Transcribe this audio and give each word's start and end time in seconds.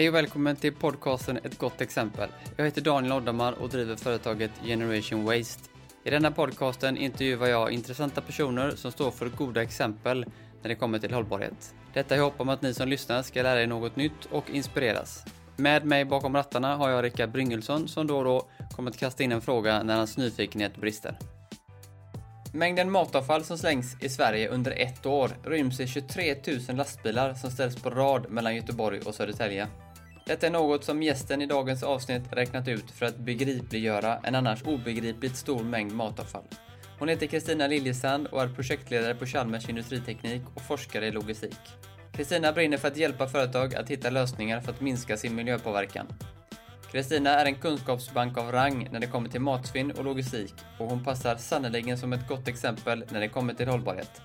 Hej 0.00 0.08
och 0.08 0.14
välkommen 0.14 0.56
till 0.56 0.74
podcasten 0.74 1.36
Ett 1.36 1.58
gott 1.58 1.80
exempel. 1.80 2.28
Jag 2.56 2.64
heter 2.64 2.80
Daniel 2.80 3.12
Oddamar 3.12 3.52
och 3.52 3.68
driver 3.68 3.96
företaget 3.96 4.50
Generation 4.64 5.24
Waste. 5.24 5.70
I 6.04 6.10
denna 6.10 6.30
podcasten 6.30 6.96
intervjuar 6.96 7.46
jag 7.46 7.70
intressanta 7.70 8.20
personer 8.20 8.70
som 8.70 8.92
står 8.92 9.10
för 9.10 9.28
goda 9.28 9.62
exempel 9.62 10.26
när 10.62 10.68
det 10.68 10.74
kommer 10.74 10.98
till 10.98 11.14
hållbarhet. 11.14 11.74
Detta 11.94 12.16
i 12.16 12.18
hopp 12.18 12.40
om 12.40 12.48
att 12.48 12.62
ni 12.62 12.74
som 12.74 12.88
lyssnar 12.88 13.22
ska 13.22 13.42
lära 13.42 13.62
er 13.62 13.66
något 13.66 13.96
nytt 13.96 14.24
och 14.30 14.50
inspireras. 14.50 15.24
Med 15.56 15.84
mig 15.84 16.04
bakom 16.04 16.36
rattarna 16.36 16.76
har 16.76 16.90
jag 16.90 17.04
Rickard 17.04 17.30
Bryngelsson 17.30 17.88
som 17.88 18.06
då 18.06 18.18
och 18.18 18.24
då 18.24 18.48
kommer 18.76 18.90
att 18.90 18.98
kasta 18.98 19.22
in 19.22 19.32
en 19.32 19.40
fråga 19.40 19.82
när 19.82 19.96
hans 19.96 20.16
nyfikenhet 20.16 20.76
brister. 20.76 21.18
Mängden 22.52 22.90
matavfall 22.90 23.44
som 23.44 23.58
slängs 23.58 23.96
i 24.00 24.08
Sverige 24.08 24.48
under 24.48 24.70
ett 24.70 25.06
år 25.06 25.30
ryms 25.44 25.80
i 25.80 25.86
23 25.86 26.36
000 26.68 26.76
lastbilar 26.76 27.34
som 27.34 27.50
ställs 27.50 27.76
på 27.76 27.90
rad 27.90 28.30
mellan 28.30 28.56
Göteborg 28.56 29.00
och 29.00 29.14
Södertälje. 29.14 29.68
Detta 30.30 30.46
är 30.46 30.50
något 30.50 30.84
som 30.84 31.02
gästen 31.02 31.42
i 31.42 31.46
dagens 31.46 31.82
avsnitt 31.82 32.22
räknat 32.30 32.68
ut 32.68 32.90
för 32.90 33.06
att 33.06 33.16
begripliggöra 33.16 34.18
en 34.22 34.34
annars 34.34 34.62
obegripligt 34.62 35.36
stor 35.36 35.64
mängd 35.64 35.92
matavfall. 35.92 36.44
Hon 36.98 37.08
heter 37.08 37.26
Kristina 37.26 37.66
Liljesand 37.66 38.26
och 38.26 38.42
är 38.42 38.48
projektledare 38.48 39.14
på 39.14 39.26
Chalmers 39.26 39.68
industriteknik 39.68 40.42
och 40.54 40.62
forskare 40.62 41.06
i 41.06 41.10
logistik. 41.10 41.58
Kristina 42.12 42.52
brinner 42.52 42.76
för 42.76 42.88
att 42.88 42.96
hjälpa 42.96 43.28
företag 43.28 43.74
att 43.74 43.90
hitta 43.90 44.10
lösningar 44.10 44.60
för 44.60 44.72
att 44.72 44.80
minska 44.80 45.16
sin 45.16 45.34
miljöpåverkan. 45.34 46.06
Kristina 46.92 47.30
är 47.30 47.46
en 47.46 47.54
kunskapsbank 47.54 48.38
av 48.38 48.52
rang 48.52 48.88
när 48.92 49.00
det 49.00 49.06
kommer 49.06 49.28
till 49.28 49.40
matsvinn 49.40 49.90
och 49.90 50.04
logistik 50.04 50.54
och 50.78 50.86
hon 50.86 51.04
passar 51.04 51.36
sannerligen 51.36 51.98
som 51.98 52.12
ett 52.12 52.28
gott 52.28 52.48
exempel 52.48 53.04
när 53.10 53.20
det 53.20 53.28
kommer 53.28 53.54
till 53.54 53.68
hållbarhet. 53.68 54.22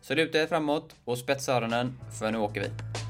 Så 0.00 0.14
luta 0.14 0.38
er 0.38 0.46
framåt 0.46 0.94
och 1.04 1.18
spetsa 1.18 1.52
öronen, 1.52 1.98
för 2.18 2.32
nu 2.32 2.38
åker 2.38 2.60
vi! 2.60 3.07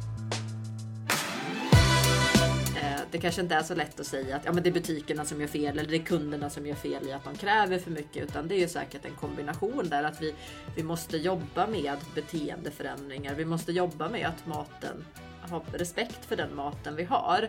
Att 3.09 3.13
Det 3.13 3.19
kanske 3.19 3.41
inte 3.41 3.55
är 3.55 3.63
så 3.63 3.75
lätt 3.75 4.01
att 4.01 4.07
säga 4.07 4.37
att 4.37 4.45
ja, 4.45 4.53
men 4.53 4.63
det 4.63 4.69
är 4.69 4.73
butikerna 4.73 5.25
som 5.25 5.41
gör 5.41 5.49
fel 5.49 5.79
eller 5.79 5.91
det 5.91 5.97
är 5.97 6.05
kunderna 6.05 6.51
som 6.51 6.67
gör 6.67 6.75
fel 6.75 7.09
i 7.09 7.13
att 7.13 7.25
de 7.25 7.37
kräver 7.37 7.79
för 7.79 7.91
mycket. 7.91 8.25
Utan 8.25 8.49
det 8.49 8.55
är 8.55 8.59
ju 8.59 8.69
säkert 8.69 9.05
en 9.05 9.15
kombination 9.15 9.89
där 9.89 10.03
att 10.05 10.23
vi, 10.23 10.35
vi 10.77 10.83
måste 10.83 11.17
jobba 11.17 11.67
med 11.67 11.97
beteendeförändringar. 12.15 13.35
Vi 13.35 13.45
måste 13.45 13.73
jobba 13.73 14.09
med 14.09 14.27
att 14.27 14.47
maten 14.47 15.05
ha 15.51 15.63
respekt 15.73 16.25
för 16.25 16.37
den 16.37 16.55
maten 16.55 16.97
vi 16.97 17.05
har. 17.05 17.49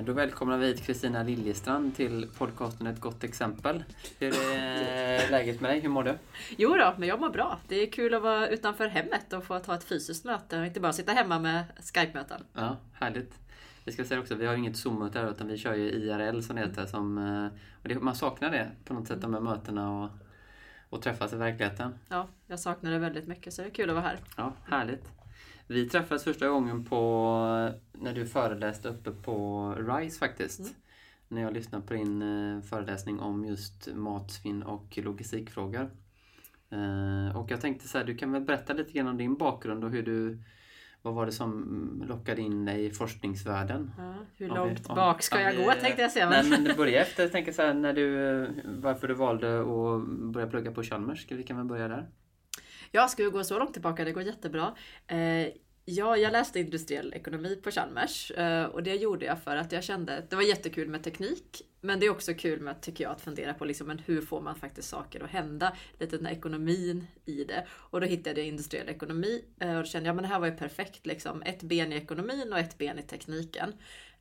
Då 0.00 0.12
välkomnar 0.12 0.58
vi 0.58 0.66
hit 0.66 0.82
Kristina 0.82 1.22
Liljestrand 1.22 1.96
till 1.96 2.28
podcasten 2.38 2.86
Ett 2.86 3.00
gott 3.00 3.24
exempel. 3.24 3.84
Hur 4.18 4.34
är 4.52 5.30
läget 5.30 5.60
med 5.60 5.70
dig? 5.70 5.80
Hur 5.80 5.88
mår 5.88 6.02
du? 6.02 6.18
Jo 6.56 6.74
då, 6.74 6.94
men 6.98 7.08
jag 7.08 7.20
mår 7.20 7.30
bra. 7.30 7.58
Det 7.68 7.82
är 7.82 7.90
kul 7.92 8.14
att 8.14 8.22
vara 8.22 8.48
utanför 8.48 8.86
hemmet 8.86 9.32
och 9.32 9.44
få 9.44 9.58
ta 9.58 9.74
ett 9.74 9.84
fysiskt 9.84 10.24
möte 10.24 10.60
och 10.60 10.66
inte 10.66 10.80
bara 10.80 10.92
sitta 10.92 11.12
hemma 11.12 11.38
med 11.38 11.64
Skype-möten. 11.94 12.44
Ja, 12.52 12.76
härligt. 12.92 13.34
Vi 13.84 13.92
ska 13.92 14.04
säga 14.04 14.20
också, 14.20 14.34
vi 14.34 14.46
har 14.46 14.54
inget 14.54 14.76
Zoom-möte 14.76 15.18
här 15.18 15.30
utan 15.30 15.46
vi 15.46 15.58
kör 15.58 15.74
ju 15.74 15.90
IRL 15.90 16.40
som 16.40 16.56
det 16.56 16.62
heter. 16.62 16.86
Som, 16.86 17.18
eh, 17.18 17.60
och 17.82 17.88
det, 17.88 17.94
man 17.94 18.14
saknar 18.14 18.50
det 18.50 18.70
på 18.84 18.94
något 18.94 19.08
sätt, 19.08 19.20
de 19.20 19.34
här 19.34 19.40
mötena 19.40 20.02
och, 20.02 20.10
och 20.88 21.02
träffas 21.02 21.32
i 21.32 21.36
verkligheten. 21.36 21.94
Ja, 22.08 22.28
jag 22.46 22.60
saknar 22.60 22.90
det 22.90 22.98
väldigt 22.98 23.26
mycket 23.26 23.54
så 23.54 23.62
det 23.62 23.68
är 23.68 23.72
kul 23.72 23.90
att 23.90 23.96
vara 23.96 24.04
här. 24.06 24.18
Ja, 24.36 24.52
härligt. 24.64 25.17
Vi 25.68 25.88
träffades 25.88 26.24
första 26.24 26.48
gången 26.48 26.84
på 26.84 27.00
när 27.92 28.14
du 28.14 28.26
föreläste 28.26 28.88
uppe 28.88 29.10
på 29.10 29.74
RISE 29.78 30.18
faktiskt. 30.18 30.60
Mm. 30.60 30.72
När 31.28 31.42
jag 31.42 31.52
lyssnade 31.54 31.86
på 31.86 31.94
din 31.94 32.22
eh, 32.22 32.60
föreläsning 32.62 33.20
om 33.20 33.44
just 33.44 33.88
matsvinn 33.94 34.62
och 34.62 34.98
logistikfrågor. 35.02 35.90
Eh, 36.70 37.36
Och 37.36 37.50
jag 37.50 37.60
tänkte 37.60 37.88
så 37.88 37.98
här, 37.98 38.04
du 38.04 38.16
kan 38.16 38.32
väl 38.32 38.42
berätta 38.42 38.72
lite 38.72 38.92
grann 38.92 39.08
om 39.08 39.16
din 39.16 39.36
bakgrund 39.36 39.84
och 39.84 39.90
hur 39.90 40.02
du 40.02 40.38
vad 41.02 41.14
var 41.14 41.26
det 41.26 41.32
som 41.32 42.02
lockade 42.08 42.42
in 42.42 42.64
dig 42.64 42.84
i 42.84 42.90
forskningsvärlden? 42.90 43.90
Ja, 43.98 44.14
hur 44.36 44.48
långt 44.48 44.86
om- 44.88 44.96
bak 44.96 45.22
ska 45.22 45.40
jag 45.40 45.52
vi- 45.52 45.64
gå 45.64 45.72
tänkte 45.72 46.02
jag 46.02 46.10
säga. 46.12 46.30
Nej 46.30 46.50
Men... 46.50 46.62
men 46.62 46.76
börja 46.76 47.02
efter, 47.02 47.22
jag 47.22 47.32
tänker 47.32 47.52
så 47.52 47.62
här, 47.62 47.74
när 47.74 47.92
du, 47.92 48.28
eh, 48.44 48.48
varför 48.64 49.08
du 49.08 49.14
valde 49.14 49.60
att 49.60 50.08
börja 50.32 50.46
plugga 50.46 50.72
på 50.72 50.82
Chalmers. 50.82 51.26
Vi 51.30 51.42
kan 51.42 51.56
väl 51.56 51.66
börja 51.66 51.88
där? 51.88 52.08
Ja, 52.90 53.08
ska 53.08 53.24
vi 53.24 53.30
gå 53.30 53.44
så 53.44 53.58
långt 53.58 53.72
tillbaka? 53.72 54.04
Det 54.04 54.12
går 54.12 54.22
jättebra. 54.22 54.74
Ja, 55.90 56.16
jag 56.16 56.32
läste 56.32 56.60
industriell 56.60 57.14
ekonomi 57.14 57.56
på 57.62 57.70
Chalmers 57.70 58.30
eh, 58.30 58.64
och 58.64 58.82
det 58.82 58.94
gjorde 58.94 59.24
jag 59.24 59.42
för 59.42 59.56
att 59.56 59.72
jag 59.72 59.84
kände 59.84 60.18
att 60.18 60.30
det 60.30 60.36
var 60.36 60.42
jättekul 60.42 60.88
med 60.88 61.04
teknik. 61.04 61.62
Men 61.80 62.00
det 62.00 62.06
är 62.06 62.10
också 62.10 62.34
kul 62.34 62.60
med, 62.60 62.80
tycker 62.80 63.04
jag, 63.04 63.10
att 63.12 63.20
fundera 63.20 63.54
på 63.54 63.64
liksom, 63.64 63.86
men 63.86 63.98
hur 63.98 64.20
får 64.20 64.40
man 64.40 64.54
faktiskt 64.54 64.88
saker 64.88 65.24
att 65.24 65.30
hända? 65.30 65.76
Lite 65.98 66.16
den 66.16 66.26
här 66.26 66.32
ekonomin 66.32 67.06
i 67.24 67.44
det. 67.44 67.66
Och 67.70 68.00
då 68.00 68.06
hittade 68.06 68.40
jag 68.40 68.48
industriell 68.48 68.88
ekonomi 68.88 69.44
eh, 69.60 69.76
och 69.76 69.82
då 69.82 69.84
kände 69.84 70.08
jag 70.08 70.16
men 70.16 70.22
det 70.22 70.28
här 70.28 70.40
var 70.40 70.46
ju 70.46 70.56
perfekt. 70.56 71.06
Liksom. 71.06 71.42
Ett 71.42 71.62
ben 71.62 71.92
i 71.92 71.96
ekonomin 71.96 72.52
och 72.52 72.58
ett 72.58 72.78
ben 72.78 72.98
i 72.98 73.02
tekniken. 73.02 73.72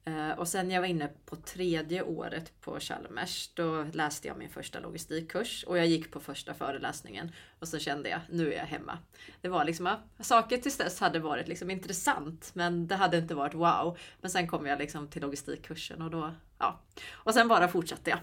Eh, 0.07 0.31
och 0.31 0.47
sen 0.47 0.71
jag 0.71 0.81
var 0.81 0.87
inne 0.87 1.09
på 1.25 1.35
tredje 1.35 2.03
året 2.03 2.61
på 2.61 2.79
Chalmers, 2.79 3.49
då 3.53 3.83
läste 3.83 4.27
jag 4.27 4.37
min 4.37 4.49
första 4.49 4.79
logistikkurs 4.79 5.63
och 5.67 5.77
jag 5.77 5.87
gick 5.87 6.11
på 6.11 6.19
första 6.19 6.53
föreläsningen 6.53 7.31
och 7.59 7.67
så 7.67 7.79
kände 7.79 8.09
jag, 8.09 8.19
nu 8.29 8.53
är 8.53 8.57
jag 8.57 8.65
hemma. 8.65 8.97
Det 9.41 9.49
var 9.49 9.65
liksom, 9.65 9.95
saker 10.19 10.57
tills 10.57 10.77
dess 10.77 10.99
hade 10.99 11.19
varit 11.19 11.47
liksom 11.47 11.71
intressant, 11.71 12.51
men 12.53 12.87
det 12.87 12.95
hade 12.95 13.17
inte 13.17 13.35
varit 13.35 13.53
wow. 13.53 13.97
Men 14.21 14.31
sen 14.31 14.47
kom 14.47 14.65
jag 14.65 14.79
liksom 14.79 15.07
till 15.07 15.21
logistikkursen 15.21 16.01
och 16.01 16.11
då, 16.11 16.31
ja. 16.57 16.79
Och 17.13 17.33
sen 17.33 17.47
bara 17.47 17.67
fortsatte 17.67 18.09
jag. 18.09 18.19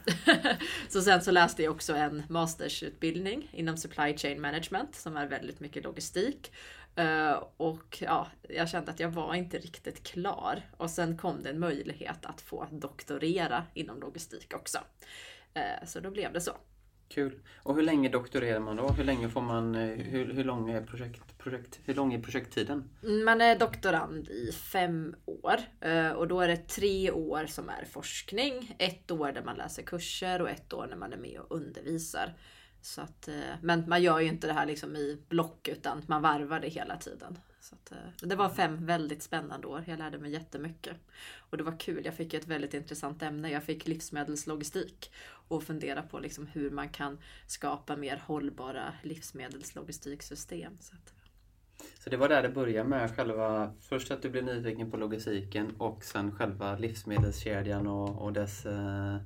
så 0.88 1.02
sen 1.02 1.22
så 1.22 1.30
läste 1.30 1.62
jag 1.62 1.74
också 1.74 1.94
en 1.94 2.22
mastersutbildning 2.28 3.50
inom 3.52 3.76
supply 3.76 4.16
chain 4.16 4.40
management 4.40 4.94
som 4.94 5.16
är 5.16 5.26
väldigt 5.26 5.60
mycket 5.60 5.84
logistik. 5.84 6.52
Eh, 6.96 7.42
och 7.56 7.98
ja, 8.00 8.26
jag 8.48 8.68
kände 8.68 8.90
att 8.90 9.00
jag 9.00 9.08
var 9.08 9.34
inte 9.34 9.58
riktigt 9.58 10.02
klar. 10.02 10.62
Och 10.76 10.90
sen 10.90 11.16
kom 11.16 11.42
det 11.42 11.50
en 11.50 11.58
möjlighet 11.58 12.26
att 12.26 12.40
få 12.40 12.66
doktorera 12.70 13.64
inom 13.74 14.00
logistik 14.00 14.54
också. 14.54 14.78
Eh, 15.54 15.86
så 15.86 16.00
då 16.00 16.10
blev 16.10 16.32
det 16.32 16.40
så. 16.40 16.52
Kul. 17.08 17.40
Och 17.56 17.74
hur 17.74 17.82
länge 17.82 18.08
doktorerar 18.08 18.60
man 18.60 18.76
då? 18.76 18.88
Hur 18.88 19.04
länge 19.04 19.28
får 19.28 19.40
man, 19.40 19.74
eh, 19.74 19.88
hur, 19.88 20.32
hur 20.32 20.44
lång 20.44 20.70
är 20.70 20.82
projekt, 20.82 21.38
projekt, 21.38 21.80
hur 21.84 21.94
lång 21.94 22.14
är 22.14 22.22
projekttiden? 22.22 22.90
Man 23.24 23.40
är 23.40 23.58
doktorand 23.58 24.28
i 24.28 24.52
fem 24.52 25.14
år 25.24 25.56
och 26.16 26.28
då 26.28 26.40
är 26.40 26.48
det 26.48 26.56
tre 26.56 27.10
år 27.10 27.46
som 27.46 27.68
är 27.68 27.84
forskning, 27.84 28.74
ett 28.78 29.10
år 29.10 29.32
där 29.32 29.42
man 29.42 29.56
läser 29.56 29.82
kurser 29.82 30.42
och 30.42 30.50
ett 30.50 30.72
år 30.72 30.86
när 30.90 30.96
man 30.96 31.12
är 31.12 31.16
med 31.16 31.40
och 31.40 31.56
undervisar. 31.56 32.34
Så 32.84 33.00
att, 33.00 33.28
eh, 33.28 33.54
men 33.62 33.88
man 33.88 34.02
gör 34.02 34.20
ju 34.20 34.28
inte 34.28 34.46
det 34.46 34.52
här 34.52 34.66
liksom 34.66 34.96
i 34.96 35.18
block 35.28 35.68
utan 35.68 36.02
man 36.06 36.22
varvar 36.22 36.60
det 36.60 36.68
hela 36.68 36.96
tiden. 36.96 37.38
Så 37.60 37.74
att, 37.74 37.92
eh, 37.92 38.28
det 38.28 38.36
var 38.36 38.48
fem 38.48 38.86
väldigt 38.86 39.22
spännande 39.22 39.66
år. 39.66 39.84
Jag 39.86 39.98
lärde 39.98 40.18
mig 40.18 40.32
jättemycket. 40.32 40.96
Och 41.38 41.56
det 41.56 41.64
var 41.64 41.80
kul. 41.80 42.04
Jag 42.04 42.14
fick 42.14 42.34
ett 42.34 42.46
väldigt 42.46 42.74
intressant 42.74 43.22
ämne. 43.22 43.50
Jag 43.50 43.62
fick 43.64 43.86
livsmedelslogistik 43.86 45.12
och 45.48 45.62
fundera 45.62 46.02
på 46.02 46.18
liksom 46.18 46.46
hur 46.46 46.70
man 46.70 46.88
kan 46.88 47.18
skapa 47.46 47.96
mer 47.96 48.22
hållbara 48.26 48.92
livsmedelslogistiksystem. 49.02 50.76
Så 50.80 50.94
att, 50.94 51.14
Så 51.98 52.10
det 52.10 52.16
var 52.16 52.28
där 52.28 52.42
det 52.42 52.48
började 52.48 52.88
med 52.88 53.16
själva, 53.16 53.72
först 53.80 54.10
att 54.10 54.22
du 54.22 54.30
blev 54.30 54.44
nyfiken 54.44 54.90
på 54.90 54.96
logistiken 54.96 55.76
och 55.78 56.04
sen 56.04 56.32
själva 56.32 56.78
livsmedelskedjan 56.78 57.86
och, 57.86 58.22
och 58.22 58.32
dess... 58.32 58.66
Eh, 58.66 59.16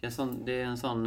det 0.00 0.02
är 0.02 0.06
en 0.06 0.12
sån, 0.12 0.44
det 0.44 0.52
är 0.52 0.64
en 0.64 0.78
sån, 0.78 1.06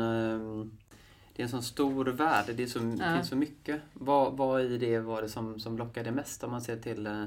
det 1.39 1.43
är 1.43 1.45
en 1.45 1.49
sån 1.49 1.63
stor 1.63 2.05
värld, 2.05 2.45
det 2.55 2.63
är 2.63 2.67
så, 2.67 2.79
Ja. 2.99 3.15
finns 3.15 3.29
så 3.29 3.35
mycket. 3.35 3.81
Vad, 3.93 4.37
vad 4.37 4.61
i 4.61 4.77
det 4.77 4.99
var 4.99 5.21
det 5.21 5.29
som, 5.29 5.59
som 5.59 5.77
lockade 5.77 6.11
mest 6.11 6.43
om 6.43 6.51
man 6.51 6.61
ser 6.61 6.77
till 6.77 7.07
eh, 7.07 7.23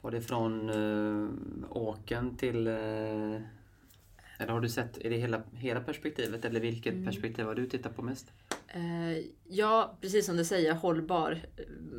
var 0.00 0.10
det 0.10 0.20
från 0.20 0.70
uh, 0.70 1.30
åken 1.70 2.36
till 2.36 2.66
eh, 2.66 2.74
eller 4.38 4.48
har 4.48 4.60
du 4.60 4.68
sett, 4.68 4.98
är 4.98 5.10
det 5.10 5.16
hela, 5.16 5.42
hela 5.52 5.80
perspektivet 5.80 6.44
eller 6.44 6.60
vilket 6.60 6.92
Mm. 6.92 7.04
perspektiv 7.04 7.44
har 7.44 7.54
du 7.54 7.66
tittat 7.66 7.96
på 7.96 8.02
mest? 8.02 8.32
Ja, 9.48 9.96
precis 10.00 10.26
som 10.26 10.36
du 10.36 10.44
säger, 10.44 10.74
hållbar 10.74 11.38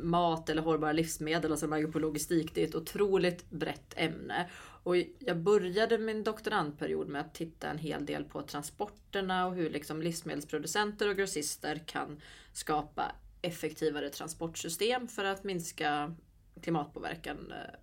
mat 0.02 0.48
eller 0.50 0.62
hållbara 0.62 0.92
livsmedel, 0.92 1.50
alltså 1.50 1.66
man 1.66 1.82
går 1.82 1.92
på 1.92 1.98
logistik, 1.98 2.54
det 2.54 2.62
är 2.62 2.68
ett 2.68 2.74
otroligt 2.74 3.50
brett 3.50 3.94
ämne. 3.96 4.46
Och 4.86 4.96
jag 5.18 5.36
började 5.36 5.98
min 5.98 6.24
doktorandperiod 6.24 7.08
med 7.08 7.20
att 7.20 7.34
titta 7.34 7.70
en 7.70 7.78
hel 7.78 8.06
del 8.06 8.24
på 8.24 8.42
transporterna 8.42 9.46
och 9.46 9.54
hur 9.54 9.70
liksom 9.70 10.02
livsmedelsproducenter 10.02 11.08
och 11.08 11.16
grossister 11.16 11.82
kan 11.86 12.20
skapa 12.52 13.12
effektivare 13.42 14.10
transportsystem 14.10 15.08
för 15.08 15.24
att 15.24 15.44
minska 15.44 16.14
klimatpåverkan. 16.62 17.52
Eh, 17.52 17.78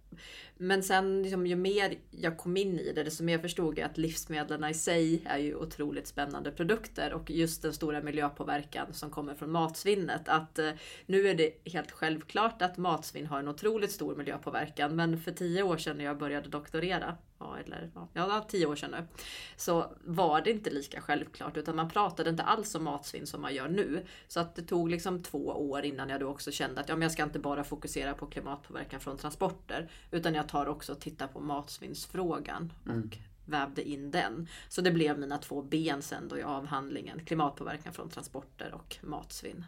men 0.58 0.84
sen 0.84 1.24
liksom, 1.24 1.48
ju 1.48 1.56
mer 1.56 1.98
jag 2.12 2.38
kom 2.38 2.58
in 2.58 2.80
i 2.80 2.94
det, 2.94 3.04
desto 3.04 3.24
mer 3.24 3.40
förstod 3.40 3.78
jag 3.78 3.86
att 3.86 3.98
livsmedlen 3.98 4.64
i 4.64 4.74
sig 4.74 5.22
är 5.26 5.38
ju 5.38 5.56
otroligt 5.56 6.08
spännande 6.08 6.52
produkter 6.52 7.14
och 7.14 7.32
just 7.32 7.62
den 7.62 7.74
stora 7.74 8.02
miljöpåverkan 8.02 8.94
som 8.94 9.10
kommer 9.10 9.36
från 9.36 9.52
matsvinnet. 9.52 10.30
Att 10.30 10.60
eh, 10.60 10.70
nu 11.06 11.28
är 11.28 11.36
det 11.36 11.52
helt 11.66 11.92
självklart 11.92 12.62
att 12.62 12.78
matsvinn 12.78 13.28
har 13.28 13.40
en 13.40 13.48
otroligt 13.48 13.92
stor 13.92 14.16
miljöpåverkan, 14.16 14.96
men 14.96 15.20
för 15.20 15.32
tio 15.32 15.64
år 15.64 15.78
sedan 15.78 15.98
när 15.98 16.06
jag 16.06 16.18
började 16.18 16.50
doktorera, 16.50 17.18
ja, 17.40 17.58
eller 17.66 17.92
ja, 18.14 18.46
tio 18.50 18.66
år 18.66 18.76
sedan 18.76 18.92
nu, 18.92 19.08
så 19.56 19.96
var 20.04 20.42
det 20.42 20.52
inte 20.52 20.70
lika 20.70 21.02
självklart 21.02 21.58
utan 21.58 21.76
man 21.76 21.90
pratade 21.90 22.30
inte 22.30 22.44
alls 22.44 22.76
om 22.76 22.84
matsvinn 22.84 23.28
som 23.28 23.42
man 23.42 23.56
gör 23.56 23.68
nu. 23.68 24.06
Så 24.28 24.40
att 24.40 24.56
det 24.56 24.62
tog 24.62 24.90
liksom 24.90 25.24
två 25.24 25.46
år 25.46 25.86
innan 25.86 26.10
jag 26.10 26.20
då 26.20 26.28
också 26.28 26.52
kände 26.52 26.82
att 26.82 26.90
ja, 26.90 26.96
men 26.96 27.02
jag 27.02 27.12
ska 27.12 27.24
inte 27.24 27.40
bara 27.40 27.64
fokusera 27.64 28.14
på 28.14 28.26
klimatpåverkan 28.26 29.00
från 29.00 29.18
transporter 29.18 29.90
utan 30.12 30.34
jag 30.34 30.48
tar 30.50 30.66
också 30.66 30.92
och 30.92 31.00
tittar 31.00 31.28
på 31.28 31.40
matsvinnsfrågan 31.40 32.74
och 32.84 32.90
Mm. 32.92 33.10
vävde 33.46 33.90
in 33.90 34.12
den. 34.12 34.48
Så 34.70 34.82
det 34.82 34.92
blev 34.92 35.20
mina 35.20 35.38
två 35.38 35.62
ben 35.62 36.02
sen 36.02 36.28
då 36.28 36.38
i 36.38 36.44
avhandlingen. 36.44 37.26
Klimatpåverkan 37.26 37.94
från 37.94 38.10
transporter 38.10 38.74
och 38.74 38.96
matsvinn. 39.02 39.66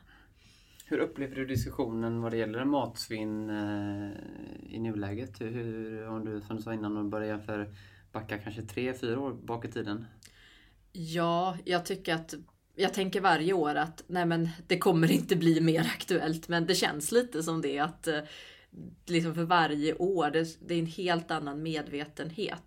Hur 0.87 0.97
upplever 0.97 1.35
du 1.35 1.45
diskussionen 1.45 2.21
vad 2.21 2.31
det 2.31 2.37
gäller 2.37 2.65
matsvinn 2.65 3.49
eh, 3.49 4.11
i 4.75 4.79
nuläget? 4.79 5.41
Hur, 5.41 6.07
om 6.07 6.25
du 6.25 6.41
som 6.41 6.55
du 6.57 6.61
sa 6.63 6.73
innan, 6.73 6.97
om 6.97 7.03
du 7.03 7.09
börjar 7.09 7.27
jämföra 7.27 7.65
backa 8.11 8.37
kanske 8.37 8.61
tre, 8.61 8.93
fyra 8.93 9.19
år 9.19 9.33
bak 9.33 9.65
i 9.65 9.71
tiden? 9.71 10.05
Ja, 10.91 11.57
jag 11.65 11.85
tycker 11.85 12.13
att 12.15 12.33
jag 12.75 12.93
tänker 12.93 13.21
varje 13.21 13.53
år 13.53 13.75
att 13.75 14.03
nej 14.07 14.25
men 14.25 14.49
det 14.67 14.77
kommer 14.77 15.11
inte 15.11 15.35
bli 15.35 15.61
mer 15.61 15.81
aktuellt 15.95 16.47
men 16.47 16.65
det 16.65 16.75
känns 16.75 17.11
lite 17.11 17.43
som 17.43 17.61
det 17.61 17.79
att 17.79 18.07
eh, 18.07 18.19
liksom 19.05 19.35
för 19.35 19.43
varje 19.43 19.93
år, 19.95 20.29
det, 20.31 20.73
är 20.75 20.79
en 20.79 20.85
helt 20.85 21.31
annan 21.31 21.63
medvetenhet. 21.63 22.61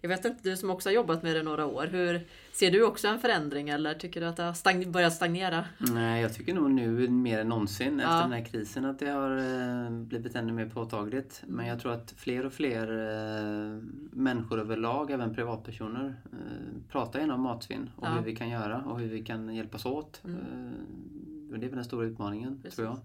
Jag 0.00 0.08
vet 0.08 0.24
inte, 0.24 0.50
du 0.50 0.56
som 0.56 0.70
också 0.70 0.88
har 0.88 0.94
jobbat 0.94 1.22
med 1.22 1.36
det 1.36 1.42
några 1.42 1.66
år, 1.66 1.86
hur 1.86 2.26
ser 2.52 2.70
du 2.70 2.84
också 2.84 3.08
en 3.08 3.18
förändring 3.18 3.68
eller 3.68 3.94
tycker 3.94 4.20
du 4.20 4.26
att 4.26 4.36
det 4.36 4.42
har 4.42 4.52
stagn- 4.52 4.90
börjat 4.92 5.12
stagnera? 5.12 5.64
Nej, 5.78 6.22
jag 6.22 6.34
tycker 6.34 6.54
nog 6.54 6.70
nu 6.70 7.08
mer 7.08 7.38
än 7.38 7.48
någonsin 7.48 8.00
efter 8.00 8.14
Ja. 8.16 8.22
den 8.22 8.32
här 8.32 8.44
krisen 8.44 8.84
att 8.84 8.98
det 8.98 9.08
har 9.10 9.36
eh, 9.38 9.90
blivit 9.90 10.34
ännu 10.34 10.52
mer 10.52 10.66
påtagligt. 10.68 11.42
Men 11.46 11.66
jag 11.66 11.80
tror 11.80 11.92
att 11.92 12.14
fler 12.16 12.46
och 12.46 12.52
fler 12.52 12.88
eh, 12.92 13.82
människor 14.12 14.60
överlag, 14.60 15.10
även 15.10 15.34
privatpersoner, 15.34 16.14
eh, 16.32 16.38
pratar 16.90 17.20
gärna 17.20 17.34
om 17.34 17.40
matsvinn 17.40 17.90
och 17.96 18.06
Ja. 18.06 18.10
hur 18.10 18.22
vi 18.22 18.36
kan 18.36 18.48
göra 18.50 18.82
och 18.82 19.00
hur 19.00 19.08
vi 19.08 19.24
kan 19.24 19.54
hjälpas 19.54 19.86
åt. 19.86 20.20
Mm. 20.24 20.38
Det 21.50 21.56
är 21.56 21.68
väl 21.68 21.74
den 21.76 21.84
stora 21.84 22.06
utmaningen, 22.06 22.56
Precis. 22.62 22.76
tror 22.76 22.88
jag. 22.88 22.98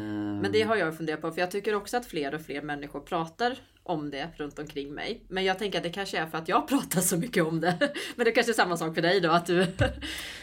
Men 0.00 0.52
det 0.52 0.62
har 0.62 0.76
jag 0.76 0.96
funderat 0.96 1.20
på 1.20 1.30
för 1.30 1.40
jag 1.40 1.50
tycker 1.50 1.74
också 1.74 1.96
att 1.96 2.06
fler 2.06 2.34
och 2.34 2.40
fler 2.40 2.62
människor 2.62 3.00
pratar 3.00 3.58
om 3.82 4.10
det 4.10 4.28
runt 4.36 4.58
omkring 4.58 4.94
mig. 4.94 5.24
Men 5.28 5.44
jag 5.44 5.58
tänker 5.58 5.78
att 5.78 5.84
det 5.84 5.90
kanske 5.90 6.18
är 6.18 6.26
för 6.26 6.38
att 6.38 6.48
jag 6.48 6.68
pratar 6.68 7.00
så 7.00 7.16
mycket 7.16 7.44
om 7.44 7.60
det. 7.60 7.92
Men 8.16 8.24
det 8.24 8.32
kanske 8.32 8.52
är 8.52 8.54
samma 8.54 8.76
sak 8.76 8.94
för 8.94 9.02
dig 9.02 9.20
då 9.20 9.30
att 9.30 9.46
du... 9.46 9.56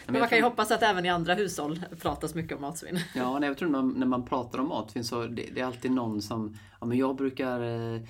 Men 0.05 0.19
man 0.19 0.29
kan 0.29 0.37
ju 0.37 0.43
hoppas 0.43 0.71
att 0.71 0.83
även 0.83 1.05
i 1.05 1.09
andra 1.09 1.33
hushåll 1.33 1.79
pratas 2.01 2.35
mycket 2.35 2.55
om 2.55 2.61
matsvinn. 2.61 2.99
Ja, 3.15 3.39
nej, 3.39 3.49
jag 3.49 3.57
tror 3.57 3.69
när 3.69 3.81
man, 3.81 3.89
när 3.99 4.05
man 4.05 4.25
pratar 4.25 4.59
om 4.59 4.67
matsvinn 4.67 5.03
så 5.03 5.25
det, 5.27 5.49
det 5.53 5.61
är 5.61 5.65
alltid 5.65 5.91
någon 5.91 6.21
som, 6.21 6.57
ja 6.79 6.85
men 6.85 6.97
jag 6.97 7.15
brukar 7.15 7.61
eh, 7.61 8.01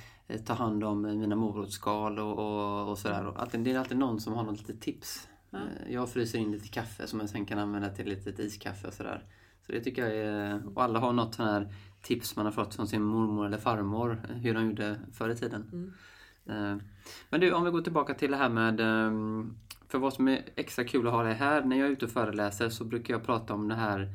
ta 0.46 0.54
hand 0.54 0.84
om 0.84 1.02
mina 1.02 1.36
morotsskal 1.36 2.20
och, 2.20 2.40
och, 2.40 2.90
och 2.90 2.98
sådär. 2.98 3.34
Det 3.58 3.72
är 3.72 3.78
alltid 3.80 3.98
någon 3.98 4.22
som 4.22 4.34
har 4.34 4.44
något 4.44 4.58
litet 4.60 4.82
tips. 4.82 5.28
Ja. 5.50 5.58
Eh, 5.58 5.94
Jag 5.94 6.10
fryser 6.10 6.40
in 6.40 6.52
lite 6.52 6.68
kaffe 6.68 7.08
som 7.08 7.20
jag 7.20 7.30
sen 7.30 7.46
kan 7.46 7.60
använda 7.60 7.90
till 7.90 8.06
litet 8.10 8.40
iskaffe 8.40 8.88
och 8.88 8.94
sådär. 8.94 9.24
Så 9.66 9.72
det 9.72 9.80
tycker 9.80 10.08
jag 10.08 10.16
är, 10.16 10.62
och 10.76 10.84
alla 10.84 11.00
har 11.00 11.14
något 11.14 11.36
sån 11.36 11.46
här 11.46 11.74
tips 12.02 12.36
man 12.36 12.46
har 12.46 12.52
fått 12.52 12.76
från 12.76 12.88
sin 12.88 13.02
mormor 13.02 13.46
eller 13.46 13.58
farmor 13.58 14.22
hur 14.30 14.54
de 14.54 14.66
gjorde 14.66 15.00
förr 15.14 15.30
i 15.30 15.36
tiden. 15.36 15.70
Mm. 15.74 15.94
Eh, 16.46 16.84
Men 17.30 17.40
du, 17.40 17.54
om 17.54 17.64
vi 17.64 17.72
går 17.72 17.82
tillbaka 17.82 18.14
till 18.14 18.32
det 18.32 18.38
här 18.38 18.50
med 18.50 18.80
eh, 18.80 19.12
för 19.88 20.00
vad 20.00 20.14
som 20.14 20.28
är 20.28 20.42
extra 20.56 20.84
kul 20.84 21.08
att 21.08 21.14
ha 21.14 21.24
det 21.24 21.34
här, 21.34 21.64
när 21.64 21.78
jag 21.78 21.88
är 21.88 21.92
ute 21.92 22.06
och 22.06 22.12
föreläser 22.12 22.70
så 22.70 22.84
brukar 22.84 23.14
jag 23.14 23.24
prata 23.24 23.54
om 23.54 23.68
det 23.68 23.76
här 23.76 24.10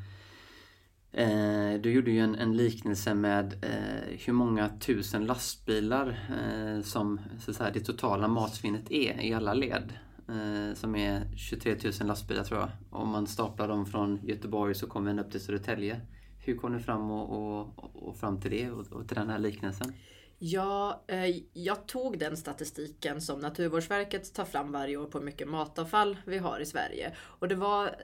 Eh, 1.17 1.81
du 1.81 1.93
gjorde 1.93 2.11
ju 2.11 2.21
en, 2.21 2.35
en 2.35 2.57
liknelse 2.57 3.15
med 3.15 3.65
eh, 3.65 4.19
hur 4.27 4.33
många 4.33 4.69
tusen 4.81 5.27
lastbilar 5.27 6.09
eh, 6.09 6.83
som 6.83 7.21
så 7.41 7.51
att 7.51 7.57
säga, 7.57 7.71
det 7.71 7.81
totala 7.81 8.29
matsvinnet 8.29 8.91
är 8.91 9.21
i 9.21 9.35
alla 9.35 9.55
led. 9.55 9.93
Eh, 10.29 10.75
som 10.75 10.97
är 10.97 11.37
23 11.37 11.77
000 11.85 11.93
lastbilar 12.01 12.45
tror 12.45 12.61
jag. 12.61 12.69
Om 12.91 13.09
man 13.09 13.27
staplar 13.27 13.69
dem 13.69 13.87
från 13.87 14.21
Göteborg 14.27 14.75
så 14.75 14.87
kommer 14.87 15.11
den 15.11 15.19
upp 15.19 15.31
till 15.31 15.41
Södertälje. 15.41 16.01
Hur 16.39 16.57
kom 16.57 16.73
du 16.73 16.81
fram 16.81 17.11
och, 17.11 17.59
och, 17.59 18.09
och 18.09 18.17
fram 18.17 18.41
till 18.41 18.51
det 18.51 18.71
och, 18.71 18.93
och 18.93 19.09
till 19.09 19.17
den 19.17 19.31
här 19.31 19.39
liknelsen? 19.39 19.93
Ja, 20.39 21.05
eh, 21.07 21.37
jag 21.53 21.87
tog 21.87 22.19
den 22.19 22.37
statistiken 22.37 23.21
som 23.21 23.41
Naturvårdsverket 23.41 24.35
tar 24.35 24.45
fram 24.45 24.73
varje 24.73 24.97
år 24.97 25.07
på 25.07 25.19
hur 25.19 25.25
mycket 25.25 25.49
matavfall 25.49 26.17
vi 26.27 26.39
har 26.39 26.61
i 26.61 26.67
Sverige. 26.67 27.13
Och 27.19 27.49
det 27.49 27.55
var, 27.55 27.97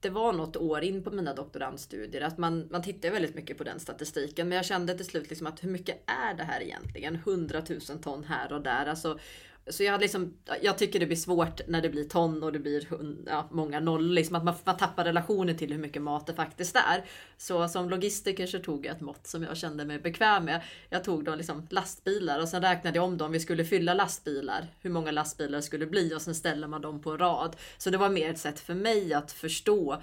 det 0.00 0.10
var 0.10 0.32
något 0.32 0.56
år 0.56 0.82
in 0.82 1.04
på 1.04 1.10
mina 1.10 1.34
doktorandstudier 1.34 2.20
att 2.22 2.38
man, 2.38 2.68
man 2.70 2.82
tittar 2.82 3.10
väldigt 3.10 3.34
mycket 3.34 3.58
på 3.58 3.64
den 3.64 3.80
statistiken. 3.80 4.48
Men 4.48 4.56
jag 4.56 4.64
kände 4.64 4.94
till 4.94 5.06
slut 5.06 5.30
liksom 5.30 5.46
att 5.46 5.64
hur 5.64 5.70
mycket 5.70 5.96
är 6.06 6.34
det 6.34 6.44
här 6.44 6.60
egentligen? 6.60 7.14
100 7.14 7.62
000 7.68 7.80
ton 7.80 8.24
här 8.24 8.52
och 8.52 8.62
där. 8.62 8.86
Alltså, 8.86 9.18
så 9.66 9.82
jag, 9.82 9.92
hade 9.92 10.02
liksom, 10.02 10.34
jag 10.62 10.78
tycker 10.78 11.00
det 11.00 11.06
blir 11.06 11.16
svårt 11.16 11.60
när 11.68 11.82
det 11.82 11.88
blir 11.88 12.04
ton 12.04 12.42
och 12.42 12.52
det 12.52 12.58
blir 12.58 12.88
ja, 13.26 13.48
många 13.50 13.80
noll. 13.80 14.12
Liksom 14.12 14.36
att 14.36 14.44
man, 14.44 14.54
man 14.64 14.76
tappar 14.76 15.04
relationen 15.04 15.56
till 15.56 15.72
hur 15.72 15.78
mycket 15.78 16.02
mat 16.02 16.26
det 16.26 16.34
faktiskt 16.34 16.76
är. 16.76 17.04
Så 17.36 17.68
som 17.68 17.90
logistiker 17.90 18.46
så 18.46 18.58
tog 18.58 18.86
jag 18.86 18.96
ett 18.96 19.00
mått 19.00 19.26
som 19.26 19.42
jag 19.42 19.56
kände 19.56 19.84
mig 19.84 19.98
bekväm 19.98 20.44
med. 20.44 20.62
Jag 20.88 21.04
tog 21.04 21.24
då 21.24 21.34
liksom 21.34 21.66
lastbilar 21.70 22.40
och 22.40 22.48
sen 22.48 22.62
räknade 22.62 22.96
jag 22.96 23.04
om 23.04 23.18
dem. 23.18 23.32
Vi 23.32 23.40
skulle 23.40 23.64
fylla 23.64 23.94
lastbilar, 23.94 24.66
hur 24.80 24.90
många 24.90 25.10
lastbilar 25.10 25.58
det 25.58 25.62
skulle 25.62 25.86
bli 25.86 26.14
och 26.14 26.22
sen 26.22 26.34
ställer 26.34 26.68
man 26.68 26.80
dem 26.80 27.02
på 27.02 27.16
rad. 27.16 27.56
Så 27.78 27.90
det 27.90 27.98
var 27.98 28.10
mer 28.10 28.30
ett 28.30 28.38
sätt 28.38 28.60
för 28.60 28.74
mig 28.74 29.14
att 29.14 29.32
förstå 29.32 30.02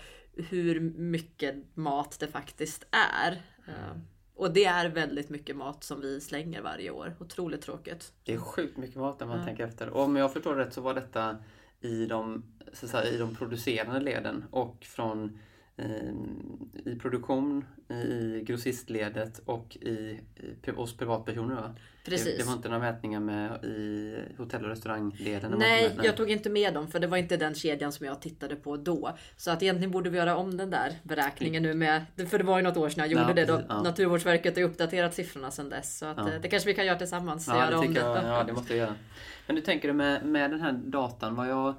hur 0.50 0.80
mycket 0.80 1.56
mat 1.74 2.18
det 2.20 2.28
faktiskt 2.28 2.86
är. 2.92 3.42
Mm. 3.68 4.02
Och 4.38 4.54
det 4.54 4.66
är 4.66 4.90
väldigt 4.90 5.30
mycket 5.30 5.56
mat 5.56 5.84
som 5.84 6.02
vi 6.02 6.22
slänger 6.22 6.62
varje 6.62 6.92
år. 6.92 7.16
Otroligt 7.20 7.62
tråkigt. 7.62 8.14
Det 8.24 8.34
är 8.34 8.38
sjukt 8.38 8.78
mycket 8.78 8.96
mat 8.98 9.20
när 9.20 9.28
man 9.28 9.40
Ja. 9.40 9.46
tänker 9.46 9.64
efter. 9.66 9.90
Och 9.90 10.04
om 10.04 10.16
jag 10.16 10.34
förstår 10.34 10.56
rätt 10.56 10.74
så 10.74 10.82
var 10.82 10.94
detta 10.94 11.38
i 11.82 12.06
de, 12.06 12.44
så 12.74 12.88
säga, 12.88 13.12
i 13.14 13.18
de 13.18 13.36
producerande 13.36 14.00
leden 14.00 14.44
och 14.52 14.84
från 14.86 15.40
eh, 15.76 16.12
i 16.86 16.96
produktion, 17.02 17.66
i 17.90 18.42
grossistledet 18.44 19.40
och 19.46 19.78
i, 19.82 20.20
i, 20.66 20.72
hos 20.72 20.98
privatpersoner 20.98 21.56
va? 21.56 21.76
Precis. 22.12 22.26
Det, 22.38 22.38
det 22.44 22.48
var 22.48 22.54
inte 22.54 22.70
några 22.70 22.82
mätningar 22.92 23.20
med 23.20 23.64
i 23.66 24.16
hotell 24.38 24.64
och 24.64 24.70
restaurangleden? 24.70 25.52
Det 25.52 25.58
Nej, 25.58 25.92
med- 25.96 26.06
jag 26.06 26.18
tog 26.18 26.32
inte 26.32 26.50
med 26.50 26.74
dem 26.74 26.88
för 26.88 27.00
det 27.00 27.08
var 27.08 27.18
inte 27.18 27.38
den 27.38 27.56
kedjan 27.56 27.92
som 27.92 28.06
jag 28.06 28.22
tittade 28.22 28.56
på 28.56 28.78
då. 28.78 29.18
Så 29.38 29.52
att 29.52 29.64
egentligen 29.64 29.92
borde 29.92 30.10
vi 30.10 30.18
göra 30.18 30.36
om 30.38 30.58
den 30.58 30.70
där 30.70 30.92
beräkningen 31.04 31.64
nu 31.64 31.74
med, 31.74 32.06
för 32.30 32.38
det 32.38 32.44
var 32.44 32.58
ju 32.58 32.64
något 32.64 32.78
år 32.78 32.90
sedan 32.90 33.00
jag 33.00 33.12
gjorde 33.12 33.24
Ja, 33.28 33.34
det 33.34 33.46
då. 33.46 33.62
ja. 33.70 33.82
Naturvårdsverket 33.82 34.56
har 34.56 34.64
uppdaterat 34.64 35.14
siffrorna 35.14 35.52
sedan 35.52 35.70
dess. 35.70 35.98
Så 35.98 36.06
att, 36.06 36.18
Ja. 36.18 36.34
eh, 36.34 36.42
det 36.42 36.48
kanske 36.48 36.68
vi 36.70 36.74
kan 36.74 36.86
göra 36.86 36.98
tillsammans. 36.98 37.48
Ja, 37.48 37.56
göra 37.58 37.70
det 37.70 37.76
om 37.78 37.88
tycker 37.88 38.02
jag, 38.02 38.24
ja, 38.24 38.44
det 38.44 38.54
måste 38.54 38.74
jag 38.74 38.80
göra. 38.88 38.96
Men 39.48 39.56
du 39.56 39.62
tänker 39.62 39.88
du 39.88 39.94
med, 39.94 40.26
med 40.26 40.52
den 40.52 40.62
här 40.62 40.72
datan, 40.74 41.36
vad 41.36 41.50
jag 41.50 41.74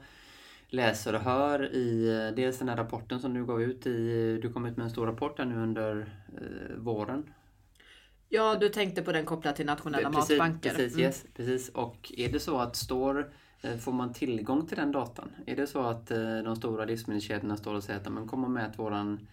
läser 0.71 1.15
och 1.15 1.21
hör 1.21 1.75
i 1.75 2.09
eh, 2.29 2.35
dels 2.37 2.59
den 2.59 2.69
här 2.69 2.77
rapporten 2.77 3.21
som 3.21 3.35
du 3.35 3.45
gav 3.47 3.63
ut 3.63 3.87
i, 3.87 4.39
du 4.43 4.53
kom 4.53 4.67
ut 4.67 4.77
med 4.77 4.85
en 4.85 4.91
stor 4.91 5.07
rapport 5.07 5.39
här 5.39 5.45
nu 5.45 5.57
under 5.63 6.01
eh, 6.37 6.77
våren. 6.77 7.23
Ja, 8.29 8.55
du 8.61 8.69
tänkte 8.69 9.03
på 9.03 9.13
den 9.13 9.25
kopplat 9.25 9.57
till 9.57 9.67
nationella 9.67 10.11
precis, 10.11 10.39
matbanker. 10.39 10.71
Precis, 10.71 10.93
Mm. 10.95 11.07
yes, 11.07 11.25
precis. 11.35 11.69
Och 11.69 12.13
är 12.17 12.29
det 12.33 12.41
så 12.41 12.59
att 12.59 12.77
står, 12.77 13.33
eh, 13.63 13.77
får 13.77 13.93
man 13.93 14.13
tillgång 14.13 14.67
till 14.67 14.77
den 14.77 14.93
datan? 14.93 15.31
Är 15.47 15.57
det 15.57 15.67
så 15.67 15.81
att 15.81 16.11
eh, 16.11 16.39
de 16.45 16.57
stora 16.57 16.85
livsmedelskedjorna 16.85 17.57
står 17.57 17.75
och 17.75 17.85
säger 17.85 18.01
att 18.01 18.13
men 18.13 18.29
kom 18.29 18.45
och 18.45 18.51
mät 18.51 18.79
våran, 18.79 19.29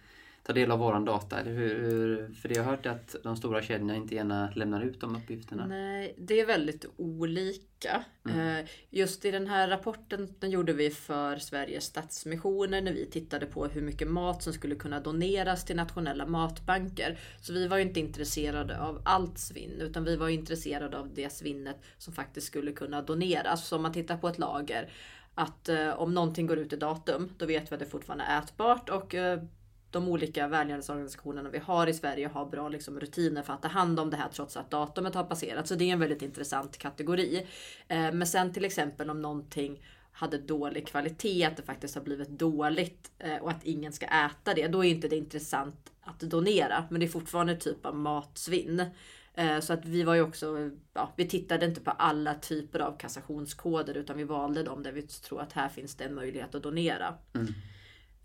ta 0.46 0.52
del 0.52 0.70
av 0.70 0.78
våran 0.78 1.04
data? 1.04 1.40
Eller 1.40 1.52
hur, 1.52 1.80
hur, 1.80 2.34
för 2.34 2.56
jag 2.56 2.64
har 2.64 2.70
hört 2.70 2.86
att 2.86 3.16
de 3.22 3.36
stora 3.36 3.62
kedjorna 3.62 3.96
inte 3.96 4.14
gärna 4.14 4.50
lämnar 4.54 4.82
ut 4.82 5.00
de 5.00 5.16
uppgifterna. 5.16 5.66
Nej, 5.66 6.14
det 6.18 6.40
är 6.40 6.46
väldigt 6.46 6.86
olika. 6.96 8.04
Mm. 8.28 8.58
Eh, 8.58 8.64
Just 8.90 9.24
i 9.24 9.30
den 9.30 9.46
här 9.46 9.68
rapporten, 9.68 10.34
den 10.38 10.50
gjorde 10.50 10.72
vi 10.72 10.90
för 10.90 11.36
Sveriges 11.36 11.84
Stadsmissioner 11.84 12.80
när 12.80 12.92
vi 12.92 13.06
tittade 13.06 13.46
på 13.46 13.66
hur 13.66 13.82
mycket 13.82 14.08
mat 14.08 14.42
som 14.42 14.52
skulle 14.52 14.74
kunna 14.74 15.00
doneras 15.00 15.64
till 15.64 15.76
nationella 15.76 16.26
matbanker. 16.26 17.18
Så 17.40 17.52
vi 17.52 17.68
var 17.68 17.76
ju 17.76 17.82
inte 17.82 18.00
intresserade 18.00 18.80
av 18.80 19.02
allt 19.04 19.38
svinn, 19.38 19.80
utan 19.80 20.04
vi 20.04 20.16
var 20.16 20.28
intresserade 20.28 20.98
av 20.98 21.14
det 21.14 21.32
svinnet 21.32 21.76
som 21.98 22.12
faktiskt 22.12 22.46
skulle 22.46 22.72
kunna 22.72 23.02
doneras. 23.02 23.68
Så 23.68 23.76
om 23.76 23.82
man 23.82 23.92
tittar 23.92 24.16
på 24.16 24.28
ett 24.28 24.38
lager, 24.38 24.92
att 25.34 25.68
eh, 25.68 25.90
om 25.90 26.14
någonting 26.14 26.46
går 26.46 26.58
ut 26.58 26.72
i 26.72 26.76
datum, 26.76 27.30
då 27.36 27.46
vet 27.46 27.72
vi 27.72 27.74
att 27.74 27.80
det 27.80 27.86
fortfarande 27.86 28.24
är 28.24 28.38
ätbart 28.38 28.88
och 28.90 29.14
eh, 29.14 29.40
de 29.90 30.08
olika 30.08 30.48
välgörenhetsorganisationerna 30.48 31.50
vi 31.50 31.58
har 31.58 31.86
i 31.86 31.94
Sverige 31.94 32.28
har 32.28 32.46
bra 32.46 32.68
liksom, 32.68 33.00
rutiner 33.00 33.42
för 33.42 33.52
att 33.52 33.62
ta 33.62 33.68
hand 33.68 34.00
om 34.00 34.10
det 34.10 34.16
här 34.16 34.28
trots 34.28 34.56
att 34.56 34.70
datumet 34.70 35.14
har 35.14 35.24
passerat. 35.24 35.68
Så 35.68 35.74
det 35.74 35.84
är 35.84 35.92
en 35.92 36.00
väldigt 36.00 36.22
intressant 36.22 36.78
kategori. 36.78 37.46
Eh, 37.88 38.12
men 38.12 38.26
sen 38.26 38.52
till 38.52 38.64
exempel 38.64 39.10
om 39.10 39.22
någonting 39.22 39.82
hade 40.12 40.38
dålig 40.38 40.86
kvalitet, 40.86 41.44
att 41.44 41.56
det 41.56 41.62
faktiskt 41.62 41.94
har 41.94 42.02
blivit 42.02 42.28
dåligt 42.28 43.10
eh, 43.18 43.36
och 43.36 43.50
att 43.50 43.64
ingen 43.64 43.92
ska 43.92 44.06
äta 44.06 44.54
det. 44.54 44.68
Då 44.68 44.84
är 44.84 44.90
inte 44.90 45.08
det 45.08 45.16
intressant 45.16 45.92
att 46.00 46.20
donera. 46.20 46.84
Men 46.90 47.00
det 47.00 47.06
är 47.06 47.08
fortfarande 47.08 47.52
en 47.52 47.58
typ 47.58 47.86
av 47.86 47.96
matsvinn. 47.96 48.84
Eh, 49.34 49.60
Så 49.60 49.72
att 49.72 49.84
vi 49.84 50.02
var 50.02 50.14
ju 50.14 50.22
också, 50.22 50.70
ja, 50.94 51.12
vi 51.16 51.28
tittade 51.28 51.66
inte 51.66 51.80
på 51.80 51.90
alla 51.90 52.34
typer 52.34 52.80
av 52.80 52.96
kassationskoder 52.98 53.94
utan 53.94 54.16
vi 54.16 54.24
valde 54.24 54.62
dem 54.62 54.82
där 54.82 54.92
vi 54.92 55.02
tror 55.02 55.40
att 55.40 55.52
här 55.52 55.68
finns 55.68 55.94
det 55.94 56.04
en 56.04 56.14
möjlighet 56.14 56.54
att 56.54 56.62
donera. 56.62 57.14
Mm. 57.34 57.46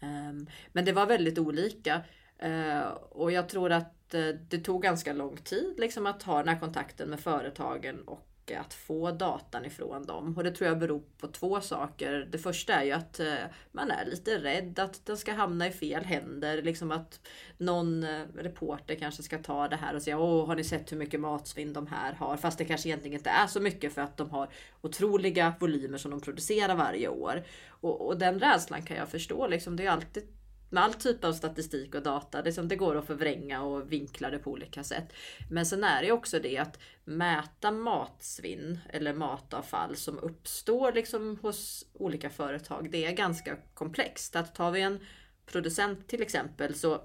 Ehm, 0.01 0.47
men 0.71 0.85
det 0.85 0.91
var 0.91 1.05
väldigt 1.05 1.39
olika. 1.39 2.01
Ehm, 2.39 2.83
och 3.09 3.31
jag 3.31 3.49
tror 3.49 3.71
att 3.71 4.13
eh, 4.13 4.27
det 4.27 4.57
tog 4.57 4.81
ganska 4.81 5.13
lång 5.13 5.37
tid 5.37 5.75
liksom 5.79 6.07
att 6.07 6.23
ha 6.23 6.37
den 6.37 6.47
här 6.47 6.59
kontakten 6.59 7.09
med 7.09 7.19
företagen 7.19 8.01
och 8.07 8.30
att 8.49 8.73
få 8.73 9.11
datan 9.11 9.65
ifrån 9.65 10.05
dem. 10.05 10.37
Och 10.37 10.43
det 10.43 10.51
tror 10.51 10.67
jag 10.67 10.79
beror 10.79 11.01
på 11.17 11.27
två 11.27 11.61
saker. 11.61 12.27
Det 12.31 12.37
första 12.37 12.73
är 12.73 12.83
ju 12.83 12.91
att 12.91 13.19
eh, 13.19 13.33
man 13.71 13.91
är 13.91 14.05
lite 14.05 14.37
rädd 14.37 14.79
att 14.79 15.05
den 15.05 15.17
ska 15.17 15.33
hamna 15.33 15.67
i 15.67 15.71
fel 15.71 16.05
händer. 16.05 16.61
Liksom 16.61 16.91
att 16.91 17.19
någon 17.57 18.03
eh, 18.03 18.21
reporter 18.35 18.95
kanske 18.95 19.23
ska 19.23 19.37
ta 19.37 19.67
det 19.67 19.75
här 19.75 19.95
och 19.95 20.01
säga 20.01 20.19
Åh, 20.19 20.47
har 20.47 20.55
ni 20.55 20.63
sett 20.63 20.91
hur 20.91 20.97
mycket 20.97 21.19
matsvinn 21.19 21.73
de 21.73 21.87
här 21.87 22.13
har? 22.13 22.37
Fast 22.37 22.57
det 22.57 22.65
kanske 22.65 22.89
egentligen 22.89 23.17
inte 23.17 23.29
är 23.29 23.47
så 23.47 23.59
mycket 23.59 23.93
för 23.93 24.01
att 24.01 24.17
de 24.17 24.29
har 24.29 24.49
otroliga 24.81 25.53
volymer 25.59 25.97
som 25.97 26.11
de 26.11 26.21
producerar 26.21 26.75
varje 26.75 27.07
år. 27.07 27.43
Och, 27.67 28.07
och 28.07 28.17
den 28.17 28.39
rädslan 28.39 28.81
kan 28.81 28.97
jag 28.97 29.09
förstå. 29.09 29.47
Liksom, 29.47 29.75
det 29.75 29.85
är 29.85 29.91
alltid 29.91 30.27
med 30.71 30.83
all 30.83 30.93
typ 30.93 31.23
av 31.23 31.33
statistik 31.33 31.95
och 31.95 32.03
data. 32.03 32.41
Det, 32.41 32.53
som 32.53 32.67
det 32.67 32.75
går 32.75 32.95
att 32.95 33.07
förvränga 33.07 33.61
och 33.61 33.91
vinkla 33.91 34.29
det 34.29 34.39
på 34.39 34.51
olika 34.51 34.83
sätt. 34.83 35.13
Men 35.49 35.65
sen 35.65 35.83
är 35.83 36.01
det 36.01 36.11
också 36.11 36.39
det 36.39 36.57
att 36.57 36.79
mäta 37.03 37.71
matsvinn 37.71 38.79
eller 38.89 39.13
matavfall 39.13 39.95
som 39.95 40.19
uppstår 40.19 40.91
liksom 40.91 41.39
hos 41.41 41.85
olika 41.93 42.29
företag. 42.29 42.91
Det 42.91 43.05
är 43.05 43.11
ganska 43.11 43.57
komplext. 43.73 44.35
Att 44.35 44.55
tar 44.55 44.71
vi 44.71 44.81
en 44.81 44.99
producent 45.45 46.07
till 46.07 46.21
exempel 46.21 46.75
så 46.75 47.01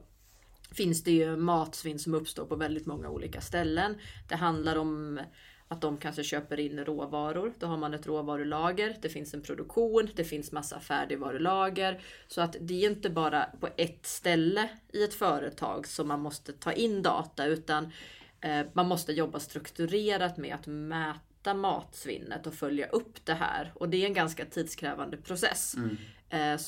finns 0.73 1.05
det 1.05 1.13
ju 1.13 1.37
matsvinn 1.37 1.99
som 1.99 2.15
uppstår 2.15 2.45
på 2.45 2.57
väldigt 2.57 2.87
många 2.87 3.09
olika 3.09 3.41
ställen. 3.41 3.99
Det 4.29 4.37
handlar 4.37 4.77
om 4.77 5.21
att 5.69 5.81
de 5.81 5.97
kanske 5.97 6.25
köper 6.25 6.61
in 6.61 6.85
råvaror. 6.85 7.53
Då 7.59 7.67
har 7.67 7.77
man 7.77 7.95
ett 7.95 8.07
råvarulager. 8.07 8.97
Det 9.01 9.09
finns 9.09 9.35
en 9.35 9.43
produktion. 9.43 10.09
Det 10.15 10.25
finns 10.25 10.53
massa 10.53 10.81
färdigvarulager. 10.81 12.01
Så 12.29 12.41
att 12.41 12.57
det 12.61 12.85
är 12.85 12.91
inte 12.91 13.11
bara 13.11 13.49
på 13.61 13.69
ett 13.77 14.07
ställe 14.07 14.69
i 14.93 15.05
ett 15.05 15.15
företag 15.15 15.87
som 15.87 16.09
man 16.09 16.21
måste 16.21 16.53
ta 16.53 16.73
in 16.73 17.03
data 17.03 17.47
utan 17.47 17.93
eh, 18.41 18.67
man 18.73 18.89
måste 18.89 19.13
jobba 19.13 19.41
strukturerat 19.41 20.37
med 20.37 20.55
att 20.55 20.67
mäta 20.67 21.55
matsvinnet 21.55 22.47
och 22.47 22.55
följa 22.55 22.87
upp 22.87 23.25
det 23.25 23.35
här. 23.35 23.73
Och 23.75 23.89
det 23.89 24.03
är 24.03 24.07
en 24.07 24.15
ganska 24.15 24.45
tidskrävande 24.45 25.17
process. 25.17 25.75
Mm. 25.77 25.97
Eh, 26.31 26.61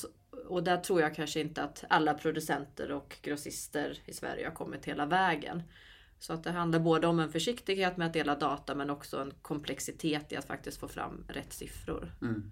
och 0.48 0.62
där 0.62 0.76
tror 0.76 1.00
jag 1.00 1.14
kanske 1.14 1.40
inte 1.40 1.62
att 1.62 1.84
alla 1.88 2.14
producenter 2.14 2.90
och 2.90 3.16
grossister 3.22 3.98
i 4.06 4.12
Sverige 4.12 4.46
har 4.46 4.54
kommit 4.54 4.84
hela 4.84 5.06
vägen. 5.06 5.62
Så 6.18 6.32
att 6.32 6.44
det 6.44 6.50
handlar 6.50 6.80
både 6.80 7.06
om 7.06 7.20
en 7.20 7.32
försiktighet 7.32 7.96
med 7.96 8.06
att 8.06 8.12
dela 8.12 8.34
data 8.34 8.74
men 8.74 8.90
också 8.90 9.20
en 9.20 9.32
komplexitet 9.42 10.32
i 10.32 10.36
att 10.36 10.44
faktiskt 10.44 10.80
få 10.80 10.88
fram 10.88 11.24
rätt 11.28 11.52
siffror. 11.52 12.12
Mm. 12.22 12.50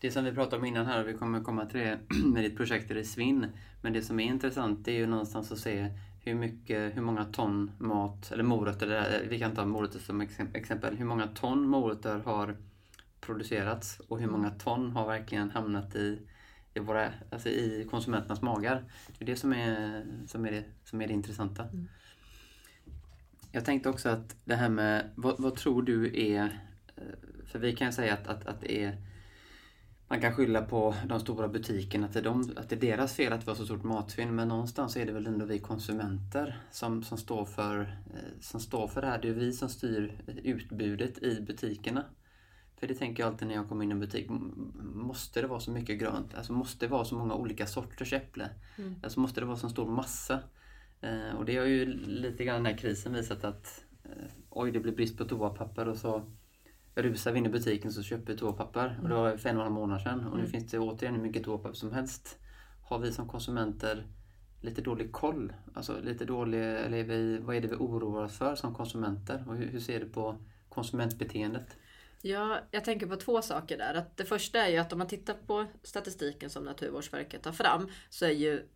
Det 0.00 0.10
som 0.10 0.24
vi 0.24 0.32
pratade 0.32 0.56
om 0.56 0.64
innan 0.64 0.86
här, 0.86 1.00
och 1.00 1.08
vi 1.08 1.14
kommer 1.14 1.40
komma 1.40 1.66
till 1.66 1.80
det 1.80 1.98
med 2.24 2.44
ditt 2.44 2.56
projekt 2.56 2.90
i 2.90 3.04
Svinn. 3.04 3.46
Men 3.82 3.92
det 3.92 4.02
som 4.02 4.20
är 4.20 4.24
intressant 4.24 4.88
är 4.88 4.92
ju 4.92 5.06
någonstans 5.06 5.52
att 5.52 5.58
se 5.58 5.88
hur, 6.20 6.34
mycket, 6.34 6.96
hur 6.96 7.02
många 7.02 7.24
ton 7.24 7.70
mat, 7.78 8.32
eller 8.32 8.44
morötter, 8.44 9.22
vi 9.28 9.38
kan 9.38 9.54
ta 9.54 9.64
morötter 9.64 9.98
som 9.98 10.20
exempel. 10.54 10.96
Hur 10.96 11.04
många 11.04 11.26
ton 11.26 11.68
morötter 11.68 12.18
har 12.18 12.56
producerats 13.20 14.00
och 14.08 14.20
hur 14.20 14.26
många 14.26 14.50
ton 14.50 14.90
har 14.90 15.06
verkligen 15.06 15.50
hamnat 15.50 15.96
i, 15.96 16.18
i, 16.74 16.78
våra, 16.78 17.12
alltså 17.30 17.48
i 17.48 17.88
konsumenternas 17.90 18.42
magar. 18.42 18.84
Det 19.18 19.24
är 19.24 19.26
det 19.26 19.36
som 19.36 19.52
är, 19.52 20.04
som 20.26 20.46
är, 20.46 20.50
det, 20.50 20.64
som 20.84 21.00
är 21.00 21.06
det 21.06 21.12
intressanta. 21.12 21.62
Mm. 21.62 21.88
Jag 23.52 23.64
tänkte 23.64 23.88
också 23.88 24.08
att 24.08 24.36
det 24.44 24.54
här 24.54 24.68
med, 24.68 25.10
vad, 25.14 25.40
vad 25.40 25.56
tror 25.56 25.82
du 25.82 26.20
är, 26.30 26.44
eh, 26.96 27.02
för 27.46 27.58
vi 27.58 27.76
kan 27.76 27.92
säga 27.92 28.14
att, 28.14 28.26
att, 28.26 28.46
att 28.46 28.60
det 28.60 28.84
är 28.84 28.96
man 30.12 30.20
kan 30.20 30.34
skylla 30.34 30.62
på 30.62 30.94
de 31.06 31.20
stora 31.20 31.48
butikerna, 31.48 32.06
att 32.06 32.12
det, 32.12 32.18
är 32.18 32.24
de, 32.24 32.54
att 32.56 32.68
det 32.68 32.76
är 32.76 32.80
deras 32.80 33.14
fel 33.14 33.32
att 33.32 33.46
vi 33.46 33.50
har 33.50 33.54
så 33.54 33.64
stort 33.64 33.82
matsvinn. 33.82 34.34
Men 34.34 34.48
någonstans 34.48 34.96
är 34.96 35.06
det 35.06 35.12
väl 35.12 35.26
ändå 35.26 35.44
vi 35.44 35.58
konsumenter 35.58 36.60
som, 36.70 37.02
som, 37.02 37.18
står, 37.18 37.44
för, 37.44 37.80
eh, 38.14 38.40
som 38.40 38.60
står 38.60 38.88
för 38.88 39.00
det 39.00 39.06
här. 39.06 39.18
Det 39.22 39.28
är 39.28 39.32
vi 39.32 39.52
som 39.52 39.68
styr 39.68 40.18
utbudet 40.44 41.22
i 41.22 41.40
butikerna. 41.40 42.04
För 42.76 42.86
det 42.86 42.94
tänker 42.94 43.22
jag 43.22 43.32
alltid 43.32 43.48
när 43.48 43.54
jag 43.54 43.68
kommer 43.68 43.84
in 43.84 43.90
i 43.90 43.92
en 43.92 44.00
butik. 44.00 44.30
Måste 44.94 45.40
det 45.40 45.46
vara 45.46 45.60
så 45.60 45.70
mycket 45.70 45.98
grönt? 45.98 46.34
Alltså 46.34 46.52
måste 46.52 46.86
det 46.86 46.90
vara 46.90 47.04
så 47.04 47.14
många 47.14 47.34
olika 47.34 47.66
sorters 47.66 48.12
äpple? 48.12 48.48
Mm. 48.78 48.94
Alltså 49.02 49.20
måste 49.20 49.40
det 49.40 49.46
vara 49.46 49.56
så 49.56 49.68
stor 49.68 49.90
massa? 49.90 50.40
Eh, 51.02 51.36
och 51.36 51.44
det 51.44 51.56
har 51.56 51.66
ju 51.66 51.84
lite 51.94 52.44
grann 52.44 52.56
den 52.56 52.66
här 52.66 52.78
krisen 52.78 53.12
visat 53.12 53.44
att 53.44 53.84
eh, 54.04 54.26
oj, 54.50 54.72
det 54.72 54.80
blir 54.80 54.92
brist 54.92 55.18
på 55.18 55.24
toapapper 55.24 55.88
och 55.88 55.96
så 55.96 56.22
rusar 56.94 57.32
vi 57.32 57.38
in 57.38 57.46
i 57.46 57.48
butiken 57.48 57.92
så 57.92 58.02
köper 58.02 58.32
vi 58.32 58.38
toapapper. 58.38 58.98
Och 59.02 59.08
det 59.08 59.14
var 59.14 59.36
för 59.36 59.48
en 59.48 59.58
och 59.58 59.66
en 59.66 59.72
månad 59.72 60.00
sedan. 60.00 60.26
Och 60.26 60.36
nu 60.36 60.40
mm. 60.40 60.50
finns 60.50 60.70
det 60.70 60.78
återigen 60.78 61.14
hur 61.14 61.22
mycket 61.22 61.44
toapapper 61.44 61.76
som 61.76 61.92
helst. 61.92 62.38
Har 62.82 62.98
vi 62.98 63.12
som 63.12 63.28
konsumenter 63.28 64.06
lite 64.60 64.82
dålig 64.82 65.12
koll? 65.12 65.52
Alltså 65.74 66.00
lite 66.00 66.24
dålig, 66.24 66.58
eller 66.58 66.98
är 66.98 67.04
vi, 67.04 67.38
vad 67.38 67.56
är 67.56 67.60
det 67.60 67.68
vi 67.68 67.76
oroar 67.76 68.24
oss 68.24 68.38
för 68.38 68.54
som 68.54 68.74
konsumenter? 68.74 69.44
Och 69.48 69.56
hur, 69.56 69.66
hur 69.66 69.80
ser 69.80 70.00
du 70.00 70.06
på 70.06 70.36
konsumentbeteendet? 70.68 71.76
Ja, 72.24 72.60
jag 72.70 72.84
tänker 72.84 73.06
på 73.06 73.16
två 73.16 73.42
saker 73.42 73.78
där. 73.78 73.94
Att 73.94 74.16
det 74.16 74.24
första 74.24 74.58
är 74.66 74.68
ju 74.68 74.76
att 74.76 74.92
om 74.92 74.98
man 74.98 75.08
tittar 75.08 75.34
på 75.34 75.66
statistiken 75.82 76.50
som 76.50 76.64
Naturvårdsverket 76.64 77.42
tar 77.42 77.52
fram 77.52 77.88
så 78.10 78.24
är 78.24 78.30
ju 78.30 78.68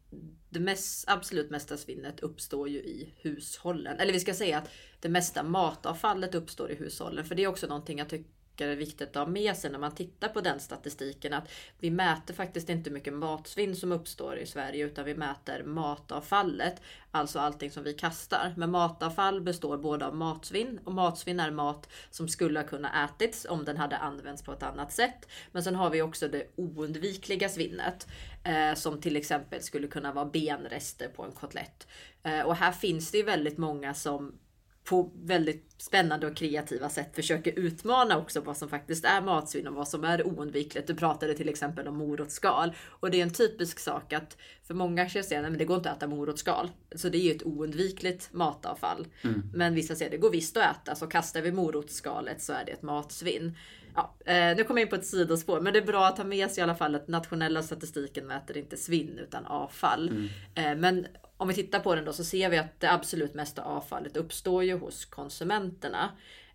det 0.51 0.61
mest, 0.61 1.05
absolut 1.09 1.51
mesta 1.51 1.77
svinnet 1.77 2.21
uppstår 2.21 2.69
ju 2.69 2.79
i 2.79 3.15
hushållen. 3.17 3.99
Eller 3.99 4.13
vi 4.13 4.21
ska 4.21 4.35
säga 4.35 4.59
att 4.59 4.71
det 5.01 5.09
mesta 5.09 5.43
matavfallet 5.43 6.35
uppstår 6.35 6.71
i 6.71 6.75
hushållen. 6.75 7.25
För 7.25 7.35
det 7.35 7.45
är 7.45 7.49
också 7.49 7.67
någonting 7.67 7.99
jag 7.99 8.09
tycker 8.09 8.36
tycker 8.57 8.69
är 8.69 8.77
viktigt 8.77 9.09
att 9.09 9.15
ha 9.15 9.27
med 9.27 9.57
sig 9.57 9.71
när 9.71 9.79
man 9.79 9.95
tittar 9.95 10.29
på 10.29 10.41
den 10.41 10.61
statistiken. 10.61 11.33
Att 11.33 11.49
vi 11.79 11.91
mäter 11.91 12.35
faktiskt 12.35 12.69
inte 12.69 12.91
mycket 12.91 13.13
matsvinn 13.13 13.77
som 13.77 13.93
uppstår 13.93 14.39
i 14.39 14.47
Sverige 14.47 14.85
utan 14.85 15.05
vi 15.05 15.15
mäter 15.15 15.63
matavfallet. 15.63 16.81
Alltså 17.11 17.39
allting 17.39 17.71
som 17.71 17.85
vi 17.85 17.95
kastar. 17.95 18.55
Men 18.57 18.71
matavfall 18.71 19.41
består 19.41 19.79
både 19.79 20.07
av 20.07 20.17
matsvinn 20.17 20.81
och 20.85 20.93
matsvinn 20.93 21.41
är 21.41 21.51
mat 21.51 21.89
som 22.11 22.29
skulle 22.29 22.61
ha 22.61 22.67
kunnat 22.67 23.11
ätits 23.11 23.47
om 23.51 23.65
den 23.65 23.77
hade 23.77 23.97
använts 23.97 24.43
på 24.43 24.53
ett 24.53 24.63
annat 24.63 24.93
sätt. 24.93 25.29
Men 25.53 25.63
sen 25.63 25.75
har 25.75 25.91
vi 25.91 26.03
också 26.03 26.29
det 26.29 26.47
oundvikliga 26.57 27.49
svinnet. 27.49 28.07
Eh, 28.45 28.75
som 28.75 29.01
till 29.01 29.17
exempel 29.17 29.63
skulle 29.63 29.89
kunna 29.89 30.13
vara 30.13 30.25
benrester 30.25 31.09
på 31.09 31.23
en 31.23 31.33
kotlett. 31.33 31.87
Eh, 32.23 32.41
och 32.41 32.57
här 32.57 32.73
finns 32.73 33.11
det 33.11 33.19
ju 33.19 33.25
väldigt 33.25 33.59
många 33.59 33.95
som 33.95 34.39
på 34.87 35.11
väldigt 35.15 35.75
spännande 35.79 36.27
och 36.27 36.37
kreativa 36.37 36.89
sätt 36.89 37.15
försöker 37.15 37.59
utmana 37.59 38.19
också 38.19 38.41
vad 38.41 38.57
som 38.57 38.69
faktiskt 38.69 39.05
är 39.05 39.21
matsvinn 39.21 39.67
och 39.67 39.75
vad 39.75 39.89
som 39.89 40.05
är 40.05 40.27
oundvikligt. 40.27 40.87
Du 40.87 40.95
pratade 40.95 41.35
till 41.35 41.49
exempel 41.49 41.89
om 41.89 41.97
morotsskal 41.97 42.73
och 42.81 43.11
det 43.11 43.19
är 43.19 43.23
en 43.23 43.33
typisk 43.33 43.79
sak 43.79 44.13
att 44.13 44.37
för 44.63 44.75
många 44.75 45.09
säger 45.09 45.45
att 45.45 45.59
det 45.59 45.65
går 45.65 45.77
inte 45.77 45.91
att 45.91 45.97
äta 45.97 46.07
morotsskal. 46.07 46.71
Så 46.95 47.09
det 47.09 47.19
är 47.19 47.23
ju 47.23 47.31
ett 47.31 47.47
oundvikligt 47.47 48.33
matavfall. 48.33 49.07
Mm. 49.23 49.43
Men 49.55 49.75
vissa 49.75 49.95
säger 49.95 50.11
att 50.11 50.13
det 50.13 50.19
går 50.19 50.31
visst 50.31 50.57
att 50.57 50.77
äta 50.77 50.95
så 50.95 51.07
kastar 51.07 51.43
vi 51.43 51.53
morotsskalet 51.53 52.43
så 52.43 52.53
är 52.53 52.65
det 52.65 52.73
ett 52.73 52.83
matsvinn. 52.83 53.57
Ja, 53.95 54.15
eh, 54.33 54.57
nu 54.57 54.65
kommer 54.65 54.81
jag 54.81 54.87
in 54.87 54.91
på 54.91 54.97
ett 54.97 55.07
sidospår, 55.07 55.61
men 55.61 55.73
det 55.73 55.79
är 55.79 55.87
bra 55.87 56.07
att 56.07 56.19
ha 56.19 56.25
med 56.25 56.51
sig 56.51 56.61
i 56.61 56.63
alla 56.63 56.75
fall 56.75 56.95
att 56.95 57.09
nationella 57.09 57.63
statistiken 57.63 58.27
mäter 58.27 58.57
inte 58.57 58.77
svinn 58.77 59.19
utan 59.19 59.47
avfall. 59.47 60.09
Mm. 60.09 60.29
Eh, 60.55 60.81
men 60.81 61.07
om 61.37 61.49
vi 61.49 61.55
tittar 61.55 61.81
på 61.81 61.95
den 61.95 62.05
då 62.05 62.13
så 62.13 62.25
ser 62.25 62.51
vi 62.51 62.59
att 62.59 62.81
det 62.81 62.93
absolut 62.93 63.35
mesta 63.35 63.63
avfallet 63.63 64.17
uppstår 64.17 64.65
ju 64.65 64.79
hos 64.79 65.05
konsumenterna. 65.05 66.11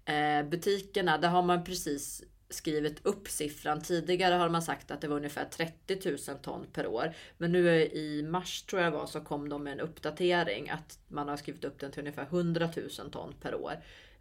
Eh, 0.06 0.44
butikerna, 0.44 1.18
där 1.18 1.30
har 1.30 1.42
man 1.42 1.64
precis 1.64 2.24
skrivit 2.50 3.06
upp 3.06 3.28
siffran. 3.28 3.82
Tidigare 3.82 4.36
har 4.36 4.50
man 4.50 4.62
sagt 4.62 4.92
att 4.92 5.02
det 5.02 5.08
var 5.08 5.16
ungefär 5.16 5.46
30 5.46 6.32
000 6.32 6.38
ton 6.40 6.66
per 6.74 6.88
år. 6.88 7.14
Men 7.38 7.52
nu 7.52 7.82
i 7.82 8.24
mars 8.24 8.62
tror 8.62 8.82
jag 8.82 8.92
var 8.92 9.06
så 9.06 9.22
kom 9.22 9.50
de 9.50 9.64
med 9.64 9.74
en 9.74 9.80
uppdatering 9.80 10.70
att 10.70 11.00
man 11.08 11.28
har 11.28 11.38
skrivit 11.38 11.64
upp 11.64 11.80
den 11.80 11.92
till 11.92 12.00
ungefär 12.00 12.24
100 12.24 12.70
000 13.00 13.12
ton 13.12 13.34
per 13.42 13.56
år. 13.56 13.74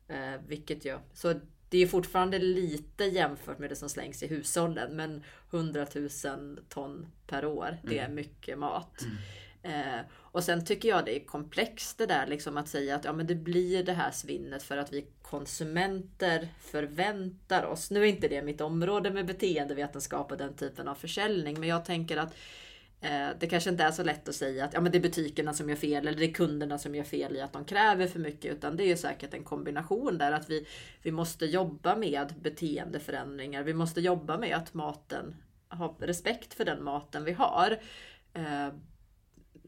Eh, 0.09 0.41
vilket 0.47 0.85
ju, 0.85 0.99
så 1.13 1.35
det 1.69 1.79
är 1.79 1.87
fortfarande 1.87 2.39
lite 2.39 3.05
jämfört 3.05 3.59
med 3.59 3.71
det 3.71 3.77
som 3.77 3.89
slängs 3.89 4.23
i 4.23 4.27
hushållen. 4.27 4.97
Men 4.97 5.25
100 5.51 5.87
000 6.25 6.59
ton 6.69 7.07
per 7.27 7.45
år, 7.45 7.79
det 7.83 7.99
är 7.99 8.05
mm. 8.05 8.15
mycket 8.15 8.59
mat. 8.59 9.03
Mm. 9.03 9.17
Eh, 9.63 10.01
och 10.13 10.45
sen 10.45 10.65
tycker 10.65 10.89
jag 10.89 11.05
det 11.05 11.17
är 11.17 11.27
komplext 11.27 11.99
det 11.99 12.07
där 12.07 12.27
liksom 12.27 12.57
att 12.57 12.69
säga 12.69 12.97
att 12.97 13.05
ja, 13.05 13.13
men 13.13 13.27
det 13.27 13.35
blir 13.35 13.85
det 13.85 13.93
här 13.93 14.11
svinnet 14.11 14.63
för 14.63 14.77
att 14.77 14.93
vi 14.93 15.07
konsumenter 15.23 16.49
förväntar 16.61 17.65
oss. 17.65 17.91
Nu 17.91 18.01
är 18.01 18.05
inte 18.05 18.29
det 18.29 18.43
mitt 18.43 18.61
område 18.61 19.11
med 19.11 19.27
beteendevetenskap 19.27 20.33
och 20.33 20.39
den 20.39 20.57
typen 20.57 20.89
av 20.89 20.95
försäljning, 20.95 21.61
men 21.61 21.69
jag 21.69 21.85
tänker 21.85 22.17
att 22.17 22.35
eh, 23.01 23.29
det 23.41 23.47
kanske 23.47 23.71
inte 23.71 23.85
är 23.85 23.91
så 23.91 24.05
lätt 24.05 24.29
att 24.29 24.35
säga 24.35 24.65
att 24.65 24.75
ja, 24.75 24.81
men 24.81 24.93
det 24.93 24.99
är 24.99 25.03
butikerna 25.03 25.53
som 25.53 25.69
gör 25.69 25.77
fel 25.77 26.09
eller 26.09 26.19
det 26.19 26.31
är 26.31 26.35
kunderna 26.35 26.79
som 26.79 26.95
gör 26.95 27.05
fel 27.05 27.37
i 27.37 27.41
att 27.41 27.53
de 27.53 27.65
kräver 27.65 28.07
för 28.07 28.19
mycket. 28.19 28.53
Utan 28.53 28.77
det 28.77 28.85
är 28.85 28.97
säkert 28.97 29.35
en 29.35 29.45
kombination 29.45 30.19
där 30.19 30.33
att 30.33 30.51
vi, 30.51 30.67
vi 31.03 31.11
måste 31.11 31.47
jobba 31.47 31.97
med 31.97 32.35
beteendeförändringar. 32.41 33.63
Vi 33.63 33.75
måste 33.75 34.01
jobba 34.01 34.39
med 34.39 34.57
att 34.57 34.75
maten 34.75 35.37
har 35.69 35.95
respekt 35.99 36.55
för 36.55 36.65
den 36.65 36.85
maten 36.85 37.25
vi 37.25 37.33
har. 37.33 37.79
Eh, 38.33 38.69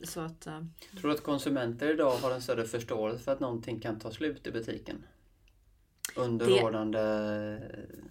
så 0.05 0.21
att, 0.21 0.47
uh, 0.47 0.65
Tror 1.01 1.11
du 1.11 1.15
att 1.15 1.23
konsumenter 1.23 1.95
idag 1.95 2.17
har 2.17 2.31
en 2.31 2.43
större 2.43 2.65
förståelse 2.65 3.25
för 3.25 3.33
att 3.33 3.41
någonting 3.41 3.81
kan 3.81 3.99
ta 3.99 4.11
slut 4.11 4.47
i 4.47 4.51
butiken? 4.51 5.05
Under 6.17 6.47
det. 6.47 7.63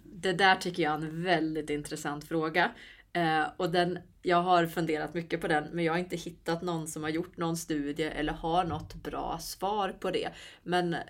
Det 0.04 0.32
där 0.32 0.56
tycker 0.56 0.82
jag 0.82 0.92
är 0.92 0.96
en 0.96 1.22
väldigt 1.22 1.70
intressant 1.70 2.24
fråga. 2.24 2.70
Eh, 3.12 3.44
och 3.56 3.70
den, 3.70 3.98
jag 4.22 4.42
har 4.42 4.66
funderat 4.66 5.14
mycket 5.14 5.40
på 5.40 5.48
den, 5.48 5.68
men 5.72 5.84
jag 5.84 5.92
har 5.92 5.98
inte 5.98 6.16
hittat 6.16 6.62
någon 6.62 6.88
som 6.88 7.02
har 7.02 7.10
gjort 7.10 7.36
någon 7.36 7.56
studie 7.56 8.02
eller 8.02 8.32
har 8.32 8.64
något 8.64 8.94
bra 8.94 9.38
svar 9.40 9.96
på 10.00 10.10
det. 10.10 10.28
Men 10.62 10.94
eh, 10.94 11.00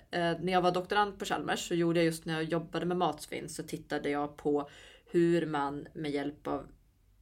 när 0.41 0.53
jag 0.53 0.63
var 0.63 0.73
doktorand 0.73 1.19
på 1.19 1.25
Chalmers 1.25 1.69
så 1.69 1.75
gjorde 1.75 1.99
jag 1.99 2.05
just 2.05 2.25
när 2.25 2.35
jag 2.35 2.45
jobbade 2.45 2.87
med 2.87 2.97
matsvinn 2.97 3.49
så 3.49 3.63
tittade 3.63 4.11
jag 4.11 4.37
på 4.37 4.69
hur 5.11 5.47
man 5.47 5.87
med 5.95 6.11
hjälp 6.11 6.47
av 6.47 6.67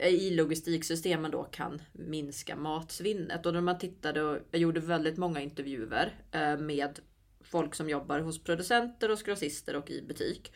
i 0.09 0.31
logistiksystemen 0.31 1.31
då 1.31 1.43
kan 1.43 1.83
minska 1.93 2.57
matsvinnet. 2.57 3.47
Och 3.47 3.53
när 3.53 3.61
man 3.61 3.79
tittade 3.79 4.23
och 4.23 4.39
jag 4.51 4.61
gjorde 4.61 4.81
väldigt 4.81 5.17
många 5.17 5.41
intervjuer 5.41 6.15
eh, 6.33 6.57
med 6.57 6.99
folk 7.41 7.75
som 7.75 7.89
jobbar 7.89 8.21
hos 8.21 8.45
producenter, 8.45 9.09
hos 9.09 9.23
grossister 9.23 9.77
och 9.77 9.91
i 9.91 10.03
butik. 10.03 10.53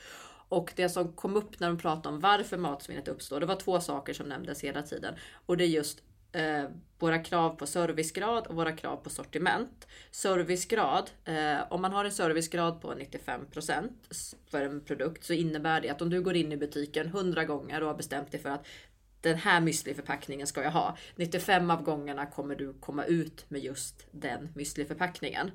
Och 0.48 0.72
det 0.76 0.88
som 0.88 1.12
kom 1.12 1.36
upp 1.36 1.60
när 1.60 1.68
de 1.68 1.78
pratade 1.78 2.14
om 2.14 2.20
varför 2.20 2.56
matsvinnet 2.56 3.08
uppstår, 3.08 3.40
det 3.40 3.46
var 3.46 3.56
två 3.56 3.80
saker 3.80 4.12
som 4.12 4.28
nämndes 4.28 4.64
hela 4.64 4.82
tiden. 4.82 5.14
Och 5.46 5.56
det 5.56 5.64
är 5.64 5.68
just 5.68 6.02
eh, 6.32 6.64
våra 6.98 7.18
krav 7.18 7.50
på 7.50 7.66
servicegrad 7.66 8.46
och 8.46 8.56
våra 8.56 8.72
krav 8.72 8.96
på 8.96 9.10
sortiment. 9.10 9.86
Servicegrad, 10.10 11.10
eh, 11.24 11.72
om 11.72 11.82
man 11.82 11.92
har 11.92 12.04
en 12.04 12.12
servicegrad 12.12 12.80
på 12.80 12.94
95% 12.94 13.88
för 14.50 14.62
en 14.62 14.80
produkt 14.80 15.24
så 15.24 15.32
innebär 15.32 15.80
det 15.80 15.88
att 15.88 16.02
om 16.02 16.10
du 16.10 16.22
går 16.22 16.36
in 16.36 16.52
i 16.52 16.56
butiken 16.56 17.06
100 17.06 17.44
gånger 17.44 17.80
och 17.80 17.88
har 17.88 17.94
bestämt 17.94 18.30
dig 18.30 18.40
för 18.40 18.50
att 18.50 18.66
den 19.24 19.38
här 19.38 19.60
müsliförpackningen 19.60 20.46
ska 20.46 20.62
jag 20.62 20.70
ha. 20.70 20.96
95 21.16 21.70
av 21.70 21.82
gångerna 21.82 22.26
kommer 22.26 22.56
du 22.56 22.72
komma 22.80 23.04
ut 23.04 23.44
med 23.48 23.64
just 23.64 24.06
den 24.10 24.48
müsliförpackningen. 24.54 25.50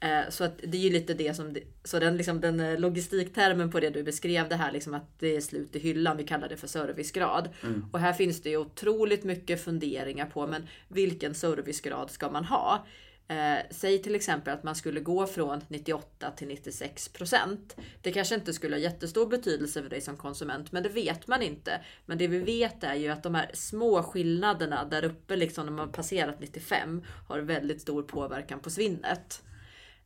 Eh, 0.00 0.30
så 0.30 0.44
att 0.44 0.58
det 0.62 0.78
är 0.78 0.82
ju 0.82 0.90
lite 0.90 1.14
det 1.14 1.34
som, 1.34 1.56
så 1.84 1.98
den, 1.98 2.16
liksom, 2.16 2.40
den 2.40 2.60
eh, 2.60 2.78
logistiktermen 2.78 3.70
på 3.70 3.80
det 3.80 3.90
du 3.90 4.02
beskrev 4.02 4.48
det 4.48 4.56
här 4.56 4.72
liksom 4.72 4.94
att 4.94 5.18
det 5.18 5.36
är 5.36 5.40
slut 5.40 5.76
i 5.76 5.78
hyllan, 5.78 6.16
vi 6.16 6.24
kallar 6.24 6.48
det 6.48 6.56
för 6.56 6.66
servicegrad. 6.66 7.48
Mm. 7.62 7.86
Och 7.92 8.00
här 8.00 8.12
finns 8.12 8.42
det 8.42 8.50
ju 8.50 8.56
otroligt 8.56 9.24
mycket 9.24 9.64
funderingar 9.64 10.26
på, 10.26 10.46
men 10.46 10.68
vilken 10.88 11.34
servicegrad 11.34 12.10
ska 12.10 12.30
man 12.30 12.44
ha? 12.44 12.86
Eh, 13.32 13.58
säg 13.70 14.02
till 14.02 14.14
exempel 14.14 14.54
att 14.54 14.62
man 14.62 14.74
skulle 14.74 15.00
gå 15.00 15.26
från 15.26 15.60
98 15.68 16.30
till 16.30 16.48
96 16.48 17.08
procent. 17.08 17.76
Det 18.02 18.12
kanske 18.12 18.34
inte 18.34 18.52
skulle 18.52 18.76
ha 18.76 18.80
jättestor 18.80 19.26
betydelse 19.26 19.82
för 19.82 19.90
dig 19.90 20.00
som 20.00 20.16
konsument, 20.16 20.72
men 20.72 20.82
det 20.82 20.88
vet 20.88 21.26
man 21.26 21.42
inte. 21.42 21.80
Men 22.06 22.18
det 22.18 22.28
vi 22.28 22.38
vet 22.38 22.84
är 22.84 22.94
ju 22.94 23.08
att 23.08 23.22
de 23.22 23.34
här 23.34 23.50
små 23.54 24.02
skillnaderna 24.02 24.84
där 24.84 25.04
uppe, 25.04 25.36
liksom 25.36 25.66
när 25.66 25.72
man 25.72 25.92
passerat 25.92 26.40
95, 26.40 27.02
har 27.28 27.38
väldigt 27.38 27.80
stor 27.80 28.02
påverkan 28.02 28.60
på 28.60 28.70
svinnet. 28.70 29.42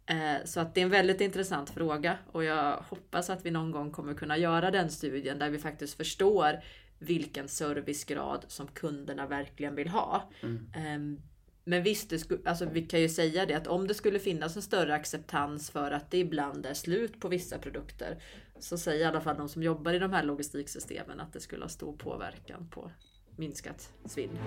Eh, 0.06 0.45
så 0.45 0.61
att 0.61 0.75
det 0.75 0.80
är 0.80 0.85
en 0.85 0.90
väldigt 0.90 1.21
intressant 1.21 1.71
fråga 1.71 2.18
och 2.33 2.45
jag 2.45 2.76
hoppas 2.76 3.30
att 3.30 3.47
vi 3.47 3.50
någon 3.50 3.71
gång 3.71 3.90
kommer 3.90 4.14
kunna 4.14 4.38
göra 4.38 4.71
den 4.71 4.90
studien 4.90 5.38
där 5.38 5.50
vi 5.50 5.59
faktiskt 5.59 5.97
förstår 5.97 6.61
vilken 6.99 7.49
servicegrad 7.49 8.45
som 8.49 8.66
kunderna 8.66 9.26
verkligen 9.26 9.75
vill 9.75 9.88
ha. 9.88 10.30
Mm. 10.42 11.21
Men 11.68 11.82
visst, 11.82 12.11
det 12.11 12.46
alltså 12.46 12.64
vi 12.64 12.82
kan 12.82 13.00
ju 13.00 13.08
säga 13.08 13.46
det 13.46 13.54
att 13.54 13.66
om 13.66 13.87
det 13.87 13.94
skulle 13.94 14.18
finnas 14.18 14.56
en 14.56 14.62
större 14.62 14.94
acceptans 14.94 15.70
för 15.70 15.90
att 15.90 16.11
det 16.11 16.18
ibland 16.18 16.66
är 16.66 16.75
slut 16.75 17.20
på 17.20 17.28
vissa 17.28 17.58
produkter 17.58 18.23
så 18.58 18.78
säger 18.78 19.00
i 19.00 19.04
alla 19.04 19.20
fall 19.20 19.37
de 19.37 19.49
som 19.49 19.62
jobbar 19.62 19.92
i 19.92 19.99
de 19.99 20.12
här 20.12 20.23
logistiksystemen 20.23 21.20
att 21.20 21.32
det 21.32 21.40
skulle 21.40 21.64
ha 21.64 21.68
stor 21.68 21.96
påverkan 21.96 22.68
på 22.70 22.90
minskat 23.37 23.92
svinn. 24.04 24.38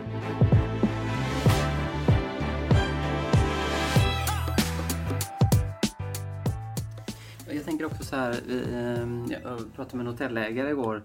Jag 7.48 7.66
tänker 7.66 7.86
också 7.86 8.04
så 8.04 8.16
här, 8.16 8.32
eh, 8.32 9.08
jag 9.44 9.74
pratade 9.76 9.98
med 9.98 10.06
en 10.06 10.12
hotellägare 10.12 10.70
igår 10.70 11.04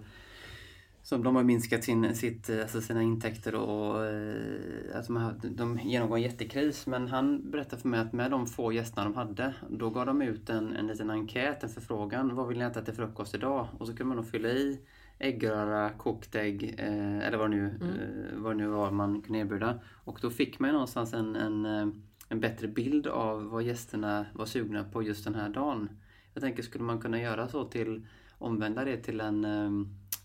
som 1.05 1.23
de 1.23 1.37
har 1.37 1.43
minskat 1.43 1.85
sin, 1.85 2.15
sitt, 2.15 2.51
alltså 2.51 2.81
sina 2.81 3.03
intäkter 3.03 3.55
och 3.55 4.07
eh, 4.07 4.97
alltså 4.97 5.13
de, 5.13 5.57
de 5.57 5.79
genomgår 5.79 6.17
en 6.17 6.23
jättekris. 6.23 6.87
Men 6.87 7.09
han 7.09 7.51
berättade 7.51 7.83
för 7.83 7.89
mig 7.89 8.01
att 8.01 8.13
med 8.13 8.31
de 8.31 8.47
få 8.47 8.73
gästerna 8.73 9.05
de 9.05 9.15
hade, 9.15 9.55
då 9.71 9.91
gav 9.91 10.07
de 10.07 10.23
ut 10.23 10.51
en, 10.51 10.77
en 10.77 10.87
liten 10.87 11.11
enkät, 11.11 11.63
en 11.63 11.69
förfrågan. 11.69 12.35
Vad 12.35 12.49
vill 12.49 12.59
ni 12.59 12.65
äta 12.65 12.83
till 12.83 12.95
frukost 12.95 13.35
idag? 13.35 13.69
Och 13.79 13.87
så 13.87 13.97
kunde 13.97 14.05
man 14.05 14.17
då 14.17 14.23
fylla 14.23 14.49
i 14.49 14.81
äggröra, 15.19 15.91
kokt 15.91 16.35
ägg 16.35 16.75
eh, 16.79 17.19
eller 17.19 17.37
vad, 17.37 17.51
nu, 17.51 17.79
mm. 17.81 17.89
eh, 17.89 18.37
vad 18.37 18.57
nu 18.57 18.67
var 18.67 18.91
man 18.91 19.23
kunde 19.23 19.39
erbjuda. 19.39 19.81
Och 20.05 20.19
då 20.23 20.31
fick 20.31 20.59
man 20.59 20.73
någonstans 20.73 21.15
en, 21.15 21.37
en, 21.37 21.67
eh, 21.67 21.89
en 22.29 22.41
bättre 22.41 22.69
bild 22.69 23.07
av 23.07 23.45
vad 23.45 23.63
gästerna 23.63 24.27
var 24.33 24.47
sugna 24.47 24.85
på 24.85 25.03
just 25.03 25.25
den 25.25 25.35
här 25.35 25.49
dagen. 25.49 25.89
Jag 26.35 26.43
tänker, 26.43 26.63
skulle 26.63 26.85
man 26.85 27.01
kunna 27.01 27.21
göra 27.21 27.49
så 27.49 27.65
till, 27.65 28.07
omvända 28.39 28.85
det 28.85 28.97
till 28.97 29.21
en 29.21 29.45
eh, 29.45 29.71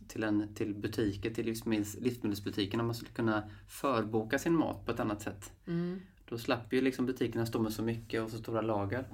till, 0.10 0.24
en, 0.24 0.54
till 0.54 0.76
butiker, 0.76 1.30
till 1.30 1.46
livsmedels, 1.46 1.98
livsmedelsbutikerna. 2.00 2.84
Man 2.84 2.96
skulle 2.96 3.12
kunna 3.12 3.50
förboka 3.68 4.40
sin 4.40 4.56
mat 4.56 4.86
på 4.86 4.92
ett 4.92 5.00
annat 5.00 5.22
sätt. 5.22 5.52
Mm. 5.68 6.02
Då 6.30 6.38
slapp 6.38 6.74
ju 6.74 6.82
liksom 6.82 7.06
butikerna 7.06 7.46
stå 7.46 7.60
med 7.60 7.74
så 7.74 7.84
mycket 7.84 8.22
och 8.22 8.30
så 8.30 8.38
stora 8.38 8.62
lager. 8.62 9.06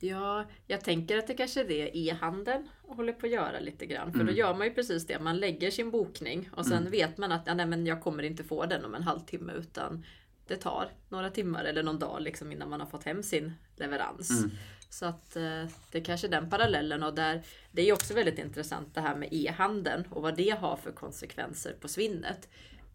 Ja, 0.00 0.44
jag 0.66 0.80
tänker 0.80 1.18
att 1.18 1.26
det 1.26 1.34
kanske 1.34 1.60
är 1.60 1.68
det 1.68 1.98
e-handeln 1.98 2.68
håller 2.88 3.12
på 3.12 3.26
att 3.26 3.32
göra 3.32 3.60
lite 3.60 3.86
grann. 3.86 4.12
För 4.12 4.20
mm. 4.20 4.26
då 4.26 4.38
gör 4.38 4.54
man 4.54 4.66
ju 4.66 4.74
precis 4.74 5.06
det. 5.06 5.18
Man 5.20 5.36
lägger 5.36 5.70
sin 5.70 5.90
bokning 5.90 6.50
och 6.52 6.66
sen 6.66 6.78
mm. 6.78 6.90
vet 6.90 7.18
man 7.18 7.32
att 7.32 7.42
ja, 7.46 7.54
nej, 7.54 7.66
men 7.66 7.86
jag 7.86 8.02
kommer 8.02 8.22
inte 8.22 8.44
få 8.44 8.66
den 8.66 8.84
om 8.84 8.94
en 8.94 9.02
halvtimme 9.02 9.52
utan 9.52 10.04
det 10.46 10.56
tar 10.56 10.90
några 11.08 11.30
timmar 11.30 11.64
eller 11.64 11.82
någon 11.82 11.98
dag 11.98 12.22
liksom 12.22 12.52
innan 12.52 12.70
man 12.70 12.80
har 12.80 12.86
fått 12.86 13.04
hem 13.04 13.22
sin 13.22 13.52
leverans. 13.76 14.30
Mm. 14.30 14.50
Så 14.90 15.06
att 15.06 15.36
eh, 15.36 15.64
det 15.90 15.98
är 15.98 16.04
kanske 16.04 16.26
är 16.26 16.30
den 16.30 16.50
parallellen 16.50 17.02
och 17.02 17.14
där 17.14 17.42
det 17.72 17.88
är 17.88 17.92
också 17.92 18.14
väldigt 18.14 18.38
intressant 18.38 18.94
det 18.94 19.00
här 19.00 19.16
med 19.16 19.28
e-handeln 19.32 20.04
och 20.10 20.22
vad 20.22 20.36
det 20.36 20.50
har 20.50 20.76
för 20.76 20.92
konsekvenser 20.92 21.76
på 21.80 21.88
svinnet. 21.88 22.48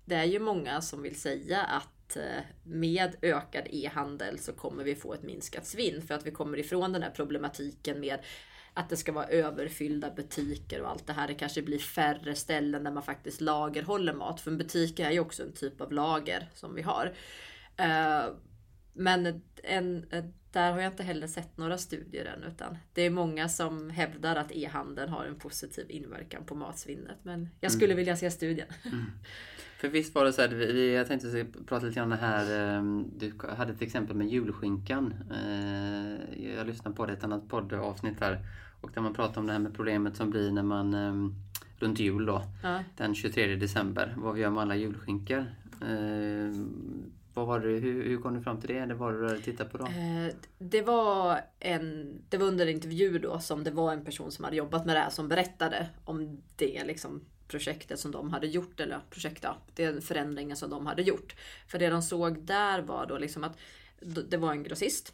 Det 0.06 0.16
är 0.16 0.26
ju 0.26 0.40
många 0.40 0.82
som 0.82 1.02
vill 1.02 1.20
säga 1.20 1.64
att 1.64 2.18
eh, 2.18 2.44
med 2.64 3.16
ökad 3.22 3.68
e-handel 3.70 4.40
så 4.40 4.54
kommer 4.54 4.84
vi 4.84 4.96
få 4.96 5.14
ett 5.14 5.24
minskat 5.24 5.66
svinn 5.66 6.02
för 6.02 6.16
att 6.16 6.26
vi 6.26 6.32
kommer 6.32 6.58
ifrån 6.58 6.94
den 6.94 7.04
här 7.04 7.12
problematiken 7.12 8.00
med 8.00 8.20
att 8.74 8.90
det 8.90 8.98
ska 8.98 9.12
vara 9.12 9.28
överfyllda 9.28 10.12
butiker 10.12 10.82
och 10.82 10.90
allt 10.90 11.08
det 11.08 11.14
här. 11.14 11.28
Det 11.28 11.34
kanske 11.34 11.62
blir 11.62 11.80
färre 11.80 12.36
ställen 12.36 12.84
där 12.84 12.92
man 12.92 13.04
faktiskt 13.04 13.42
lagerhåller 13.42 14.14
mat. 14.14 14.42
För 14.42 14.52
en 14.52 14.58
butik 14.58 15.00
är 15.00 15.12
ju 15.12 15.20
också 15.20 15.44
en 15.44 15.54
typ 15.54 15.82
av 15.82 15.94
lager 15.94 16.50
som 16.54 16.76
vi 16.76 16.82
har. 16.82 17.14
Eh, 17.78 18.24
men 18.94 19.42
en, 19.64 20.06
där 20.52 20.72
har 20.72 20.82
jag 20.82 20.92
inte 20.92 21.04
heller 21.04 21.28
sett 21.28 21.58
några 21.58 21.78
studier 21.78 22.26
än 22.26 22.44
utan 22.44 22.78
det 22.94 23.02
är 23.02 23.10
många 23.10 23.50
som 23.50 23.90
hävdar 23.90 24.36
att 24.36 24.52
e-handeln 24.52 25.10
har 25.10 25.26
en 25.26 25.40
positiv 25.40 25.86
inverkan 25.90 26.46
på 26.46 26.56
matsvinnet. 26.56 27.18
Men 27.24 27.50
jag 27.60 27.72
skulle 27.72 27.94
mm. 27.94 27.98
vilja 27.98 28.16
se 28.16 28.32
studien. 28.32 28.68
Mm. 28.86 29.06
För 29.82 29.88
visst 29.88 30.16
var 30.16 30.26
det 30.26 30.34
så 30.34 30.42
här, 30.42 30.74
jag 30.76 31.08
tänkte 31.08 31.46
prata 31.66 31.86
lite 31.86 32.00
grann 32.00 32.12
här, 32.12 32.60
ehm, 32.60 33.06
du 33.18 33.34
hade 33.58 33.74
ett 33.74 33.82
exempel 33.82 34.16
med 34.16 34.28
julskinkan. 34.28 35.14
Eh, 35.32 36.46
jag 36.56 36.68
lyssnade 36.68 36.96
på 36.96 37.06
det 37.06 37.14
ett 37.14 37.24
annat 37.24 37.48
poddavsnitt 37.48 38.20
här 38.20 38.40
och 38.82 38.92
där 38.94 39.02
man 39.02 39.14
pratade 39.14 39.40
om 39.40 39.48
det 39.48 39.54
här 39.54 39.60
med 39.60 39.76
problemet 39.76 40.16
som 40.16 40.30
blir 40.30 40.52
när 40.52 40.64
man 40.64 40.94
ehm, 40.94 41.34
runt 41.80 42.00
jul 42.00 42.26
då, 42.26 42.42
ja. 42.64 42.84
den 42.98 43.16
23 43.16 43.56
december, 43.56 44.16
vad 44.18 44.36
vi 44.36 44.42
gör 44.42 44.50
med 44.50 44.62
alla 44.62 44.76
julskinkor. 44.76 45.46
Ehm, 45.88 47.12
vad 47.34 47.48
var 47.48 47.60
det, 47.60 47.68
hur, 47.68 48.04
hur 48.04 48.18
kom 48.18 48.34
du 48.34 48.42
fram 48.42 48.60
till 48.60 48.68
det? 48.76 48.80
Eller 48.80 48.96
vad 48.96 49.14
var 49.14 49.30
du 49.30 49.42
tittade 49.42 49.70
på 49.70 49.78
då? 49.78 49.86
Eh, 49.86 50.34
det, 50.58 50.82
var 50.82 51.40
en, 51.60 52.14
det 52.30 52.38
var 52.38 52.48
under 52.48 52.68
en 52.68 52.74
intervju 52.74 53.20
då 53.20 53.40
som 53.40 53.64
det 53.64 53.72
var 53.72 53.94
en 53.94 54.06
person 54.06 54.32
som 54.32 54.46
hade 54.46 54.58
jobbat 54.58 54.86
med 54.86 54.96
det 54.96 55.00
här 55.00 55.10
som 55.10 55.28
berättade 55.28 55.90
om 56.06 56.42
det 56.56 56.84
liksom, 56.84 57.22
projektet 57.52 58.00
som 58.00 58.12
de 58.12 58.30
hade 58.30 58.48
gjort. 58.48 58.80
Eller 58.80 59.00
projekt, 59.10 59.44
ja, 59.44 59.58
den 59.76 60.02
förändringen 60.02 60.58
som 60.58 60.70
de 60.70 60.86
hade 60.86 61.02
gjort. 61.02 61.36
För 61.68 61.80
det 61.80 61.90
de 61.90 62.02
såg 62.02 62.40
där 62.40 62.82
var 62.82 63.06
då 63.06 63.18
liksom 63.18 63.44
att 63.44 63.58
det 64.30 64.38
var 64.38 64.52
en 64.52 64.64
grossist 64.64 65.14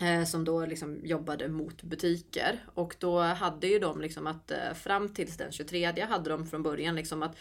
eh, 0.00 0.24
som 0.24 0.44
då 0.44 0.66
liksom 0.66 1.00
jobbade 1.04 1.48
mot 1.48 1.82
butiker. 1.82 2.64
Och 2.74 2.96
då 2.98 3.20
hade 3.20 3.66
ju 3.66 3.78
de 3.78 4.00
liksom 4.00 4.26
att 4.26 4.50
eh, 4.50 4.74
fram 4.74 5.08
tills 5.08 5.36
den 5.36 5.52
23 5.52 6.04
hade 6.08 6.30
de 6.30 6.46
från 6.46 6.62
början 6.62 6.94
liksom 6.94 7.22
att 7.22 7.36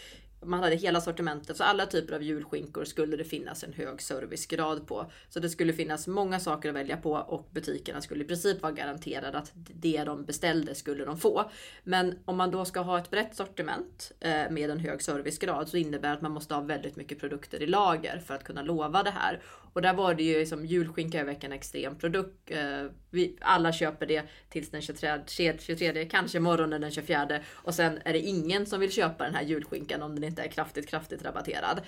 man 0.46 0.64
hade 0.64 0.76
hela 0.76 1.02
sortimentet, 1.02 1.58
så 1.58 1.64
alla 1.64 1.86
typer 1.86 2.16
av 2.16 2.24
julskinkor 2.24 2.86
skulle 2.86 3.18
det 3.18 3.24
finnas 3.24 3.64
en 3.64 3.74
hög 3.74 4.02
servicegrad 4.02 4.88
på. 4.88 5.12
Så 5.30 5.40
det 5.40 5.50
skulle 5.50 5.74
finnas 5.74 6.08
många 6.08 6.40
saker 6.40 6.70
att 6.70 6.76
välja 6.76 6.98
på 6.98 7.12
och 7.12 7.50
butikerna 7.52 8.02
skulle 8.02 8.24
i 8.24 8.28
princip 8.28 8.62
vara 8.62 8.72
garanterade 8.72 9.38
att 9.38 9.52
det 9.56 10.04
de 10.04 10.26
beställde 10.26 10.76
skulle 10.76 11.06
de 11.06 11.18
få. 11.18 11.52
Men 11.84 12.20
om 12.26 12.38
man 12.38 12.52
då 12.52 12.66
ska 12.66 12.80
ha 12.80 12.98
ett 12.98 13.12
brett 13.12 13.36
sortiment 13.36 14.12
eh, 14.20 14.50
med 14.50 14.70
en 14.70 14.80
hög 14.80 15.02
servicegrad 15.02 15.70
så 15.70 15.78
innebär 15.78 16.10
det 16.10 16.16
att 16.16 16.22
man 16.22 16.32
måste 16.32 16.54
ha 16.54 16.62
väldigt 16.62 16.96
mycket 16.96 17.20
produkter 17.20 17.64
i 17.64 17.68
lager 17.68 18.20
för 18.20 18.34
att 18.34 18.44
kunna 18.44 18.62
lova 18.62 19.04
det 19.04 19.12
här. 19.12 19.42
Och 19.74 19.82
där 19.82 19.94
var 19.94 20.14
det 20.14 20.24
ju 20.24 20.40
liksom 20.40 20.66
julskinka 20.66 21.20
är 21.20 21.46
en 21.46 21.52
extrem 21.52 21.96
produkt. 21.96 22.52
Eh, 22.52 22.86
vi, 23.10 23.38
alla 23.42 23.72
köper 23.72 24.06
det 24.06 24.24
tills 24.50 24.70
den 24.70 24.82
23, 24.82 25.20
23, 25.60 26.06
kanske 26.06 26.40
morgonen 26.40 26.82
den 26.82 26.92
24 26.92 27.40
och 27.52 27.74
sen 27.74 28.00
är 28.06 28.14
det 28.14 28.20
ingen 28.20 28.66
som 28.66 28.80
vill 28.80 28.92
köpa 28.92 29.24
den 29.24 29.36
här 29.36 29.44
julskinkan 29.44 30.02
om 30.02 30.16
den 30.16 30.24
inte 30.34 30.44
är 30.44 30.48
kraftigt, 30.48 30.90
kraftigt 30.90 31.24
rabatterad. 31.24 31.82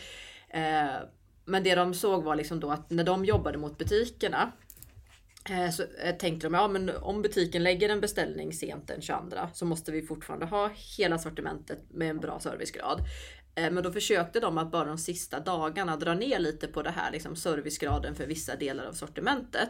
Eh, 0.50 0.96
men 1.46 1.64
det 1.64 1.76
de 1.76 1.94
såg 1.94 2.24
var 2.24 2.36
liksom 2.36 2.60
då 2.60 2.72
att 2.72 2.90
när 2.90 3.04
de 3.04 3.26
jobbade 3.26 3.58
mot 3.58 3.78
butikerna 3.78 4.52
Eh, 5.50 5.70
så 5.70 5.84
eh, 5.84 6.16
tänkte 6.16 6.48
de, 6.48 6.54
ja 6.54 6.68
men 6.68 6.90
om 6.90 7.22
butiken 7.22 7.64
lägger 7.64 7.90
en 7.90 8.02
beställning 8.02 8.54
sent 8.54 8.88
den 8.88 9.02
22 9.02 9.38
så 9.54 9.66
måste 9.66 9.92
vi 9.92 10.02
fortfarande 10.02 10.46
ha 10.46 10.70
hela 10.98 11.18
sortimentet 11.18 11.80
med 11.90 12.10
en 12.10 12.20
bra 12.20 12.40
servicegrad. 12.40 13.00
Eh, 13.56 13.72
men 13.72 13.84
då 13.84 13.92
försökte 13.92 14.40
de 14.40 14.58
att 14.58 14.72
bara 14.72 14.86
de 14.86 14.98
sista 14.98 15.40
dagarna 15.40 15.98
dra 15.98 16.14
ner 16.14 16.40
lite 16.40 16.68
på 16.68 16.82
det 16.82 16.90
här 16.90 17.12
liksom 17.12 17.36
servicegraden 17.36 18.16
för 18.16 18.26
vissa 18.26 18.56
delar 18.56 18.86
av 18.86 18.94
sortimentet. 18.94 19.70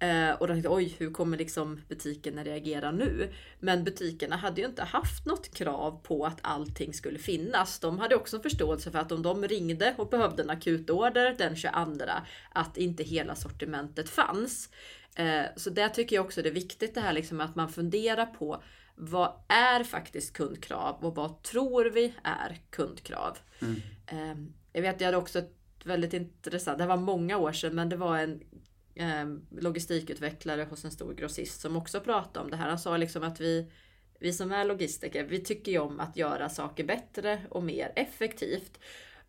Eh, 0.00 0.30
och 0.30 0.46
då 0.46 0.54
tänkte 0.54 0.68
oj, 0.68 0.96
hur 0.98 1.10
kommer 1.10 1.38
liksom 1.38 1.80
butikerna 1.88 2.44
reagera 2.44 2.90
nu? 2.90 3.32
Men 3.60 3.84
butikerna 3.84 4.36
hade 4.36 4.60
ju 4.60 4.66
inte 4.66 4.84
haft 4.84 5.26
något 5.26 5.54
krav 5.54 6.00
på 6.02 6.26
att 6.26 6.38
allting 6.42 6.94
skulle 6.94 7.18
finnas. 7.18 7.78
De 7.78 7.98
hade 7.98 8.16
också 8.16 8.40
förståelse 8.40 8.90
för 8.90 8.98
att 8.98 9.12
om 9.12 9.22
de 9.22 9.48
ringde 9.48 9.94
och 9.98 10.08
behövde 10.08 10.42
en 10.42 10.50
akutorder 10.50 11.34
den 11.38 11.56
22 11.56 12.04
att 12.52 12.76
inte 12.76 13.02
hela 13.02 13.34
sortimentet 13.34 14.08
fanns. 14.08 14.70
Eh, 15.14 15.44
så 15.56 15.70
där 15.70 15.88
tycker 15.88 16.16
jag 16.16 16.24
också 16.24 16.42
det 16.42 16.48
är 16.48 16.52
viktigt 16.52 16.94
det 16.94 17.00
här 17.00 17.12
liksom 17.12 17.40
att 17.40 17.56
man 17.56 17.68
funderar 17.68 18.26
på 18.26 18.62
vad 18.94 19.32
är 19.48 19.84
faktiskt 19.84 20.32
kundkrav 20.32 21.04
och 21.04 21.14
vad 21.14 21.42
tror 21.42 21.84
vi 21.84 22.14
är 22.22 22.58
kundkrav? 22.70 23.38
Mm. 23.60 23.82
Eh, 24.06 24.52
jag 24.72 24.82
vet, 24.82 25.00
jag 25.00 25.08
hade 25.08 25.16
också 25.16 25.38
ett 25.38 25.54
väldigt 25.84 26.14
intressant, 26.14 26.78
det 26.78 26.86
var 26.86 26.96
många 26.96 27.36
år 27.36 27.52
sedan, 27.52 27.74
men 27.74 27.88
det 27.88 27.96
var 27.96 28.18
en 28.18 28.40
Ehm, 29.00 29.46
logistikutvecklare 29.50 30.64
hos 30.64 30.84
en 30.84 30.90
stor 30.90 31.14
grossist 31.14 31.60
som 31.60 31.76
också 31.76 32.00
pratade 32.00 32.44
om 32.44 32.50
det 32.50 32.56
här. 32.56 32.68
Han 32.68 32.78
sa 32.78 32.96
liksom 32.96 33.22
att 33.22 33.40
vi, 33.40 33.70
vi 34.20 34.32
som 34.32 34.52
är 34.52 34.64
logistiker, 34.64 35.24
vi 35.24 35.40
tycker 35.40 35.72
ju 35.72 35.78
om 35.78 36.00
att 36.00 36.16
göra 36.16 36.48
saker 36.48 36.84
bättre 36.84 37.40
och 37.50 37.62
mer 37.62 37.92
effektivt. 37.96 38.78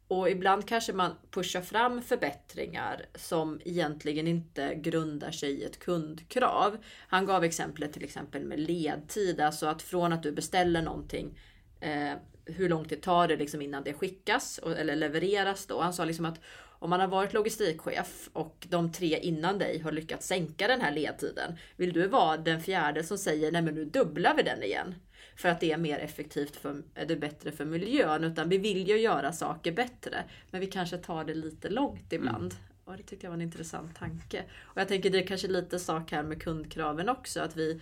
Och 0.08 0.30
ibland 0.30 0.68
kanske 0.68 0.94
man 0.94 1.12
pushar 1.32 1.62
fram 1.62 2.02
förbättringar 2.02 3.06
som 3.16 3.62
egentligen 3.66 4.28
inte 4.28 4.76
grundar 4.76 5.32
sig 5.32 5.52
i 5.52 5.64
ett 5.64 5.80
kundkrav. 5.80 6.78
Han 7.08 7.26
gav 7.26 7.44
exemplet 7.44 7.94
till 7.94 8.04
exempel 8.04 8.46
med 8.46 8.60
ledtid, 8.60 9.40
alltså 9.40 9.66
att 9.66 9.82
från 9.82 10.14
att 10.14 10.24
du 10.24 10.32
beställer 10.32 10.82
någonting 10.82 11.40
eh, 11.80 12.14
hur 12.46 12.70
lång 12.70 12.86
tid 12.86 13.02
tar 13.02 13.28
det 13.28 13.38
liksom 13.38 13.62
innan 13.62 13.84
det 13.84 13.94
skickas 13.94 14.60
eller 14.78 14.96
levereras 14.96 15.66
då? 15.66 15.82
Han 15.82 15.94
sa 15.94 16.06
liksom 16.06 16.26
att 16.26 16.40
om 16.80 16.90
man 16.90 17.00
har 17.00 17.08
varit 17.08 17.34
logistikchef 17.34 18.30
och 18.34 18.68
de 18.70 18.92
tre 18.92 19.20
innan 19.20 19.58
dig 19.58 19.80
har 19.80 19.92
lyckats 19.92 20.28
sänka 20.28 20.68
den 20.68 20.82
här 20.82 20.92
ledtiden. 20.92 21.58
Vill 21.76 21.94
du 21.94 22.08
vara 22.08 22.38
den 22.38 22.62
fjärde 22.62 23.04
som 23.04 23.18
säger 23.18 23.52
nej 23.52 23.62
men 23.62 23.76
nu 23.76 23.86
dubblar 23.86 24.36
vi 24.36 24.44
den 24.44 24.64
igen? 24.64 24.96
För 25.36 25.50
att 25.50 25.60
det 25.60 25.72
är 25.72 25.78
mer 25.78 26.00
effektivt, 26.00 26.56
för, 26.56 26.84
det 26.94 27.14
är 27.14 27.18
bättre 27.18 27.52
för 27.52 27.66
miljön. 27.66 28.24
Utan 28.24 28.50
vi 28.50 28.58
vill 28.58 28.88
ju 28.88 28.98
göra 28.98 29.34
saker 29.34 29.72
bättre. 29.72 30.24
Men 30.52 30.62
vi 30.62 30.68
kanske 30.68 30.98
tar 30.98 31.24
det 31.24 31.34
lite 31.34 31.70
långt 31.70 32.14
ibland. 32.14 32.54
Mm. 32.54 32.64
Och 32.86 32.98
det 32.98 33.04
tyckte 33.04 33.26
jag 33.26 33.32
var 33.32 33.38
en 33.38 33.42
intressant 33.42 33.96
tanke. 33.96 34.44
Och 34.60 34.82
jag 34.82 34.88
tänker 34.88 35.10
det 35.10 35.24
är 35.24 35.28
kanske 35.28 35.48
lite 35.48 35.80
sak 35.80 36.12
här 36.12 36.24
med 36.24 36.42
kundkraven 36.42 37.10
också. 37.10 37.42
Att 37.42 37.56
vi 37.58 37.82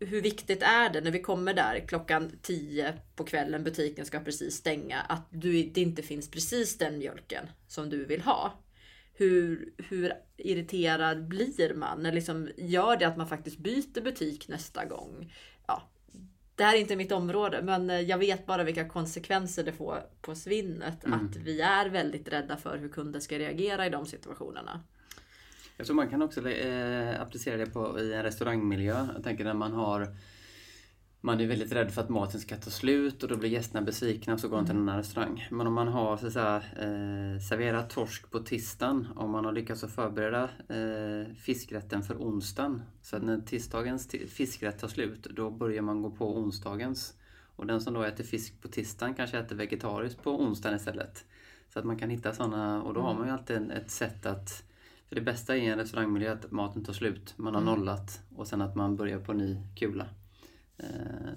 hur 0.00 0.22
viktigt 0.22 0.62
är 0.62 0.90
det 0.90 1.00
när 1.00 1.10
vi 1.10 1.22
kommer 1.22 1.54
där 1.54 1.84
klockan 1.88 2.30
10 2.42 2.94
på 3.16 3.24
kvällen, 3.24 3.64
butiken 3.64 4.06
ska 4.06 4.20
precis 4.20 4.54
stänga, 4.54 5.00
att 5.00 5.26
du, 5.30 5.62
det 5.62 5.80
inte 5.80 6.02
finns 6.02 6.30
precis 6.30 6.78
den 6.78 6.98
mjölken 6.98 7.46
som 7.66 7.90
du 7.90 8.04
vill 8.04 8.22
ha? 8.22 8.52
Hur, 9.14 9.72
hur 9.78 10.12
irriterad 10.36 11.28
blir 11.28 11.74
man? 11.74 12.00
Eller 12.00 12.12
liksom, 12.12 12.48
gör 12.56 12.96
det 12.96 13.06
att 13.06 13.16
man 13.16 13.28
faktiskt 13.28 13.58
byter 13.58 14.00
butik 14.00 14.48
nästa 14.48 14.84
gång? 14.84 15.34
Ja, 15.66 15.90
det 16.54 16.64
här 16.64 16.74
är 16.74 16.80
inte 16.80 16.96
mitt 16.96 17.12
område, 17.12 17.62
men 17.62 18.06
jag 18.06 18.18
vet 18.18 18.46
bara 18.46 18.64
vilka 18.64 18.88
konsekvenser 18.88 19.64
det 19.64 19.72
får 19.72 20.02
på 20.20 20.34
svinnet. 20.34 21.04
Mm. 21.04 21.26
Att 21.26 21.36
vi 21.36 21.60
är 21.60 21.88
väldigt 21.88 22.28
rädda 22.28 22.56
för 22.56 22.78
hur 22.78 22.88
kunden 22.88 23.20
ska 23.20 23.38
reagera 23.38 23.86
i 23.86 23.90
de 23.90 24.06
situationerna. 24.06 24.80
Jag 25.82 25.86
tror 25.86 25.96
man 25.96 26.10
kan 26.10 26.22
också 26.22 26.48
eh, 26.50 27.20
applicera 27.22 27.56
det 27.56 27.66
på 27.66 28.00
i 28.00 28.14
en 28.14 28.22
restaurangmiljö. 28.22 29.08
Jag 29.14 29.24
tänker 29.24 29.44
när 29.44 29.54
man 29.54 29.72
har 29.72 30.08
man 31.20 31.40
är 31.40 31.46
väldigt 31.46 31.72
rädd 31.72 31.90
för 31.90 32.00
att 32.00 32.08
maten 32.08 32.40
ska 32.40 32.56
ta 32.56 32.70
slut 32.70 33.22
och 33.22 33.28
då 33.28 33.36
blir 33.36 33.50
gästerna 33.50 33.82
besvikna 33.82 34.34
och 34.34 34.40
så 34.40 34.48
går 34.48 34.56
de 34.56 34.66
till 34.66 34.74
en 34.74 34.82
annan 34.82 34.96
restaurang. 34.96 35.48
Men 35.50 35.66
om 35.66 35.74
man 35.74 35.88
har 35.88 36.16
så 36.16 36.30
säga, 36.30 36.56
eh, 36.56 37.40
serverat 37.48 37.90
torsk 37.90 38.30
på 38.30 38.38
tisdagen 38.38 39.08
och 39.16 39.28
man 39.28 39.44
har 39.44 39.52
lyckats 39.52 39.84
att 39.84 39.90
förbereda 39.90 40.42
eh, 40.68 41.34
fiskrätten 41.34 42.02
för 42.02 42.14
onsdagen. 42.14 42.82
Så 43.02 43.16
att 43.16 43.22
när 43.22 43.40
tisdagens 43.40 44.08
fiskrätt 44.28 44.78
tar 44.78 44.88
slut 44.88 45.26
då 45.30 45.50
börjar 45.50 45.82
man 45.82 46.02
gå 46.02 46.10
på 46.10 46.36
onsdagens. 46.38 47.14
Och 47.56 47.66
den 47.66 47.80
som 47.80 47.94
då 47.94 48.02
äter 48.02 48.24
fisk 48.24 48.62
på 48.62 48.68
tisdagen 48.68 49.14
kanske 49.14 49.38
äter 49.38 49.56
vegetariskt 49.56 50.22
på 50.22 50.42
onsdagen 50.42 50.76
istället. 50.76 51.24
Så 51.72 51.78
att 51.78 51.84
man 51.84 51.98
kan 51.98 52.10
hitta 52.10 52.32
sådana 52.32 52.82
och 52.82 52.94
då 52.94 53.00
har 53.00 53.14
man 53.14 53.26
ju 53.26 53.32
alltid 53.32 53.70
ett 53.70 53.90
sätt 53.90 54.26
att 54.26 54.71
för 55.12 55.16
det 55.16 55.22
bästa 55.22 55.56
i 55.56 55.66
en 55.66 55.78
restaurangmiljö 55.78 56.30
är 56.30 56.32
att 56.32 56.50
maten 56.50 56.84
tar 56.84 56.92
slut, 56.92 57.34
man 57.36 57.54
har 57.54 57.62
mm. 57.62 57.74
nollat 57.74 58.20
och 58.36 58.46
sen 58.46 58.62
att 58.62 58.76
man 58.76 58.96
börjar 58.96 59.18
på 59.18 59.32
ny 59.32 59.56
kula. 59.76 60.06
Eh, 60.78 60.86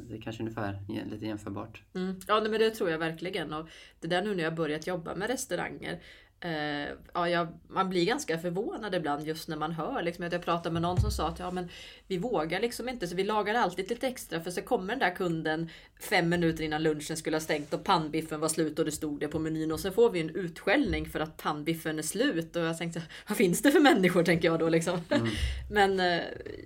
det 0.09 0.17
är 0.17 0.21
kanske 0.21 0.43
ungefär 0.43 0.79
lite 1.11 1.25
jämförbart. 1.25 1.83
Mm. 1.93 2.19
Ja 2.27 2.41
men 2.41 2.59
det 2.59 2.69
tror 2.69 2.89
jag 2.89 2.99
verkligen. 2.99 3.53
Och 3.53 3.67
det 3.99 4.07
där 4.07 4.21
nu 4.21 4.35
när 4.35 4.43
jag 4.43 4.55
börjat 4.55 4.87
jobba 4.87 5.15
med 5.15 5.29
restauranger 5.29 6.01
Eh, 6.39 6.89
ja, 7.13 7.29
jag, 7.29 7.47
man 7.67 7.89
blir 7.89 8.05
ganska 8.05 8.37
förvånad 8.37 8.95
ibland 8.95 9.27
just 9.27 9.47
när 9.47 9.57
man 9.57 9.71
hör 9.71 10.01
liksom, 10.01 10.25
att 10.25 10.33
jag 10.33 10.41
pratade 10.41 10.73
med 10.73 10.81
någon 10.81 11.01
som 11.01 11.11
sa 11.11 11.27
att 11.27 11.39
ja, 11.39 11.51
men 11.51 11.69
vi 12.07 12.17
vågar 12.17 12.59
liksom 12.59 12.89
inte 12.89 13.07
så 13.07 13.15
vi 13.15 13.23
lagar 13.23 13.55
alltid 13.55 13.89
lite 13.89 14.07
extra 14.07 14.41
för 14.41 14.51
så 14.51 14.61
kommer 14.61 14.93
den 14.93 14.99
där 14.99 15.15
kunden 15.15 15.69
fem 15.99 16.29
minuter 16.29 16.63
innan 16.63 16.83
lunchen 16.83 17.17
skulle 17.17 17.35
ha 17.35 17.41
stängt 17.41 17.73
och 17.73 17.83
pannbiffen 17.83 18.39
var 18.39 18.47
slut 18.47 18.79
och 18.79 18.85
det 18.85 18.91
stod 18.91 19.19
det 19.19 19.27
på 19.27 19.39
menyn 19.39 19.71
och 19.71 19.79
så 19.79 19.91
får 19.91 20.09
vi 20.09 20.19
en 20.19 20.29
utskällning 20.29 21.05
för 21.05 21.19
att 21.19 21.37
pannbiffen 21.37 21.99
är 21.99 22.03
slut 22.03 22.55
och 22.55 22.61
jag 22.61 22.77
tänkte 22.77 23.01
vad 23.27 23.37
finns 23.37 23.61
det 23.61 23.71
för 23.71 23.79
människor 23.79 24.23
tänker 24.23 24.47
jag 24.47 24.59
då 24.59 24.69
liksom. 24.69 24.99
Mm. 25.09 25.27
men 25.71 25.99
eh, 25.99 26.21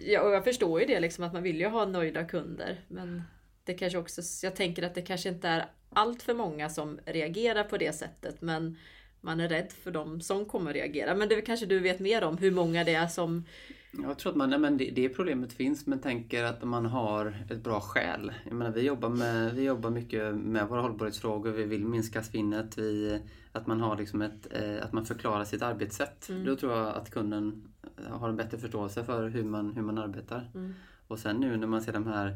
ja, 0.06 0.22
och 0.22 0.32
jag 0.32 0.44
förstår 0.44 0.80
ju 0.80 0.86
det 0.86 1.00
liksom 1.00 1.24
att 1.24 1.34
man 1.34 1.44
vill 1.44 1.60
ju 1.60 1.68
ha 1.68 1.86
nöjda 1.86 2.24
kunder 2.24 2.80
men 2.88 3.24
det 3.64 3.74
kanske 3.74 3.98
också, 3.98 4.22
jag 4.44 4.56
tänker 4.56 4.84
att 4.84 4.96
det 4.96 5.02
kanske 5.02 5.30
inte 5.30 5.48
är 5.48 5.66
allt 5.94 6.24
för 6.24 6.34
många 6.34 6.70
som 6.70 7.00
reagerar 7.06 7.64
på 7.64 7.78
det 7.78 7.96
sättet 7.96 8.42
men 8.42 8.78
man 9.22 9.40
är 9.40 9.50
rädd 9.50 9.72
för 9.84 9.92
dem 9.92 10.22
som 10.22 10.46
kommer 10.46 10.74
reagera. 10.74 11.16
Men 11.16 11.30
det 11.30 11.42
kanske 11.42 11.66
du 11.66 11.80
vet 11.80 12.00
mer 12.00 12.24
om 12.24 12.38
hur 12.38 12.52
många 12.52 12.84
det 12.84 12.94
är 12.94 13.08
som 13.08 13.46
jag 13.92 14.18
tror 14.18 14.32
att 14.32 14.38
man, 14.38 14.50
nej, 14.50 14.60
men 14.60 14.78
det, 14.78 14.92
det 14.96 15.10
problemet 15.10 15.54
finns 15.54 15.88
men 15.88 16.00
tänker 16.00 16.44
att 16.44 16.64
man 16.64 16.86
har 16.86 17.38
ett 17.50 17.64
bra 17.64 17.82
skäl. 17.82 18.34
Jag 18.44 18.54
menar, 18.54 18.72
vi, 18.72 18.82
jobbar 18.82 19.10
med, 19.10 19.56
vi 19.56 19.64
jobbar 19.64 19.90
mycket 19.90 20.36
med 20.36 20.68
våra 20.68 20.82
hållbarhetsfrågor, 20.82 21.52
vi 21.52 21.64
vill 21.64 21.86
minska 21.86 22.24
svinnet, 22.24 22.78
vi, 22.78 23.22
att, 23.52 23.68
man 23.68 23.82
har 23.82 23.98
liksom 23.98 24.22
ett, 24.22 24.48
eh, 24.52 24.86
att 24.86 24.94
man 24.94 25.06
förklarar 25.06 25.46
sitt 25.46 25.62
arbetssätt. 25.62 26.30
Mm. 26.30 26.46
Då 26.46 26.56
tror 26.56 26.72
jag 26.72 26.88
att 26.88 27.12
kunden 27.12 27.64
har 28.10 28.30
en 28.30 28.36
bättre 28.36 28.58
förståelse 28.58 29.04
för 29.04 29.30
hur 29.30 29.44
man, 29.44 29.74
hur 29.74 29.82
man 29.82 29.98
arbetar. 29.98 30.50
Mm. 30.56 30.74
Och 31.08 31.20
sen 31.20 31.38
nu 31.38 31.58
när 31.58 31.68
man 31.68 31.82
ser 31.82 31.94
de 31.94 32.08
här 32.08 32.36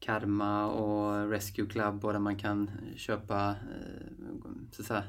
Karma 0.00 0.66
och 0.66 1.30
Rescue 1.30 1.66
Club 1.66 2.04
och 2.04 2.12
där 2.12 2.20
man 2.20 2.36
kan 2.36 2.70
köpa 2.96 3.48
eh, 3.48 4.34
så 4.72 4.82
att 4.82 4.86
säga, 4.88 5.02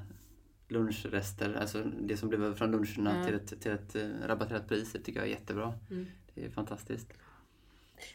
lunchrester, 0.67 1.53
alltså 1.53 1.83
det 1.83 2.17
som 2.17 2.29
blev 2.29 2.43
över 2.43 2.55
från 2.55 2.71
luncherna 2.71 3.15
mm. 3.15 3.25
till, 3.25 3.35
ett, 3.35 3.61
till 3.61 3.71
ett 3.71 3.95
eh, 3.95 4.27
rabatterat 4.27 4.67
pris. 4.67 4.93
Det 4.93 4.99
tycker 4.99 5.19
jag 5.19 5.27
är 5.27 5.31
jättebra. 5.31 5.73
Mm. 5.91 6.07
Det 6.33 6.45
är 6.45 6.49
fantastiskt. 6.49 7.13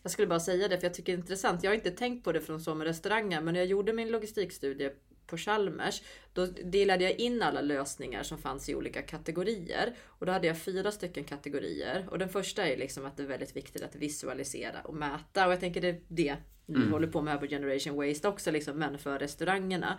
Jag 0.03 0.13
skulle 0.13 0.29
bara 0.29 0.41
säga 0.41 0.69
det 0.69 0.79
för 0.79 0.87
jag 0.87 0.95
tycker 0.95 1.13
det 1.13 1.17
är 1.17 1.21
intressant. 1.21 1.63
Jag 1.63 1.71
har 1.71 1.75
inte 1.75 1.91
tänkt 1.91 2.25
på 2.25 2.33
det 2.33 2.41
från 2.41 2.61
så 2.61 2.75
med 2.75 2.87
restauranger 2.87 3.41
men 3.41 3.55
när 3.55 3.61
jag 3.61 3.69
gjorde 3.69 3.93
min 3.93 4.11
logistikstudie 4.11 4.91
på 5.27 5.37
Chalmers 5.37 6.03
då 6.33 6.47
delade 6.47 7.05
jag 7.05 7.13
in 7.13 7.43
alla 7.43 7.61
lösningar 7.61 8.23
som 8.23 8.39
fanns 8.39 8.69
i 8.69 8.75
olika 8.75 9.03
kategorier. 9.03 9.95
Och 10.07 10.27
då 10.27 10.33
hade 10.33 10.47
jag 10.47 10.59
fyra 10.59 10.93
stycken 10.93 11.25
kategorier. 11.25 12.07
Och 12.11 12.19
den 12.19 12.29
första 12.29 12.67
är 12.67 12.77
liksom 12.77 13.07
att 13.07 13.17
det 13.17 13.23
är 13.23 13.27
väldigt 13.27 13.57
viktigt 13.57 13.83
att 13.83 13.95
visualisera 13.95 14.81
och 14.85 14.95
mäta. 14.95 15.47
Och 15.47 15.53
jag 15.53 15.61
tänker 15.61 15.81
det 15.81 15.89
är 15.89 16.01
det 16.09 16.37
vi 16.67 16.77
mm. 16.77 16.93
håller 16.93 17.07
på 17.07 17.23
med 17.23 17.41
på 17.41 17.47
Generation 17.47 17.97
Waste 17.97 18.29
också, 18.29 18.51
liksom, 18.51 18.79
men 18.79 18.99
för 18.99 19.19
restaurangerna. 19.19 19.99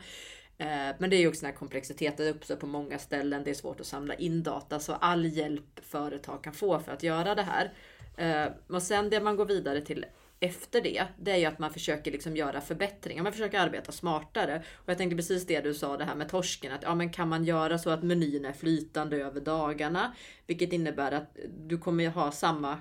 Eh, 0.63 0.95
men 0.97 1.09
det 1.09 1.15
är 1.15 1.19
ju 1.19 1.27
också 1.27 1.41
den 1.41 1.51
här 1.51 1.57
komplexiteten, 1.57 2.25
det 2.25 2.31
uppstår 2.31 2.55
på 2.55 2.67
många 2.67 2.99
ställen, 2.99 3.43
det 3.43 3.49
är 3.49 3.55
svårt 3.55 3.79
att 3.79 3.85
samla 3.85 4.13
in 4.13 4.43
data. 4.43 4.79
Så 4.79 4.93
all 4.93 5.25
hjälp 5.25 5.79
företag 5.81 6.43
kan 6.43 6.53
få 6.53 6.79
för 6.79 6.91
att 6.91 7.03
göra 7.03 7.35
det 7.35 7.41
här. 7.41 7.73
Och 8.67 8.75
eh, 8.75 8.79
sen 8.79 9.09
det 9.09 9.21
man 9.21 9.35
går 9.35 9.45
vidare 9.45 9.81
till 9.81 10.05
efter 10.39 10.81
det, 10.81 11.05
det 11.19 11.31
är 11.31 11.37
ju 11.37 11.45
att 11.45 11.59
man 11.59 11.73
försöker 11.73 12.11
liksom 12.11 12.37
göra 12.37 12.61
förbättringar. 12.61 13.23
Man 13.23 13.31
försöker 13.31 13.59
arbeta 13.59 13.91
smartare. 13.91 14.63
Och 14.75 14.89
jag 14.89 14.97
tänkte 14.97 15.15
precis 15.15 15.47
det 15.47 15.61
du 15.61 15.73
sa 15.73 15.97
det 15.97 16.05
här 16.05 16.15
med 16.15 16.29
torsken. 16.29 16.71
Att 16.71 16.83
ja, 16.83 16.95
men 16.95 17.09
kan 17.09 17.29
man 17.29 17.45
göra 17.45 17.77
så 17.77 17.89
att 17.89 18.03
menyn 18.03 18.45
är 18.45 18.53
flytande 18.53 19.17
över 19.17 19.41
dagarna? 19.41 20.15
Vilket 20.47 20.73
innebär 20.73 21.11
att 21.11 21.37
du 21.67 21.77
kommer 21.77 22.09
ha 22.09 22.31
samma 22.31 22.77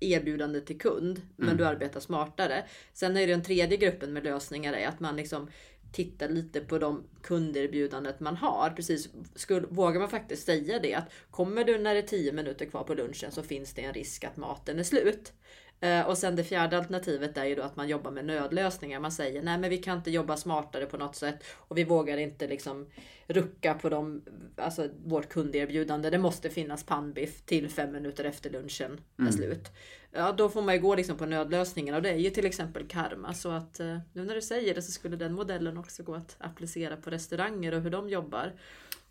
erbjudande 0.00 0.60
till 0.60 0.78
kund, 0.78 1.18
mm. 1.18 1.26
men 1.36 1.56
du 1.56 1.66
arbetar 1.66 2.00
smartare. 2.00 2.64
Sen 2.92 3.16
är 3.16 3.20
det 3.20 3.32
den 3.32 3.42
tredje 3.42 3.76
gruppen 3.76 4.12
med 4.12 4.24
lösningar 4.24 4.72
är 4.72 4.88
att 4.88 5.00
man 5.00 5.16
liksom 5.16 5.50
titta 5.92 6.26
lite 6.26 6.60
på 6.60 6.78
de 6.78 7.04
kunderbjudandet 7.22 8.20
man 8.20 8.36
har. 8.36 8.70
Precis, 8.70 9.08
skulle, 9.34 9.66
vågar 9.66 10.00
man 10.00 10.10
faktiskt 10.10 10.46
säga 10.46 10.78
det 10.78 10.94
att 10.94 11.10
kommer 11.30 11.64
du 11.64 11.78
när 11.78 11.94
det 11.94 12.00
är 12.00 12.06
10 12.06 12.32
minuter 12.32 12.66
kvar 12.66 12.84
på 12.84 12.94
lunchen 12.94 13.30
så 13.30 13.42
finns 13.42 13.74
det 13.74 13.82
en 13.82 13.94
risk 13.94 14.24
att 14.24 14.36
maten 14.36 14.78
är 14.78 14.82
slut. 14.82 15.32
Eh, 15.80 16.06
och 16.08 16.18
sen 16.18 16.36
det 16.36 16.44
fjärde 16.44 16.78
alternativet 16.78 17.36
är 17.36 17.44
ju 17.44 17.54
då 17.54 17.62
att 17.62 17.76
man 17.76 17.88
jobbar 17.88 18.10
med 18.10 18.24
nödlösningar. 18.24 19.00
Man 19.00 19.12
säger 19.12 19.42
nej 19.42 19.58
men 19.58 19.70
vi 19.70 19.78
kan 19.78 19.96
inte 19.98 20.10
jobba 20.10 20.36
smartare 20.36 20.86
på 20.86 20.96
något 20.96 21.16
sätt 21.16 21.44
och 21.56 21.78
vi 21.78 21.84
vågar 21.84 22.16
inte 22.16 22.46
liksom 22.46 22.86
rucka 23.26 23.74
på 23.74 23.88
dem, 23.88 24.22
alltså 24.56 24.88
vårt 25.04 25.28
kunderbjudande. 25.28 26.10
Det 26.10 26.18
måste 26.18 26.50
finnas 26.50 26.84
pannbiff 26.84 27.42
till 27.42 27.68
fem 27.70 27.92
minuter 27.92 28.24
efter 28.24 28.50
lunchen 28.50 29.00
är 29.16 29.20
Mm. 29.22 29.32
slut. 29.32 29.68
Ja, 30.12 30.32
då 30.32 30.48
får 30.48 30.62
man 30.62 30.74
ju 30.74 30.80
gå 30.80 30.94
liksom 30.94 31.16
på 31.16 31.26
nödlösningar 31.26 31.96
och 31.96 32.02
det 32.02 32.10
är 32.10 32.16
ju 32.16 32.30
till 32.30 32.46
exempel 32.46 32.86
karma. 32.88 33.34
Så 33.34 33.50
att 33.50 33.80
eh, 33.80 33.98
nu 34.12 34.24
när 34.24 34.34
du 34.34 34.42
säger 34.42 34.74
det 34.74 34.82
så 34.82 34.92
skulle 34.92 35.16
den 35.16 35.32
modellen 35.32 35.78
också 35.78 36.02
gå 36.02 36.14
att 36.14 36.36
applicera 36.38 36.96
på 36.96 37.10
restauranger 37.10 37.74
och 37.74 37.80
hur 37.80 37.90
de 37.90 38.08
jobbar. 38.08 38.52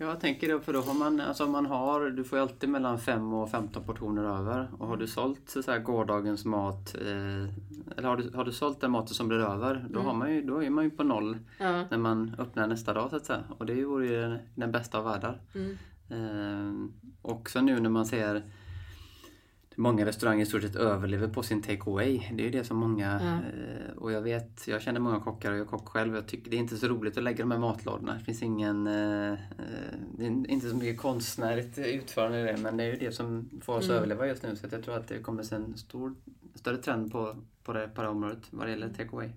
Ja, 0.02 0.06
jag 0.08 0.20
tänker 0.20 0.48
det, 0.54 0.62
för 0.62 0.74
då 0.74 0.82
har 0.82 0.94
man, 0.94 1.20
alltså 1.22 1.48
man 1.48 1.66
har, 1.66 2.10
du 2.10 2.24
får 2.24 2.38
ju 2.38 2.42
alltid 2.42 2.70
mellan 2.70 3.00
5 3.00 3.34
och 3.34 3.50
15 3.52 3.84
portioner 3.84 4.24
över. 4.24 4.68
Och 4.78 4.88
har 4.88 4.98
du 4.98 5.08
sålt 5.08 5.50
så 5.50 5.72
här, 5.72 5.80
gårdagens 5.80 6.46
mat, 6.46 6.96
eh, 6.96 7.98
eller 7.98 8.04
har 8.08 8.18
du, 8.18 8.32
har 8.36 8.46
du 8.46 8.52
sålt 8.52 8.82
den 8.82 8.92
maten 8.92 9.14
som 9.14 9.28
blir 9.28 9.38
över, 9.40 9.86
då, 9.90 10.00
har 10.00 10.14
man 10.14 10.34
ju, 10.36 10.42
då 10.42 10.64
är 10.64 10.70
man 10.70 10.84
ju 10.84 10.90
på 10.90 11.04
noll 11.04 11.38
Ja. 11.58 11.84
när 11.90 11.98
man 11.98 12.36
öppnar 12.38 12.68
nästa 12.68 12.94
dag 12.94 13.10
så 13.10 13.16
att 13.16 13.26
säga. 13.26 13.44
Och 13.58 13.66
det 13.66 13.86
vore 13.86 14.08
ju 14.08 14.22
den, 14.22 14.40
den 14.56 14.72
bästa 14.72 14.98
av 14.98 15.04
världar. 15.04 15.42
Mm. 15.56 15.78
Eh, 16.10 16.90
också 17.22 17.62
nu 17.62 17.80
när 17.80 17.90
man 17.90 18.06
ser 18.06 18.44
Många 19.80 20.06
restauranger 20.06 20.44
i 20.44 20.46
stort 20.46 20.62
sett 20.62 20.76
överlever 20.76 21.28
på 21.28 21.44
sin 21.44 21.62
take 21.62 21.82
away. 21.82 22.18
Det 22.34 22.42
är 22.42 22.46
ju 22.46 22.50
det 22.52 22.64
som 22.64 22.78
många... 22.78 23.16
Eh, 23.22 23.98
och 23.98 24.12
jag 24.12 24.22
vet, 24.22 24.68
jag 24.68 24.82
känner 24.82 25.00
många 25.00 25.20
kockar 25.20 25.52
och 25.52 25.58
jag 25.58 25.66
är 25.66 25.70
kock 25.70 25.88
själv. 25.88 26.16
Jag 26.16 26.28
tycker 26.28 26.52
det 26.52 26.58
är 26.58 26.60
inte 26.60 26.78
så 26.78 26.88
roligt 26.88 27.18
att 27.18 27.24
lägga 27.24 27.38
de 27.38 27.52
här 27.52 27.58
matlådorna. 27.60 28.14
Det 28.14 28.20
finns 28.26 28.42
ingen... 28.44 28.88
Eh, 28.88 29.32
eh, 29.32 29.38
det 30.18 30.26
är 30.26 30.50
inte 30.52 30.70
så 30.70 30.76
mycket 30.76 30.98
konstnärligt 31.02 31.78
utförande 31.78 32.40
i 32.40 32.44
det. 32.44 32.58
Men 32.58 32.78
det 32.78 32.84
är 32.84 32.88
ju 32.88 32.96
det 33.00 33.12
som 33.12 33.50
får 33.62 33.74
oss 33.74 33.84
att 33.84 33.90
Mm. 33.90 33.98
överleva 33.98 34.28
just 34.28 34.44
nu. 34.44 34.56
Så 34.56 34.66
att 34.66 34.72
jag 34.72 34.84
tror 34.84 34.96
att 34.96 35.08
det 35.08 35.20
kommer 35.20 35.44
se 35.44 35.56
en 35.56 35.78
stor, 35.78 36.16
större 36.56 36.78
trend 36.78 37.12
på, 37.12 37.36
på, 37.64 37.74
det, 37.74 37.88
på 37.88 38.02
det 38.02 38.08
här 38.08 38.14
området 38.16 38.40
vad 38.52 38.68
det 38.68 38.72
gäller 38.72 38.90
take 38.90 39.10
away. 39.10 39.30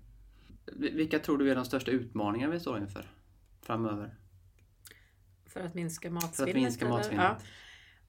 Vi- 0.77 0.91
Vilka 0.91 1.19
tror 1.19 1.39
du 1.39 1.51
är 1.51 1.55
de 1.55 1.65
största 1.65 1.91
utmaningarna 1.91 2.53
vi 2.53 2.61
står 2.61 2.79
inför 2.79 3.07
framöver? 3.63 4.15
För 5.47 5.61
att 5.61 5.75
minska 5.75 6.09
För 6.11 6.17
att 6.17 6.23
matsvinnet? 6.23 6.55
minska 6.55 6.89
matsvinnet. 6.89 7.25
Ja. 7.25 7.47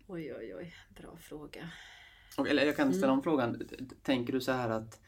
Oj, 0.08 0.34
oj, 0.40 0.56
oj. 0.56 0.74
Bra 1.02 1.18
fråga. 1.22 1.70
Och, 2.38 2.48
eller 2.50 2.66
jag 2.66 2.76
kan 2.76 2.94
ställa 2.94 3.08
Mm. 3.08 3.18
om 3.18 3.24
frågan. 3.24 3.62
Tänker 4.04 4.34
du 4.34 4.42
så 4.42 4.52
här 4.52 4.70
att... 4.70 5.02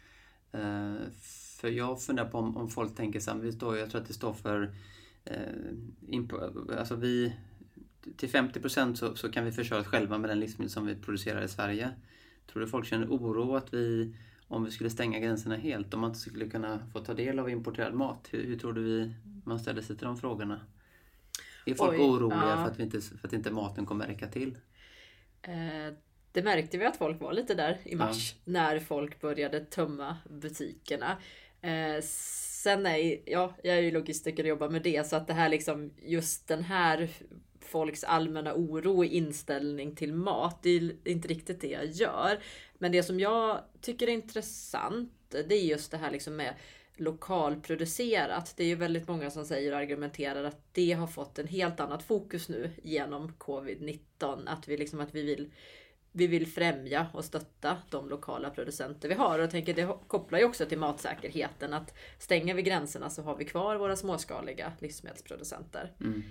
Eh, 0.51 0.95
för 1.59 1.69
jag 1.69 2.01
funderar 2.01 2.29
på 2.29 2.37
om, 2.37 2.57
om 2.57 2.69
folk 2.69 2.95
tänker 2.95 3.19
så 3.19 3.31
här, 3.31 3.39
vi 3.39 3.51
står, 3.51 3.77
jag 3.77 3.89
tror 3.89 4.01
att 4.01 4.07
det 4.07 4.13
står 4.13 4.33
för... 4.33 4.75
Eh, 5.25 6.77
alltså 6.77 6.95
vi... 6.95 7.35
Till 8.17 8.29
50% 8.29 8.95
så, 8.95 9.15
så 9.15 9.31
kan 9.31 9.45
vi 9.45 9.51
försörja 9.51 9.81
oss 9.81 9.87
själva 9.87 10.17
med 10.17 10.29
den 10.29 10.39
livsmedel 10.39 10.69
som 10.69 10.85
vi 10.85 10.95
producerar 10.95 11.43
i 11.43 11.47
Sverige. 11.47 11.91
Tror 12.47 12.61
du 12.61 12.67
folk 12.67 12.85
känner 12.87 13.07
oro 13.07 13.55
att 13.55 13.73
vi, 13.73 14.15
om 14.47 14.63
vi 14.63 14.71
skulle 14.71 14.89
stänga 14.89 15.19
gränserna 15.19 15.55
helt, 15.55 15.93
om 15.93 15.99
man 15.99 16.09
inte 16.09 16.19
skulle 16.19 16.49
kunna 16.49 16.87
få 16.93 16.99
ta 16.99 17.13
del 17.13 17.39
av 17.39 17.49
importerad 17.49 17.93
mat? 17.93 18.27
Hur, 18.31 18.43
hur 18.43 18.59
tror 18.59 18.73
du 18.73 18.83
vi, 18.83 19.13
man 19.45 19.59
ställer 19.59 19.81
sig 19.81 19.97
till 19.97 20.07
de 20.07 20.17
frågorna? 20.17 20.61
Är 21.65 21.75
folk 21.75 21.91
Oj, 21.91 21.99
oroliga 21.99 22.49
ja. 22.49 22.55
för, 22.55 22.71
att 22.71 22.79
vi 22.79 22.83
inte, 22.83 23.01
för 23.01 23.27
att 23.27 23.33
inte 23.33 23.51
maten 23.51 23.85
kommer 23.85 24.07
räcka 24.07 24.27
till? 24.27 24.57
Det 26.35 26.43
märkte 26.43 26.77
vi 26.77 26.85
att 26.85 26.97
folk 26.97 27.21
var 27.21 27.33
lite 27.33 27.53
där 27.53 27.77
i 27.83 27.95
mars 27.95 28.35
när 28.43 28.79
folk 28.79 29.21
började 29.21 29.59
tömma 29.59 30.17
butikerna. 30.29 31.17
Eh, 31.61 32.01
sen 32.01 32.85
är 32.85 33.19
ja, 33.25 33.53
jag 33.63 33.77
är 33.77 33.81
ju 33.81 33.91
logistiker 33.91 34.43
och 34.43 34.49
jobbar 34.49 34.69
med 34.69 34.81
det 34.81 35.07
så 35.07 35.15
att 35.15 35.27
det 35.27 35.33
här 35.33 35.49
liksom 35.49 35.93
just 36.01 36.47
den 36.47 36.63
här 36.63 37.09
folks 37.59 38.03
allmänna 38.03 38.53
oro 38.53 38.97
och 38.97 39.05
inställning 39.05 39.95
till 39.95 40.13
mat. 40.13 40.63
Det 40.63 40.69
är 40.69 40.91
inte 41.03 41.27
riktigt 41.27 41.61
det 41.61 41.67
jag 41.67 41.85
gör. 41.85 42.39
Men 42.77 42.91
det 42.91 43.03
som 43.03 43.19
jag 43.19 43.61
tycker 43.81 44.07
är 44.07 44.11
intressant 44.11 45.11
det 45.29 45.55
är 45.55 45.65
just 45.65 45.91
det 45.91 45.97
här 45.97 46.11
liksom 46.11 46.35
med 46.35 46.53
lokalproducerat. 46.95 48.53
Det 48.57 48.63
är 48.63 48.67
ju 48.67 48.75
väldigt 48.75 49.07
många 49.07 49.31
som 49.31 49.45
säger 49.45 49.71
och 49.71 49.77
argumenterar 49.77 50.43
att 50.43 50.73
det 50.73 50.91
har 50.91 51.07
fått 51.07 51.39
en 51.39 51.47
helt 51.47 51.79
annat 51.79 52.03
fokus 52.03 52.49
nu 52.49 52.71
genom 52.83 53.33
covid-19. 53.37 54.43
Att 54.47 54.67
vi 54.67 54.77
liksom 54.77 54.99
att 54.99 55.15
vi 55.15 55.21
vill 55.21 55.51
vi 56.15 56.27
vill 56.27 56.47
främja 56.47 57.07
och 57.13 57.25
stötta 57.25 57.77
de 57.89 58.09
lokala 58.09 58.49
producenter 58.49 59.09
vi 59.09 59.15
har. 59.15 59.37
Och 59.37 59.43
jag 59.43 59.51
tänker 59.51 59.73
det 59.73 59.97
kopplar 60.07 60.39
ju 60.39 60.45
också 60.45 60.65
till 60.65 60.77
matsäkerheten. 60.79 61.73
Att 61.73 61.93
stänger 62.19 62.53
vi 62.53 62.61
gränserna 62.61 63.09
så 63.09 63.21
har 63.21 63.35
vi 63.35 63.45
kvar 63.45 63.75
våra 63.75 63.95
småskaliga 63.95 64.73
livsmedelsproducenter. 64.79 65.93
Mm. 65.99 66.23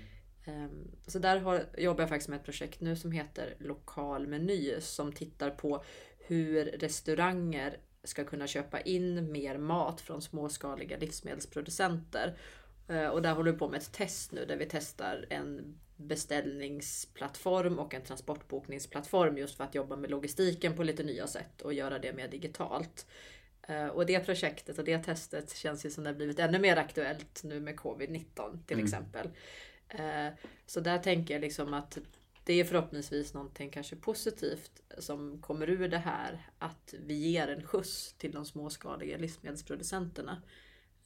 Ehm, 0.46 0.90
Så 1.06 1.18
där 1.18 1.38
har, 1.38 1.66
jobbar 1.78 2.02
jag 2.02 2.08
faktiskt 2.08 2.28
med 2.28 2.36
ett 2.36 2.44
projekt 2.44 2.80
nu 2.80 2.96
som 2.96 3.12
heter 3.12 3.54
Lokal 3.58 4.26
meny 4.26 4.80
som 4.80 5.12
tittar 5.12 5.50
på 5.50 5.84
hur 6.18 6.64
restauranger 6.64 7.76
ska 8.04 8.24
kunna 8.24 8.46
köpa 8.46 8.80
in 8.80 9.32
mer 9.32 9.58
mat 9.58 10.00
från 10.00 10.22
småskaliga 10.22 10.96
livsmedelsproducenter. 10.98 12.38
Eh, 12.88 13.08
Och 13.08 13.22
där 13.22 13.34
håller 13.34 13.52
vi 13.52 13.58
på 13.58 13.68
med 13.68 13.80
ett 13.80 13.92
test 13.92 14.32
nu 14.32 14.44
där 14.44 14.56
vi 14.56 14.66
testar 14.70 15.26
en 15.30 15.78
beställningsplattform 15.96 17.78
och 17.78 17.94
en 17.94 18.02
transportbokningsplattform 18.02 19.38
just 19.38 19.56
för 19.56 19.64
att 19.64 19.74
jobba 19.74 19.96
med 19.96 20.10
logistiken 20.10 20.76
på 20.76 20.82
lite 20.82 21.02
nya 21.02 21.26
sätt 21.26 21.62
och 21.62 21.74
göra 21.74 21.98
det 21.98 22.12
mer 22.12 22.28
digitalt. 22.28 23.06
Eh, 23.62 23.86
Och 23.86 24.06
det 24.06 24.20
projektet 24.20 24.78
och 24.78 24.84
det 24.84 24.98
testet 24.98 25.56
känns 25.56 25.86
ju 25.86 25.90
som 25.90 26.04
det 26.04 26.10
har 26.10 26.14
blivit 26.16 26.38
ännu 26.38 26.58
mer 26.58 26.76
aktuellt 26.76 27.42
nu 27.44 27.60
med 27.60 27.76
covid-19 27.76 28.58
till 28.66 28.74
Mm. 28.76 28.84
exempel. 28.84 29.30
Eh, 29.88 30.28
Så 30.66 30.80
där 30.80 30.98
tänker 30.98 31.34
jag 31.34 31.40
liksom 31.40 31.74
att 31.74 31.98
det 32.44 32.60
är 32.60 32.64
förhoppningsvis 32.64 33.34
någonting 33.34 33.70
kanske 33.70 33.96
positivt 33.96 34.80
som 34.98 35.38
kommer 35.42 35.70
ur 35.70 35.88
det 35.88 35.98
här. 35.98 36.48
Att 36.58 36.94
vi 37.06 37.14
ger 37.14 37.48
en 37.48 37.66
skjuts 37.66 38.12
till 38.18 38.32
de 38.32 38.44
småskaliga 38.44 39.18
livsmedelsproducenterna. 39.18 40.42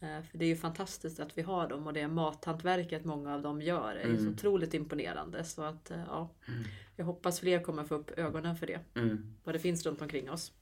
Eh, 0.00 0.22
För 0.30 0.38
det 0.38 0.44
är 0.44 0.48
ju 0.48 0.56
fantastiskt 0.56 1.20
att 1.20 1.38
vi 1.38 1.42
har 1.42 1.68
dem 1.68 1.86
och 1.86 1.92
det 1.92 2.08
mathantverket 2.08 3.04
många 3.04 3.34
av 3.34 3.42
dem 3.42 3.62
gör 3.62 3.94
är 3.94 4.08
ju 4.08 4.16
så 4.16 4.22
Mm. 4.22 4.34
otroligt 4.34 4.74
imponerande. 4.74 5.44
Så 5.44 5.62
att 5.62 5.90
eh, 5.90 6.02
ja, 6.08 6.28
Mm. 6.48 6.60
jag 6.96 7.04
hoppas 7.04 7.40
fler 7.40 7.62
kommer 7.62 7.84
få 7.84 7.94
upp 7.94 8.10
ögonen 8.18 8.56
för 8.56 8.66
det. 8.66 8.80
Mm. 8.94 9.34
Vad 9.44 9.54
det 9.54 9.58
finns 9.58 9.86
runt 9.86 10.02
omkring 10.02 10.30
oss. 10.30 10.52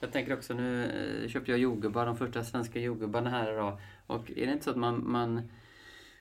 Jag 0.00 0.12
tänker 0.12 0.34
också 0.34 0.54
nu 0.54 0.84
eh, 0.84 1.28
köpte 1.28 1.50
jag 1.50 1.60
jordgubbar, 1.60 2.06
de 2.06 2.16
första 2.16 2.44
svenska 2.44 2.80
jordgubbarna 2.80 3.30
här 3.30 3.52
idag. 3.52 3.78
Och 4.06 4.30
är 4.30 4.46
det 4.46 4.52
inte 4.52 4.64
så 4.64 4.70
att 4.70 4.76
man, 4.76 5.10
man 5.10 5.42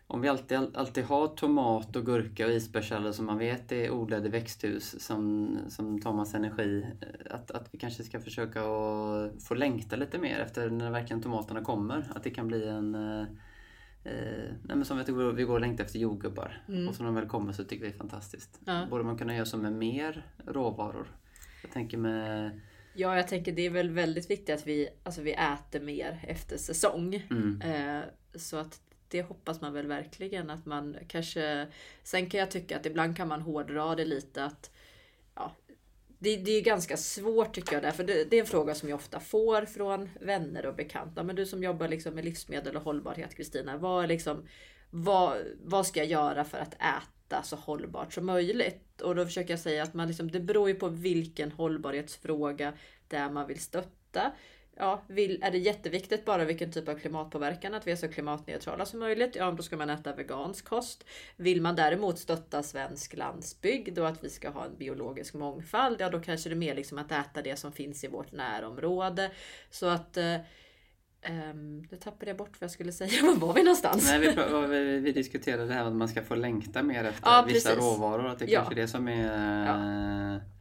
om 0.07 0.21
vi 0.21 0.27
alltid, 0.29 0.57
alltid 0.73 1.03
har 1.03 1.27
tomat 1.27 1.95
och 1.95 2.05
gurka 2.05 2.45
och 2.45 2.51
isbergssallad 2.51 3.15
som 3.15 3.25
man 3.25 3.37
vet 3.37 3.71
är 3.71 3.91
odlade 3.91 4.29
växthus 4.29 5.03
som, 5.03 5.57
som 5.69 6.01
tar 6.01 6.13
massa 6.13 6.37
energi. 6.37 6.85
eh, 7.01 7.35
Att, 7.35 7.51
att 7.51 7.69
vi 7.71 7.77
kanske 7.77 8.03
ska 8.03 8.19
försöka 8.19 8.61
att 8.61 9.43
få 9.43 9.55
längta 9.55 9.95
lite 9.95 10.17
mer 10.19 10.39
efter 10.39 10.69
när 10.69 10.91
verkligen 10.91 11.21
tomaterna 11.21 11.63
kommer. 11.63 12.11
Att 12.15 12.23
det 12.23 12.29
kan 12.29 12.47
bli 12.47 12.67
en... 12.67 12.95
Eh, 12.95 13.21
eh, 14.03 14.51
nej 14.63 14.85
som 14.85 14.97
vi 14.97 15.11
går, 15.13 15.31
vi 15.31 15.43
går 15.43 15.53
och 15.53 15.61
längtar 15.61 15.83
efter 15.83 15.99
jordgubbar. 15.99 16.63
Mm. 16.67 16.87
Och 16.87 16.95
så 16.95 17.03
när 17.03 17.07
de 17.11 17.15
väl 17.15 17.29
kommer 17.29 17.51
så 17.53 17.63
tycker 17.63 17.83
vi 17.85 17.89
det 17.91 17.95
är 17.95 17.97
fantastiskt. 17.97 18.59
Ja. 18.65 18.87
Borde 18.89 19.03
man 19.03 19.17
kunna 19.17 19.35
göra 19.35 19.45
så 19.45 19.57
med 19.57 19.73
mer 19.73 20.25
råvaror? 20.47 21.07
Jag 21.61 21.71
tänker 21.71 21.97
med... 21.97 22.59
Ja, 22.95 23.15
jag 23.15 23.27
tänker 23.27 23.51
det 23.51 23.65
är 23.65 23.69
väl 23.69 23.89
väldigt 23.89 24.29
viktigt 24.29 24.55
att 24.55 24.67
vi, 24.67 24.89
alltså 25.03 25.21
vi 25.21 25.33
äter 25.33 25.79
mer 25.79 26.25
efter 26.27 26.57
säsong. 26.57 27.27
Mm, 27.29 27.61
Eh, 27.61 28.01
så 28.35 28.57
att 28.57 28.81
det 29.13 29.21
hoppas 29.21 29.61
man 29.61 29.73
väl 29.73 29.87
verkligen 29.87 30.49
att 30.49 30.65
man 30.65 30.97
kanske... 31.07 31.67
Sen 32.03 32.29
kan 32.29 32.39
jag 32.39 32.51
tycka 32.51 32.77
att 32.77 32.85
ibland 32.85 33.17
kan 33.17 33.27
man 33.27 33.41
hårdra 33.41 33.95
det 33.95 34.05
lite 34.05 34.43
att... 34.43 34.71
Ja, 35.35 35.55
det, 36.19 36.37
det 36.37 36.51
är 36.51 36.61
ganska 36.61 36.97
svårt 36.97 37.53
tycker 37.55 37.73
jag 37.73 37.83
därför 37.83 38.03
det, 38.03 38.29
det 38.29 38.35
är 38.35 38.41
en 38.41 38.47
fråga 38.47 38.75
som 38.75 38.89
jag 38.89 38.95
ofta 38.95 39.19
får 39.19 39.65
från 39.65 40.09
vänner 40.21 40.65
och 40.65 40.75
bekanta. 40.75 41.23
Men 41.23 41.35
du 41.35 41.45
som 41.45 41.63
jobbar 41.63 41.87
liksom 41.87 42.15
med 42.15 42.25
livsmedel 42.25 42.75
och 42.75 42.83
hållbarhet 42.83 43.35
Kristina. 43.35 43.77
Vad, 43.77 44.07
liksom, 44.07 44.47
vad, 44.89 45.37
vad 45.63 45.87
ska 45.87 45.99
jag 45.99 46.09
göra 46.09 46.43
för 46.43 46.57
att 46.57 46.73
äta 46.73 47.43
så 47.43 47.55
hållbart 47.55 48.13
som 48.13 48.25
möjligt? 48.25 49.01
Och 49.01 49.15
då 49.15 49.25
försöker 49.25 49.53
jag 49.53 49.59
säga 49.59 49.83
att 49.83 49.93
man 49.93 50.07
liksom, 50.07 50.31
det 50.31 50.39
beror 50.39 50.69
ju 50.69 50.75
på 50.75 50.87
vilken 50.87 51.51
hållbarhetsfråga 51.51 52.73
det 53.07 53.17
är 53.17 53.29
man 53.29 53.47
vill 53.47 53.59
stötta 53.59 54.31
ja, 54.77 55.01
vill, 55.07 55.43
är 55.43 55.51
det 55.51 55.57
jätteviktigt 55.57 56.25
bara 56.25 56.45
vilken 56.45 56.71
typ 56.71 56.87
av 56.89 56.95
klimatpåverkan, 56.99 57.73
att 57.73 57.87
vi 57.87 57.91
är 57.91 57.95
så 57.95 58.07
klimatneutrala 58.07 58.85
som 58.85 58.99
möjligt, 58.99 59.35
ja 59.35 59.51
då 59.51 59.63
ska 59.63 59.77
man 59.77 59.89
äta 59.89 60.15
vegansk 60.15 60.65
kost. 60.65 61.03
Vill 61.37 61.61
man 61.61 61.75
däremot 61.75 62.19
stötta 62.19 62.63
svensk 62.63 63.13
landsbygd 63.17 63.99
och 63.99 64.07
att 64.07 64.23
vi 64.23 64.29
ska 64.29 64.49
ha 64.49 64.65
en 64.65 64.75
biologisk 64.77 65.33
mångfald, 65.33 66.01
ja 66.01 66.09
då 66.09 66.19
kanske 66.19 66.49
det 66.49 66.53
är 66.53 66.57
mer 66.57 66.75
liksom 66.75 66.97
att 66.97 67.11
äta 67.11 67.41
det 67.41 67.55
som 67.55 67.71
finns 67.71 68.03
i 68.03 68.07
vårt 68.07 68.31
närområde. 68.31 69.31
Så 69.69 69.87
att 69.87 70.17
eh, 70.17 70.35
ehm, 71.21 71.79
nu 71.91 71.97
tappade 71.97 72.29
jag 72.31 72.37
bort 72.37 72.51
vad 72.61 72.63
jag 72.63 72.71
skulle 72.71 72.91
säga. 72.91 73.11
Var 73.23 73.35
var 73.35 73.53
vi 73.53 73.63
någonstans? 73.63 74.05
Nej, 74.11 74.19
vi, 74.19 74.67
vi, 74.67 74.99
vi 74.99 75.11
diskuterade 75.11 75.65
det 75.67 75.73
här 75.73 75.85
att 75.85 75.93
man 75.93 76.07
ska 76.07 76.21
få 76.23 76.35
längta 76.35 76.83
mer 76.83 77.03
efter 77.03 77.29
Ja, 77.29 77.45
vissa 77.47 77.69
precis. 77.69 77.83
råvaror. 77.83 78.27
Att 78.27 78.39
det 78.39 78.45
Ja. 78.45 78.59
kanske 78.59 78.73
är 78.73 78.81
det 78.81 78.87
som 78.87 79.07
är... 79.07 80.52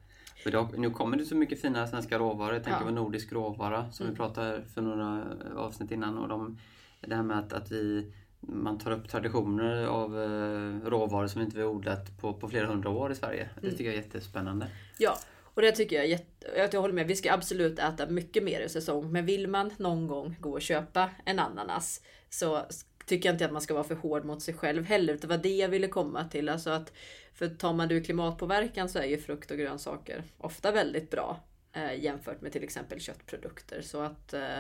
För 0.43 0.51
då, 0.51 0.71
nu 0.77 0.91
kommer 0.91 1.17
det 1.17 1.25
så 1.25 1.35
mycket 1.37 1.61
fina 1.61 1.87
svenska 1.87 2.19
råvaror. 2.19 2.55
Jag 2.55 2.65
tänker 2.65 2.81
Ja. 2.81 2.87
på 2.87 2.91
nordisk 2.93 3.33
råvara 3.33 3.93
som 3.93 4.05
Mm. 4.07 4.15
vi 4.15 4.17
pratade 4.17 4.63
för 4.75 4.83
några 4.83 5.25
avsnitt 5.57 5.91
innan. 5.91 6.19
Och 6.19 6.29
de, 6.29 6.59
det 7.01 7.15
här 7.15 7.23
med 7.23 7.39
att, 7.39 7.53
att 7.53 7.71
vi, 7.73 8.13
man 8.41 8.79
tar 8.79 8.91
upp 8.91 9.09
traditioner 9.09 9.87
av 9.87 10.23
eh, 10.23 10.89
råvaror 10.91 11.27
som 11.27 11.41
inte 11.43 11.57
vi 11.57 11.65
odlat 11.65 12.19
på, 12.21 12.33
på 12.35 12.49
flera 12.49 12.67
hundra 12.67 12.91
år 12.91 13.13
i 13.13 13.15
Sverige. 13.15 13.49
Det 13.55 13.61
Mm. 13.67 13.71
tycker 13.71 13.85
jag 13.85 13.95
är 13.95 13.99
jättespännande. 14.03 14.67
Ja, 14.99 15.19
Och 15.55 15.63
det 15.63 15.73
tycker 15.73 15.97
jag 15.97 16.05
är 16.05 16.09
jätte... 16.09 16.69
Jag 16.73 16.81
håller 16.81 16.95
med. 16.95 17.07
Vi 17.07 17.17
ska 17.17 17.33
absolut 17.33 17.79
äta 17.79 18.07
mycket 18.07 18.43
mer 18.45 18.61
i 18.61 18.69
säsong. 18.69 19.13
Men 19.13 19.27
vill 19.27 19.49
man 19.49 19.71
någon 19.77 20.07
gång 20.07 20.37
gå 20.41 20.51
och 20.53 20.63
köpa 20.63 21.11
en 21.25 21.39
ananas 21.39 22.01
så 22.31 22.63
tycker 23.12 23.29
jag 23.29 23.35
inte 23.35 23.44
att 23.44 23.53
man 23.53 23.62
ska 23.62 23.75
vara 23.75 23.85
för 23.85 23.94
hård 23.94 24.25
mot 24.25 24.42
sig 24.42 24.55
själv 24.55 24.85
heller. 24.85 25.18
Det 25.20 25.27
var 25.27 25.38
det 25.38 25.57
jag 25.57 25.68
ville 25.68 25.88
komma 25.88 26.25
till. 26.25 26.48
Alltså 26.48 26.70
att, 26.70 26.92
för 27.35 27.48
tar 27.48 27.72
man 27.72 27.88
det 27.88 27.94
ur 27.94 28.05
klimatpåverkan 28.05 28.88
så 28.88 28.98
är 28.98 29.05
ju 29.05 29.18
frukt 29.18 29.51
och 29.51 29.59
grönsaker 29.59 30.22
ofta 30.38 30.72
väldigt 30.72 31.11
bra 31.11 31.40
eh, 31.72 32.05
jämfört 32.05 32.40
med 32.40 32.53
till 32.53 32.64
exempel 32.64 33.01
köttprodukter. 33.01 33.83
Så 33.83 34.01
att 34.01 34.35
eh, 34.35 34.59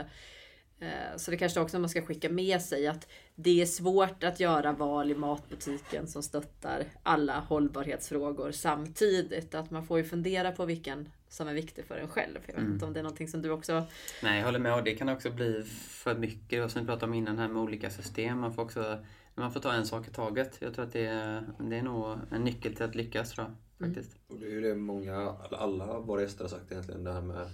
eh 0.80 1.16
så 1.16 1.30
det 1.30 1.36
kanske 1.36 1.60
också 1.60 1.78
man 1.78 1.88
ska 1.88 2.02
skicka 2.02 2.28
med 2.28 2.62
sig 2.62 2.86
att 2.86 3.08
det 3.34 3.62
är 3.62 3.66
svårt 3.66 4.24
att 4.24 4.40
göra 4.40 4.72
val 4.72 5.10
i 5.10 5.14
matbutiken 5.14 6.06
som 6.06 6.22
stöttar 6.22 6.84
alla 7.02 7.40
hållbarhetsfrågor 7.40 8.50
samtidigt. 8.52 9.54
Att 9.54 9.70
man 9.70 9.86
får 9.86 9.98
ju 9.98 10.04
fundera 10.04 10.52
på 10.52 10.64
vilken 10.64 11.08
som 11.32 11.48
är 11.48 11.54
viktig 11.54 11.84
för 11.84 11.98
en 11.98 12.08
själv. 12.08 12.38
Jag 12.46 12.54
vet 12.54 12.62
mm. 12.62 12.72
inte 12.72 12.84
om 12.84 12.92
det 12.92 13.00
är 13.00 13.02
någonting 13.02 13.28
som 13.28 13.42
du 13.42 13.50
också... 13.50 13.86
Nej, 14.22 14.38
jag 14.38 14.46
håller 14.46 14.58
med. 14.58 14.74
Och 14.74 14.84
det 14.84 14.94
kan 14.94 15.08
också 15.08 15.30
bli 15.30 15.62
för 15.88 16.14
mycket. 16.14 16.70
Som 16.70 16.80
vi 16.80 16.86
pratade 16.86 17.06
om 17.06 17.14
innan 17.14 17.38
här 17.38 17.48
med 17.48 17.62
olika 17.62 17.90
system. 17.90 18.38
Man 18.38 18.54
får 18.54 18.62
också 18.62 18.98
man 19.34 19.52
får 19.52 19.60
ta 19.60 19.72
en 19.72 19.86
sak 19.86 20.08
i 20.08 20.10
taget. 20.10 20.58
Jag 20.60 20.74
tror 20.74 20.84
att 20.84 20.92
det 20.92 21.06
är, 21.06 21.52
det 21.58 21.76
är 21.76 21.82
nog 21.82 22.18
en 22.30 22.44
nyckel 22.44 22.74
till 22.74 22.84
att 22.84 22.94
lyckas 22.94 23.30
tror 23.30 23.46
jag. 23.46 23.54
Mm. 23.86 23.94
Faktiskt. 23.94 24.16
Mm. 24.16 24.24
Och 24.28 24.40
det 24.40 24.46
är 24.46 24.50
ju 24.50 24.60
det 24.60 24.74
många, 24.74 25.36
alla 25.50 26.00
våra 26.00 26.20
gäster 26.20 26.44
har 26.44 26.48
sagt 26.48 26.72
egentligen. 26.72 27.04
Det 27.04 27.12
här 27.12 27.22
med 27.22 27.46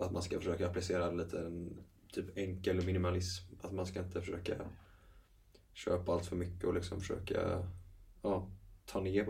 att 0.00 0.12
man 0.12 0.22
ska 0.22 0.38
försöka 0.38 0.66
applicera 0.66 1.10
lite 1.10 1.38
en 1.38 1.84
typ 2.12 2.38
enkel 2.38 2.84
minimalism. 2.86 3.44
Att 3.62 3.72
man 3.72 3.86
ska 3.86 4.00
inte 4.00 4.20
försöka 4.20 4.54
köpa 5.72 6.12
allt 6.12 6.26
för 6.26 6.36
mycket 6.36 6.64
och 6.64 6.74
liksom 6.74 7.00
försöka 7.00 7.64
ja, 8.22 8.50
ta 8.86 9.00
ner 9.00 9.28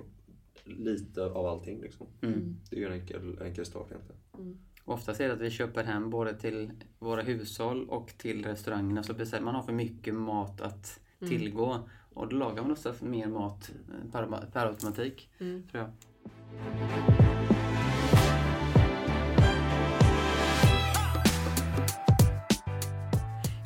lite 0.68 1.24
av 1.24 1.46
allting. 1.46 1.80
Liksom. 1.80 2.06
Mm. 2.22 2.56
Det 2.70 2.76
är 2.76 2.80
ju 2.80 2.86
en 2.86 2.92
enkel, 2.92 3.38
enkel 3.42 3.66
start 3.66 3.86
egentligen. 3.90 4.20
Mm. 4.38 4.58
Oftast 4.84 5.20
är 5.20 5.28
det 5.28 5.34
att 5.34 5.40
vi 5.40 5.50
köper 5.50 5.84
hem 5.84 6.10
både 6.10 6.34
till 6.34 6.70
våra 6.98 7.22
hushåll 7.22 7.88
och 7.88 8.12
till 8.18 8.44
restaurangerna. 8.44 9.02
Så 9.02 9.14
beställer 9.14 9.44
man 9.44 9.54
har 9.54 9.62
för 9.62 9.72
mycket 9.72 10.14
mat 10.14 10.60
att 10.60 11.00
mm. 11.20 11.30
tillgå. 11.30 11.88
Och 12.14 12.28
då 12.28 12.36
lagar 12.36 12.62
man 12.62 12.72
också 12.72 12.94
mer 13.00 13.26
mat 13.26 13.72
per, 14.12 14.50
per 14.52 14.66
automatik. 14.66 15.30
Mm. 15.38 15.62
Tror 15.70 15.82
jag. 15.82 15.90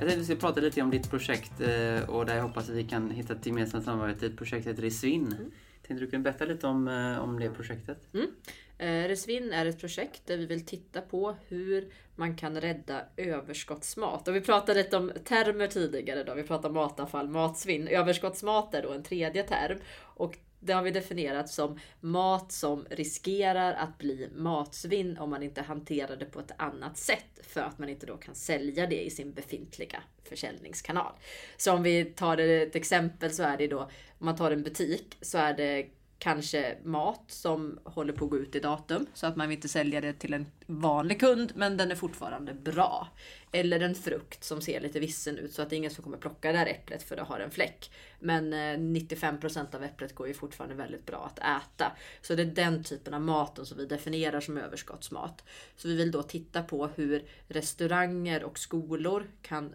Jag 0.03 0.09
tänkte 0.09 0.15
att 0.15 0.31
vi 0.31 0.35
ska 0.35 0.47
prata 0.47 0.61
lite 0.61 0.83
om 0.83 0.91
ditt 0.91 1.11
projekt 1.11 1.61
eh, 1.61 2.11
och 2.11 2.27
där 2.27 2.37
jag 2.37 2.43
hoppas 2.43 2.69
att 2.69 2.77
vi 2.77 2.85
kan 2.85 3.11
hitta 3.11 3.33
ett 3.33 3.47
gemensamt 3.47 3.85
samarbete. 3.85 4.29
Ditt 4.29 4.39
projekt 4.39 4.67
heter 4.67 4.83
Resvinn. 4.83 5.27
Mm. 5.27 5.51
Tänkte 5.87 6.05
du 6.05 6.11
kunna 6.11 6.23
berätta 6.23 6.45
lite 6.45 6.67
om, 6.67 6.89
eh, 6.89 7.19
om 7.19 7.41
det 7.41 7.51
projektet? 7.51 8.15
Mm. 8.15 8.31
Eh, 8.79 9.09
Resvinn 9.09 9.53
är 9.53 9.67
ett 9.67 9.81
projekt 9.81 10.27
där 10.27 10.37
vi 10.37 10.47
vill 10.47 10.67
titta 10.67 11.01
på 11.01 11.37
hur 11.49 11.93
man 12.17 12.37
kan 12.37 12.61
rädda 12.61 13.05
överskottsmat. 13.17 14.29
Och 14.29 14.35
vi 14.35 14.41
pratade 14.41 14.83
lite 14.83 14.97
om 14.97 15.13
termer 15.25 15.67
tidigare 15.67 16.25
då. 16.25 16.35
Vi 16.35 16.43
pratade 16.43 16.75
matavfall, 16.75 17.29
matsvinn. 17.29 17.89
Överskottsmat 17.89 18.75
är 18.75 18.83
då 18.83 18.93
en 18.93 19.03
tredje 19.03 19.43
term. 19.43 19.79
Och 19.99 20.39
det 20.65 20.73
har 20.73 20.83
vi 20.83 20.91
definierat 20.91 21.49
som 21.49 21.79
mat 22.01 22.53
som 22.53 22.87
riskerar 22.91 23.75
att 23.75 23.99
bli 23.99 24.29
matsvinn 24.35 25.19
om 25.19 25.31
man 25.31 25.43
inte 25.43 25.63
hanterar 25.63 26.17
det 26.17 26.25
på 26.25 26.41
ett 26.41 26.53
annat 26.57 26.97
sätt 26.97 27.41
för 27.43 27.61
att 27.61 27.79
man 27.79 27.89
inte 27.89 28.07
då 28.07 28.17
kan 28.17 28.35
sälja 28.35 28.87
det 28.87 29.05
i 29.05 29.11
sin 29.11 29.33
befintliga 29.33 30.03
försäljningskanal. 30.25 31.13
Så 31.57 31.73
om 31.73 31.83
vi 31.83 32.05
tar 32.05 32.39
ett 32.39 32.77
exempel 32.77 33.31
så 33.31 33.43
är 33.43 33.57
det 33.57 33.67
då, 33.67 33.81
om 34.19 34.27
man 34.27 34.37
tar 34.37 34.51
en 34.51 34.63
butik 34.63 35.17
så 35.21 35.39
är 35.39 35.55
det 35.55 35.87
kanske 36.23 36.77
mat 36.85 37.25
som 37.27 37.79
håller 37.85 38.13
på 38.13 38.25
att 38.25 38.31
gå 38.31 38.39
ut 38.39 38.55
i 38.55 38.61
datum 38.61 39.07
så 39.15 39.27
att 39.27 39.37
man 39.37 39.49
vill 39.49 39.57
inte 39.59 39.69
sälja 39.69 40.01
det 40.01 40.13
till 40.13 40.35
en 40.35 40.47
vanlig 40.67 41.21
kund 41.21 41.53
men 41.55 41.77
den 41.77 41.91
är 41.91 41.95
fortfarande 41.95 42.55
bra. 42.55 43.09
Eller 43.53 43.81
en 43.81 43.95
frukt 43.95 44.45
som 44.45 44.61
ser 44.61 44.81
lite 44.81 45.01
vissen 45.01 45.39
ut 45.39 45.53
så 45.53 45.63
att 45.63 45.71
det 45.71 45.77
är 45.77 45.79
ingen 45.79 45.91
som 45.91 46.05
kommer 46.05 46.17
plocka 46.17 46.53
det 46.53 46.59
här 46.59 46.67
äpplet 46.67 47.03
för 47.03 47.17
det 47.17 47.23
har 47.23 47.41
en 47.41 47.51
fläck. 47.51 47.91
Men 48.21 48.53
eh, 48.53 48.57
95% 48.57 49.75
av 49.75 49.85
äpplet 49.85 50.15
går 50.15 50.29
ju 50.29 50.35
fortfarande 50.35 50.77
väldigt 50.77 51.07
bra 51.07 51.31
att 51.35 51.39
äta. 51.39 51.93
Så 52.21 52.35
det 52.35 52.43
är 52.43 52.47
den 52.47 52.85
typen 52.85 53.15
av 53.15 53.21
maten 53.21 53.67
som 53.67 53.79
vi 53.79 53.87
definierar 53.87 54.41
som 54.41 54.59
överskottsmat. 54.59 55.45
Så 55.77 55.89
vi 55.89 55.97
vill 55.97 56.11
då 56.11 56.23
titta 56.23 56.63
på 56.63 56.87
hur 56.87 57.25
restauranger 57.49 58.45
och 58.45 58.59
skolor 58.59 59.31
kan 59.43 59.75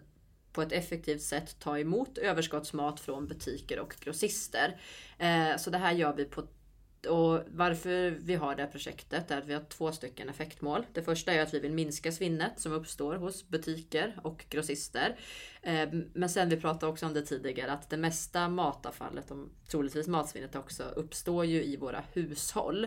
på 0.58 0.62
ett 0.62 0.72
effektivt 0.72 1.22
sätt 1.22 1.56
ta 1.58 1.78
emot 1.78 2.18
överskottsmat 2.18 3.00
från 3.00 3.26
butiker 3.26 3.78
och 3.78 3.94
grossister. 4.00 4.80
Eh, 5.18 5.56
så 5.58 5.70
det 5.70 5.78
här 5.78 5.92
gör 5.92 6.12
vi 6.12 6.24
på 6.24 6.42
och 7.08 7.40
varför 7.48 8.10
vi 8.10 8.34
har 8.34 8.54
det 8.54 8.62
här 8.62 8.70
projektet 8.70 9.30
är 9.30 9.38
att 9.38 9.46
vi 9.46 9.54
har 9.54 9.64
två 9.68 9.92
stycken 9.92 10.28
effektmål. 10.28 10.86
Det 10.92 11.02
första 11.02 11.32
är 11.32 11.42
att 11.42 11.54
vi 11.54 11.58
vill 11.58 11.72
minska 11.72 12.12
svinnet 12.12 12.60
som 12.60 12.72
uppstår 12.72 13.14
hos 13.14 13.48
butiker 13.48 14.20
och 14.22 14.44
grossister. 14.48 15.16
Eh, 15.62 15.88
men 16.12 16.28
sen 16.28 16.48
vi 16.48 16.56
pratade 16.56 16.92
också 16.92 17.06
om 17.06 17.14
det 17.14 17.22
tidigare 17.22 17.72
att 17.72 17.90
det 17.90 17.96
mesta 17.96 18.48
matavfallet, 18.48 19.30
och 19.30 19.48
troligtvis 19.68 20.08
matsvinnet 20.08 20.56
också, 20.56 20.82
uppstår 20.82 21.44
ju 21.44 21.64
i 21.64 21.76
våra 21.76 22.04
hushåll. 22.12 22.86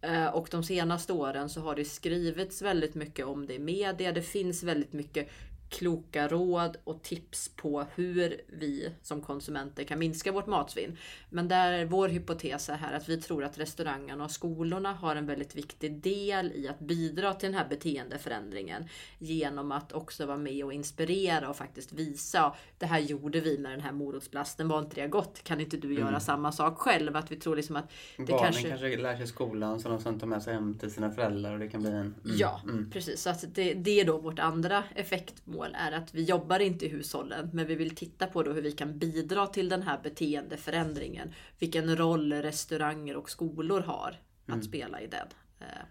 Eh, 0.00 0.26
och 0.26 0.48
de 0.50 0.64
senaste 0.64 1.12
åren 1.12 1.48
så 1.48 1.60
har 1.60 1.76
det 1.76 1.84
skrivits 1.84 2.62
väldigt 2.62 2.94
mycket 2.94 3.26
om 3.26 3.46
det 3.46 3.54
i 3.54 3.58
media. 3.58 4.12
Det 4.12 4.22
finns 4.22 4.62
väldigt 4.62 4.92
mycket 4.92 5.28
kloka 5.72 6.28
råd 6.28 6.76
och 6.84 7.02
tips 7.02 7.48
på 7.56 7.86
hur 7.94 8.40
vi 8.46 8.92
som 9.02 9.20
konsumenter 9.20 9.84
kan 9.84 9.98
minska 9.98 10.32
vårt 10.32 10.46
matsvinn. 10.46 10.96
Men 11.30 11.48
där 11.48 11.72
är 11.72 11.84
vår 11.84 12.08
hypotes 12.08 12.68
är 12.68 12.74
här 12.74 12.92
att 12.92 13.08
vi 13.08 13.20
tror 13.20 13.44
att 13.44 13.58
restaurangerna 13.58 14.24
och 14.24 14.30
skolorna 14.30 14.92
har 14.92 15.16
en 15.16 15.26
väldigt 15.26 15.56
viktig 15.56 16.00
del 16.00 16.52
i 16.52 16.68
att 16.68 16.78
bidra 16.78 17.34
till 17.34 17.48
den 17.48 17.58
här 17.58 17.68
beteendeförändringen 17.68 18.88
genom 19.18 19.72
att 19.72 19.92
också 19.92 20.26
vara 20.26 20.36
med 20.36 20.64
och 20.64 20.72
inspirera 20.72 21.48
och 21.48 21.56
faktiskt 21.56 21.92
visa 21.92 22.54
det 22.78 22.86
här 22.86 22.98
gjorde 22.98 23.40
vi 23.40 23.58
med 23.58 23.72
den 23.72 23.80
här 23.80 23.92
morotsblasten, 23.92 24.68
var 24.68 24.78
inte 24.78 25.00
det 25.00 25.08
gott? 25.08 25.42
Kan 25.44 25.60
inte 25.60 25.76
du 25.76 25.94
göra 25.94 26.08
mm. 26.08 26.20
samma 26.20 26.52
sak 26.52 26.78
själv? 26.78 27.16
Att 27.16 27.32
vi 27.32 27.36
tror 27.36 27.56
liksom 27.56 27.76
att 27.76 27.92
det 28.16 28.24
Barnen 28.24 28.44
kanske... 28.44 28.68
kanske 28.68 28.96
lär 28.96 29.16
sig 29.16 29.26
skolan 29.26 29.80
så 29.80 29.88
de 29.88 30.00
sen 30.00 30.18
tar 30.18 30.26
med 30.26 30.42
sig 30.42 30.54
hem 30.54 30.78
till 30.78 30.90
sina 30.90 31.10
föräldrar 31.10 31.52
och 31.52 31.58
det 31.58 31.68
kan 31.68 31.80
bli 31.80 31.90
en... 31.90 31.96
Mm. 31.96 32.14
Ja, 32.24 32.60
mm. 32.64 32.90
precis. 32.90 33.22
Så 33.22 33.30
att 33.30 33.54
det, 33.54 33.74
det 33.74 34.00
är 34.00 34.04
då 34.04 34.18
vårt 34.18 34.38
andra 34.38 34.84
effektmål 34.94 35.61
mål 35.62 35.76
är 35.78 35.92
att 35.92 36.14
vi 36.14 36.22
jobbar 36.22 36.58
inte 36.58 36.86
i 36.86 36.88
hushållen, 36.88 37.50
men 37.52 37.66
vi 37.66 37.74
vill 37.74 37.96
titta 37.96 38.26
på 38.26 38.42
då 38.42 38.52
hur 38.52 38.62
vi 38.62 38.72
kan 38.72 38.98
bidra 38.98 39.46
till 39.46 39.68
den 39.68 39.82
här 39.82 40.00
beteendeförändringen. 40.02 41.34
Vilken 41.58 41.96
roll 41.96 42.32
restauranger 42.32 43.16
och 43.16 43.30
skolor 43.30 43.80
har 43.80 44.20
att 44.42 44.48
mm. 44.48 44.62
spela 44.62 45.00
i 45.00 45.06
den. 45.06 45.26
Eh, 45.60 45.84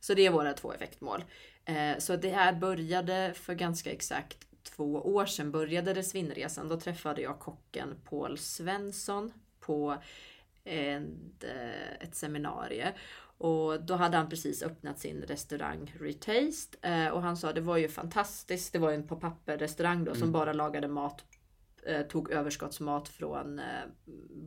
så 0.00 0.14
det 0.14 0.26
är 0.26 0.30
våra 0.30 0.52
två 0.52 0.72
effektmål. 0.72 1.24
Eh, 1.64 1.98
så 1.98 2.16
det 2.16 2.30
här 2.30 2.52
började 2.52 3.32
för 3.34 3.54
ganska 3.54 3.92
exakt 3.92 4.46
två 4.62 4.94
år 4.94 5.26
sedan 5.26 5.50
började 5.50 5.94
det 5.94 6.02
Svinnresan. 6.02 6.68
Då 6.68 6.80
träffade 6.80 7.22
jag 7.22 7.38
kocken 7.38 7.94
Paul 8.04 8.38
Svensson 8.38 9.32
på 9.60 9.96
ett, 10.64 11.44
eh, 11.44 11.92
ett 12.00 12.14
seminarium. 12.14 12.92
Och 13.40 13.80
då 13.84 13.94
hade 13.94 14.16
han 14.16 14.28
precis 14.28 14.62
öppnat 14.62 14.98
sin 14.98 15.22
restaurang 15.22 15.94
Retaste. 16.00 16.88
Eh, 16.88 17.08
och 17.08 17.22
han 17.22 17.36
sa 17.36 17.52
det 17.52 17.60
var 17.60 17.76
ju 17.76 17.88
fantastiskt. 17.88 18.72
Det 18.72 18.78
var 18.78 18.92
en 18.92 19.06
på 19.06 19.16
papper 19.16 19.58
restaurang 19.58 20.04
då 20.04 20.10
mm. 20.10 20.20
som 20.20 20.32
bara 20.32 20.52
lagade 20.52 20.88
mat. 20.88 21.24
Eh, 21.86 22.02
tog 22.02 22.30
överskottsmat 22.30 23.08
från 23.08 23.58
eh, 23.58 23.64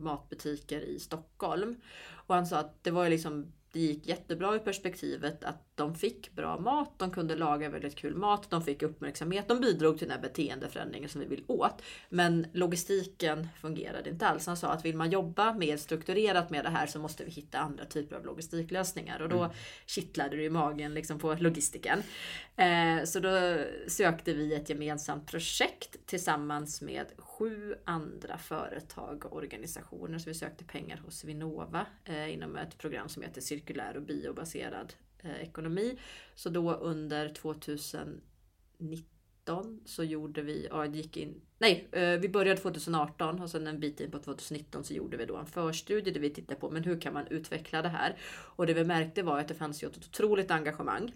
matbutiker 0.00 0.80
i 0.80 0.98
Stockholm. 0.98 1.80
Och 2.26 2.34
han 2.34 2.46
sa 2.46 2.58
att 2.58 2.84
det 2.84 2.90
var 2.90 3.04
ju 3.04 3.10
liksom 3.10 3.52
det 3.74 3.80
gick 3.80 4.06
jättebra 4.06 4.56
i 4.56 4.58
perspektivet 4.58 5.44
att 5.44 5.64
de 5.74 5.94
fick 5.94 6.32
bra 6.32 6.58
mat, 6.58 6.98
de 6.98 7.10
kunde 7.10 7.36
laga 7.36 7.68
väldigt 7.68 7.96
kul 7.96 8.16
mat, 8.16 8.50
de 8.50 8.62
fick 8.62 8.82
uppmärksamhet, 8.82 9.48
de 9.48 9.60
bidrog 9.60 9.98
till 9.98 10.08
den 10.08 10.16
här 10.16 10.22
beteendeförändringen 10.22 11.08
som 11.08 11.20
vi 11.20 11.26
vill 11.26 11.44
åt. 11.46 11.82
Men 12.08 12.46
logistiken 12.52 13.48
fungerade 13.60 14.10
inte 14.10 14.26
alls. 14.26 14.46
Han 14.46 14.56
sa 14.56 14.68
att 14.68 14.84
vill 14.84 14.96
man 14.96 15.10
jobba 15.10 15.54
mer 15.54 15.76
strukturerat 15.76 16.50
med 16.50 16.64
det 16.64 16.70
här 16.70 16.86
så 16.86 16.98
måste 16.98 17.24
vi 17.24 17.30
hitta 17.30 17.58
andra 17.58 17.84
typer 17.84 18.16
av 18.16 18.24
logistiklösningar. 18.24 19.22
Och 19.22 19.28
då 19.28 19.38
mm. 19.38 19.50
kittlade 19.86 20.36
det 20.36 20.44
i 20.44 20.50
magen 20.50 20.94
liksom 20.94 21.18
på 21.18 21.34
logistiken. 21.34 22.02
Eh, 22.56 23.04
så 23.04 23.20
då 23.20 23.64
sökte 23.88 24.32
vi 24.32 24.54
ett 24.54 24.70
gemensamt 24.70 25.26
projekt 25.26 26.06
tillsammans 26.06 26.82
med 26.82 27.06
sju 27.38 27.74
andra 27.84 28.38
företag 28.38 29.24
och 29.24 29.36
organisationer. 29.36 30.18
Så 30.18 30.30
vi 30.30 30.34
sökte 30.34 30.64
pengar 30.64 30.96
hos 30.96 31.24
Vinnova 31.24 31.86
eh, 32.04 32.34
inom 32.34 32.56
ett 32.56 32.78
program 32.78 33.08
som 33.08 33.22
heter 33.22 33.40
Cirkulär 33.40 33.96
och 33.96 34.02
biobaserad 34.02 34.94
eh, 35.22 35.42
ekonomi. 35.42 35.98
Så 36.34 36.48
då 36.48 36.72
under 36.72 37.28
2019 37.28 39.80
så 39.84 40.04
gjorde 40.04 40.42
vi, 40.42 40.66
ja, 40.70 40.86
gick 40.86 41.16
in, 41.16 41.40
nej, 41.58 41.88
eh, 41.92 42.20
vi 42.20 42.28
började 42.28 42.60
2018 42.60 43.40
och 43.40 43.50
sen 43.50 43.66
en 43.66 43.80
bit 43.80 44.00
in 44.00 44.10
på 44.10 44.18
2019 44.18 44.84
så 44.84 44.94
gjorde 44.94 45.16
vi 45.16 45.26
då 45.26 45.36
en 45.36 45.46
förstudie 45.46 46.12
där 46.12 46.20
vi 46.20 46.30
tittade 46.30 46.60
på 46.60 46.70
men 46.70 46.84
hur 46.84 47.00
kan 47.00 47.12
man 47.12 47.26
utveckla 47.26 47.82
det 47.82 47.88
här? 47.88 48.16
Och 48.26 48.66
det 48.66 48.74
vi 48.74 48.84
märkte 48.84 49.22
var 49.22 49.38
att 49.38 49.48
det 49.48 49.54
fanns 49.54 49.82
ju 49.82 49.88
ett 49.88 49.96
otroligt 49.96 50.50
engagemang 50.50 51.12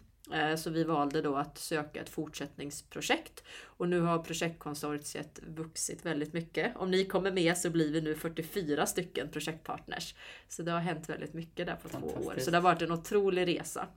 så 0.57 0.71
vi 0.71 0.85
valde 0.85 1.23
då 1.23 1.37
att 1.37 1.59
söka 1.59 2.01
ett 2.01 2.09
fortsättningsprojekt. 2.09 3.45
Och 3.65 3.89
nu 3.89 4.01
har 4.01 4.19
projektkonsortiet 4.19 5.41
vuxit 5.47 6.07
väldigt 6.07 6.33
mycket. 6.33 6.77
Om 6.77 6.91
ni 6.91 7.05
kommer 7.05 7.33
med 7.33 7.59
så 7.59 7.71
blir 7.71 7.93
vi 7.93 8.01
nu 8.01 8.15
44 8.15 8.87
stycken 8.87 9.31
projektpartners. 9.31 10.15
Så 10.49 10.63
det 10.63 10.73
har 10.73 10.81
hänt 10.81 11.09
väldigt 11.09 11.35
mycket 11.35 11.67
där 11.67 11.77
på 11.77 11.89
två 11.89 12.07
år. 12.27 12.35
Så 12.39 12.51
det 12.51 12.57
har 12.57 12.63
varit 12.63 12.83
en 12.83 12.93
otrolig 12.93 13.49
resa. 13.49 13.89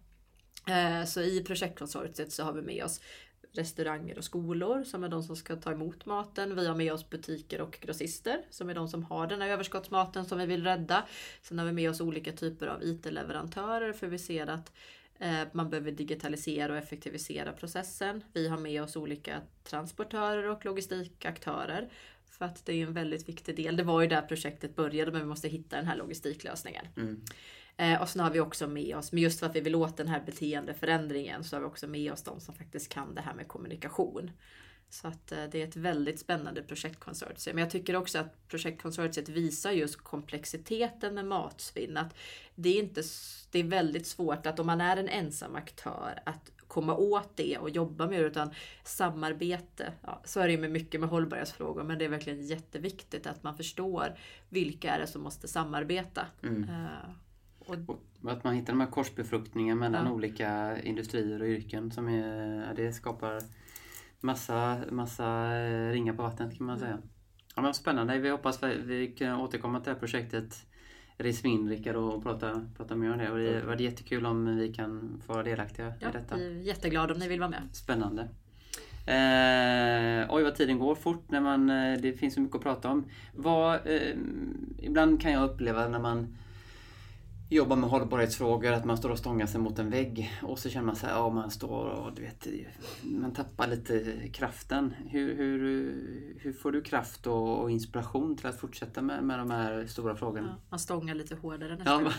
Eh, 0.67 1.05
så 1.05 1.21
i 1.21 1.43
projektkonsortiet 1.43 2.31
så 2.31 2.43
har 2.43 2.53
vi 2.53 2.61
med 2.61 2.83
oss 2.83 3.01
restauranger 3.53 4.17
och 4.17 4.23
skolor 4.23 4.83
som 4.83 5.03
är 5.03 5.09
de 5.09 5.23
som 5.23 5.35
ska 5.35 5.55
ta 5.55 5.71
emot 5.71 6.05
maten. 6.05 6.55
Vi 6.55 6.67
har 6.67 6.75
med 6.75 6.93
oss 6.93 7.09
butiker 7.09 7.61
och 7.61 7.77
grossister 7.81 8.41
som 8.49 8.69
är 8.69 8.73
de 8.73 8.87
som 8.87 9.03
har 9.03 9.27
den 9.27 9.41
här 9.41 9.49
överskottsmaten 9.49 10.25
som 10.25 10.37
vi 10.37 10.45
vill 10.45 10.63
rädda. 10.63 11.03
Sen 11.41 11.59
har 11.59 11.65
vi 11.65 11.71
med 11.71 11.89
oss 11.89 12.01
olika 12.01 12.31
typer 12.31 12.67
av 12.67 12.83
IT-leverantörer 12.83 13.93
för 13.93 14.07
vi 14.07 14.19
ser 14.19 14.47
att 14.47 14.69
eh, 14.69 14.73
man 15.51 15.69
behöver 15.69 15.91
digitalisera 15.91 16.71
och 16.71 16.77
effektivisera 16.77 17.53
processen. 17.53 18.23
Vi 18.33 18.47
har 18.47 18.57
med 18.57 18.83
oss 18.83 18.95
olika 18.95 19.41
transportörer 19.63 20.49
och 20.49 20.65
logistikaktörer. 20.65 21.89
För 22.29 22.45
att 22.45 22.65
det 22.65 22.73
är 22.73 22.87
en 22.87 22.93
väldigt 22.93 23.29
viktig 23.29 23.55
del. 23.55 23.77
Det 23.77 23.83
var 23.83 24.01
ju 24.01 24.07
där 24.07 24.21
projektet 24.21 24.75
började 24.75 25.11
men 25.11 25.21
vi 25.21 25.27
måste 25.27 25.47
hitta 25.47 25.75
den 25.75 25.87
här 25.87 25.97
logistiklösningen. 25.97 26.87
Mm. 26.97 27.21
Eh, 27.77 28.01
och 28.01 28.09
sen 28.09 28.21
har 28.21 28.31
vi 28.31 28.39
också 28.39 28.67
med 28.67 28.95
oss, 28.95 29.11
men 29.11 29.23
just 29.23 29.39
för 29.39 29.45
att 29.45 29.55
vi 29.55 29.61
vill 29.61 29.75
åt 29.75 29.97
den 29.97 30.07
här 30.07 30.23
beteendeförändringen 30.25 31.43
så 31.43 31.55
har 31.55 31.61
vi 31.61 31.67
också 31.67 31.87
med 31.87 32.11
oss 32.11 32.23
de 32.23 32.39
som 32.39 32.55
faktiskt 32.55 32.93
kan 32.93 33.15
det 33.15 33.21
här 33.21 33.33
med 33.33 33.47
kommunikation. 33.47 34.31
Så 34.91 35.07
att 35.07 35.31
eh, 35.31 35.43
det 35.51 35.61
är 35.61 35.67
ett 35.67 35.75
väldigt 35.75 36.19
spännande 36.19 36.61
projektkonsortium. 36.61 37.55
Men 37.55 37.61
jag 37.61 37.71
tycker 37.71 37.95
också 37.95 38.19
att 38.19 38.47
projektkonsortiet 38.47 39.29
visar 39.29 39.71
just 39.71 39.97
komplexiteten 39.97 41.15
med 41.15 41.25
matsvinn. 41.25 41.97
Att 41.97 42.15
det, 42.55 42.69
är 42.69 42.83
inte, 42.83 43.03
det 43.51 43.59
är 43.59 43.63
väldigt 43.63 44.07
svårt 44.07 44.45
att 44.45 44.59
om 44.59 44.67
man 44.67 44.81
är 44.81 44.97
en 44.97 45.09
ensam 45.09 45.55
aktör 45.55 46.19
att 46.25 46.51
komma 46.67 46.95
åt 46.95 47.37
det 47.37 47.57
och 47.57 47.69
jobba 47.69 48.07
med 48.07 48.19
det. 48.19 48.27
Utan 48.27 48.51
samarbete, 48.83 49.93
ja, 50.01 50.21
så 50.25 50.39
är 50.39 50.45
det 50.47 50.51
ju 50.51 50.59
med 50.59 50.71
mycket 50.71 50.99
med 50.99 51.09
hållbarhetsfrågor. 51.09 51.83
Men 51.83 51.97
det 51.97 52.05
är 52.05 52.09
verkligen 52.09 52.41
jätteviktigt 52.41 53.27
att 53.27 53.43
man 53.43 53.57
förstår 53.57 54.15
vilka 54.49 54.91
är 54.91 54.99
det 54.99 55.07
som 55.07 55.21
måste 55.21 55.47
samarbeta. 55.47 56.25
Mm. 56.43 56.63
Uh, 56.63 56.87
och, 57.59 57.75
och, 58.21 58.31
att 58.31 58.43
man 58.43 58.55
hittar 58.55 58.73
de 58.73 58.79
här 58.79 58.91
korsbefruktningar 58.91 59.75
mellan 59.75 60.05
ja. 60.05 60.11
olika 60.11 60.81
industrier 60.81 61.41
och 61.41 61.47
yrken. 61.47 61.91
Som 61.91 62.07
är, 62.07 62.73
det 62.75 62.93
skapar 62.93 63.41
massa, 64.21 64.77
massa 64.91 65.55
eh, 65.55 65.91
ringar 65.91 66.13
på 66.13 66.21
vattnet 66.21 66.57
kan 66.57 66.67
man 66.67 66.79
säga. 66.79 66.97
Ja, 67.55 67.61
men 67.61 67.73
spännande. 67.73 68.17
Vi 68.17 68.29
hoppas 68.29 68.63
att 68.63 68.75
vi 68.75 69.07
kan 69.07 69.39
återkomma 69.39 69.79
till 69.79 69.85
det 69.85 69.91
här 69.91 69.99
projektet 69.99 70.65
Risvin, 71.17 71.69
Rickard, 71.69 71.95
och 71.95 72.23
prata, 72.23 72.65
prata 72.77 72.95
mer 72.95 73.11
om 73.11 73.17
det. 73.17 73.31
Och 73.31 73.37
det 73.37 73.61
var 73.65 73.75
jättekul 73.75 74.25
om 74.25 74.57
vi 74.57 74.73
kan 74.73 75.21
få 75.25 75.33
vara 75.33 75.43
delaktiga 75.43 75.93
ja, 75.99 76.09
i 76.09 76.11
detta. 76.11 76.35
Vi 76.35 76.45
är 76.45 76.61
jätteglada 76.61 77.13
om 77.13 77.19
ni 77.19 77.27
vill 77.27 77.39
vara 77.39 77.49
med. 77.49 77.69
Spännande. 77.71 78.21
Eh, 79.05 80.25
oj 80.29 80.43
vad 80.43 80.55
tiden 80.55 80.79
går 80.79 80.95
fort 80.95 81.31
när 81.31 81.41
man, 81.41 81.69
eh, 81.69 82.01
det 82.01 82.13
finns 82.13 82.33
så 82.33 82.41
mycket 82.41 82.55
att 82.55 82.63
prata 82.63 82.89
om. 82.89 83.05
Vad, 83.35 83.73
eh, 83.73 84.15
ibland 84.77 85.21
kan 85.21 85.31
jag 85.31 85.49
uppleva 85.49 85.87
när 85.87 85.99
man 85.99 86.37
jobbar 87.55 87.75
med 87.75 87.89
hållbarhetsfrågor, 87.89 88.71
att 88.71 88.85
man 88.85 88.97
står 88.97 89.09
och 89.09 89.17
stångar 89.17 89.45
sig 89.45 89.59
mot 89.59 89.79
en 89.79 89.89
vägg 89.89 90.31
och 90.43 90.59
så 90.59 90.69
känner 90.69 90.85
man 90.85 90.95
sig 90.95 91.09
ja 91.09 91.29
man 91.29 91.51
står 91.51 91.85
och 91.85 92.13
du 92.13 92.21
vet, 92.21 92.47
man 93.01 93.33
tappar 93.33 93.67
lite 93.67 94.27
kraften. 94.33 94.93
Hur, 95.09 95.35
hur, 95.35 95.93
hur 96.39 96.53
får 96.53 96.71
du 96.71 96.81
kraft 96.81 97.27
och, 97.27 97.59
och 97.59 97.71
inspiration 97.71 98.37
till 98.37 98.47
att 98.47 98.59
fortsätta 98.59 99.01
med, 99.01 99.23
med 99.23 99.39
de 99.39 99.51
här 99.51 99.85
stora 99.85 100.15
frågorna? 100.15 100.47
Ja, 100.57 100.65
man 100.69 100.79
stångar 100.79 101.15
lite 101.15 101.35
hårdare 101.35 101.75
nästa 101.75 102.01
ja. 102.01 102.11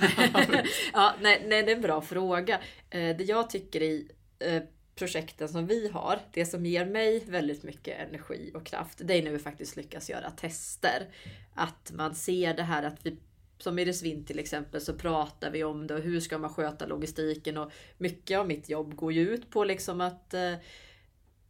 ja, 0.93 1.13
nej, 1.21 1.47
nej, 1.49 1.63
det 1.63 1.73
är 1.73 1.77
en 1.77 1.83
bra 1.83 2.01
fråga. 2.01 2.61
Eh, 2.91 3.17
det 3.17 3.25
jag 3.25 3.51
tycker 3.51 3.83
i 3.83 4.09
eh, 4.39 4.63
projekten 4.95 5.49
som 5.49 5.67
vi 5.67 5.89
har, 5.89 6.19
det 6.33 6.47
som 6.47 6.67
ger 6.67 6.87
mig 6.87 7.25
väldigt 7.29 7.63
mycket 7.63 8.09
energi 8.09 8.51
och 8.55 8.67
kraft, 8.67 9.01
det 9.05 9.15
är 9.15 9.23
när 9.23 9.31
vi 9.31 9.39
faktiskt 9.39 9.77
lyckas 9.77 10.11
göra 10.11 10.31
tester. 10.31 11.07
Att 11.55 11.93
man 11.95 12.15
ser 12.15 12.55
det 12.55 12.63
här 12.63 12.83
att 12.83 13.07
vi 13.07 13.17
som 13.63 13.79
i 13.79 13.85
Resvin 13.85 14.25
till 14.25 14.39
exempel 14.39 14.81
så 14.81 14.95
pratar 14.95 15.51
vi 15.51 15.65
om 15.65 15.87
det 15.87 15.95
och 15.95 16.01
hur 16.01 16.21
ska 16.21 16.39
man 16.39 16.55
sköta 16.55 16.87
logistiken 16.87 17.57
och 17.57 17.73
mycket 17.99 18.39
av 18.39 18.47
mitt 18.47 18.69
jobb 18.69 18.95
går 18.95 19.13
ju 19.13 19.29
ut 19.29 19.51
på 19.51 19.65
liksom 19.65 20.01
att 20.01 20.35
eh, 20.35 20.55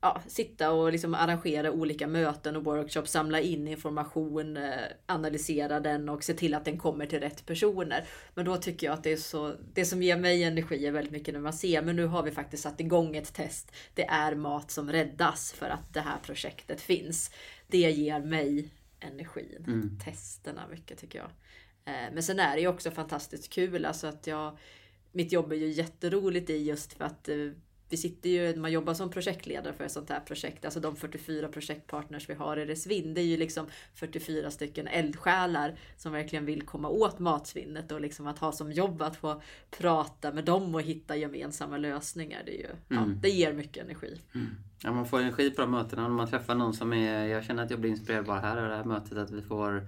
ja, 0.02 0.20
sitta 0.26 0.72
och 0.72 0.92
liksom 0.92 1.14
arrangera 1.14 1.72
olika 1.72 2.06
möten 2.06 2.56
och 2.56 2.64
workshops, 2.64 3.10
samla 3.10 3.40
in 3.40 3.68
information, 3.68 4.56
eh, 4.56 4.72
analysera 5.06 5.80
den 5.80 6.08
och 6.08 6.24
se 6.24 6.34
till 6.34 6.54
att 6.54 6.64
den 6.64 6.78
kommer 6.78 7.06
till 7.06 7.20
rätt 7.20 7.46
personer. 7.46 8.04
Men 8.34 8.44
då 8.44 8.56
tycker 8.56 8.86
jag 8.86 8.94
att 8.94 9.02
det 9.02 9.12
är 9.12 9.16
så, 9.16 9.54
det 9.74 9.84
som 9.84 10.02
ger 10.02 10.16
mig 10.16 10.44
energi 10.44 10.86
är 10.86 10.92
väldigt 10.92 11.12
mycket 11.12 11.34
när 11.34 11.40
man 11.40 11.52
ser, 11.52 11.82
men 11.82 11.96
nu 11.96 12.06
har 12.06 12.22
vi 12.22 12.30
faktiskt 12.30 12.62
satt 12.62 12.80
igång 12.80 13.16
ett 13.16 13.34
test. 13.34 13.72
Det 13.94 14.04
är 14.04 14.34
mat 14.34 14.70
som 14.70 14.92
räddas 14.92 15.52
för 15.52 15.66
att 15.66 15.94
det 15.94 16.00
här 16.00 16.18
projektet 16.22 16.80
finns. 16.80 17.30
Det 17.66 17.90
ger 17.90 18.20
mig 18.20 18.70
energin. 19.00 19.64
Mm. 19.66 19.98
Testerna 20.04 20.62
mycket 20.70 20.98
tycker 20.98 21.18
jag. 21.18 21.30
Eh, 21.84 22.12
men 22.12 22.22
sen 22.22 22.40
är 22.40 22.54
det 22.54 22.60
ju 22.60 22.68
också 22.68 22.90
fantastiskt 22.90 23.52
kul. 23.52 23.84
Alltså 23.84 24.06
att 24.06 24.26
jag, 24.26 24.58
mitt 25.12 25.32
jobb 25.32 25.52
är 25.52 25.56
ju 25.56 25.68
jätteroligt 25.68 26.50
i 26.50 26.56
just 26.56 26.92
för 26.92 27.04
att 27.04 27.28
eh, 27.28 27.36
vi 27.92 27.96
sitter 27.96 28.30
ju, 28.30 28.56
man 28.56 28.72
jobbar 28.72 28.94
som 28.94 29.10
projektledare 29.10 29.72
för 29.72 29.84
ett 29.84 29.92
sånt 29.92 30.10
här 30.10 30.20
projekt. 30.20 30.64
Alltså 30.64 30.80
de 30.80 30.96
44 30.96 31.48
projektpartners 31.48 32.28
vi 32.28 32.34
har 32.34 32.56
i 32.56 32.66
Resvinn. 32.66 33.14
Det 33.14 33.20
är 33.20 33.24
ju 33.24 33.36
liksom 33.36 33.66
44 33.94 34.50
stycken 34.50 34.86
eldsjälar 34.86 35.78
som 35.96 36.12
verkligen 36.12 36.44
vill 36.44 36.62
komma 36.62 36.88
åt 36.88 37.18
matsvinnet 37.18 37.92
och 37.92 38.00
liksom 38.00 38.26
att 38.26 38.38
ha 38.38 38.52
som 38.52 38.72
jobb 38.72 39.02
att 39.02 39.16
få 39.16 39.42
prata 39.70 40.32
med 40.32 40.44
dem 40.44 40.74
och 40.74 40.82
hitta 40.82 41.16
gemensamma 41.16 41.76
lösningar. 41.76 42.42
Det, 42.46 42.54
är 42.54 42.58
ju, 42.58 42.96
mm. 42.96 43.10
ja, 43.10 43.16
det 43.22 43.28
ger 43.28 43.52
mycket 43.52 43.84
energi. 43.84 44.20
Mm. 44.34 44.46
Ja, 44.82 44.92
man 44.92 45.06
får 45.06 45.20
energi 45.20 45.50
på 45.50 45.60
de 45.60 45.70
mötena. 45.70 46.06
Om 46.06 46.14
man 46.14 46.30
träffar 46.30 46.54
någon 46.54 46.74
som 46.74 46.92
är, 46.92 47.26
jag 47.26 47.44
känner 47.44 47.62
att 47.62 47.70
jag 47.70 47.80
blir 47.80 47.90
inspirerad 47.90 48.24
bara 48.24 48.40
här 48.40 48.56
av 48.56 48.68
det 48.68 48.76
här 48.76 48.84
mötet. 48.84 49.18
Att 49.18 49.30
vi 49.30 49.42
får 49.42 49.86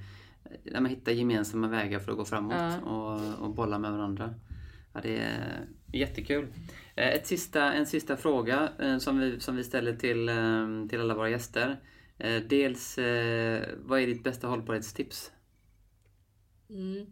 ja, 0.62 0.80
men 0.80 0.86
hitta 0.86 1.12
gemensamma 1.12 1.68
vägar 1.68 1.98
för 1.98 2.12
att 2.12 2.18
gå 2.18 2.24
framåt 2.24 2.54
ja. 2.58 2.80
och, 2.80 3.44
och 3.44 3.54
bolla 3.54 3.78
med 3.78 3.92
varandra. 3.92 4.34
Ja, 4.92 5.00
det 5.02 5.18
är 5.18 5.66
jättekul. 5.92 6.46
Eh, 6.94 7.08
ett 7.08 7.26
sista, 7.26 7.72
en 7.72 7.86
sista 7.86 8.16
fråga 8.16 8.68
eh, 8.78 8.98
som 8.98 9.18
vi, 9.18 9.40
som 9.40 9.56
vi 9.56 9.64
ställer 9.64 9.96
till, 9.96 10.28
eh, 10.28 10.88
till 10.88 11.00
alla 11.00 11.14
våra 11.14 11.30
gäster. 11.30 11.80
Dels, 12.48 12.98
vad 13.76 14.00
är 14.00 14.06
ditt 14.06 14.24
bästa 14.24 14.46
hållbarhetstips? 14.46 15.32
Mm. 16.70 17.06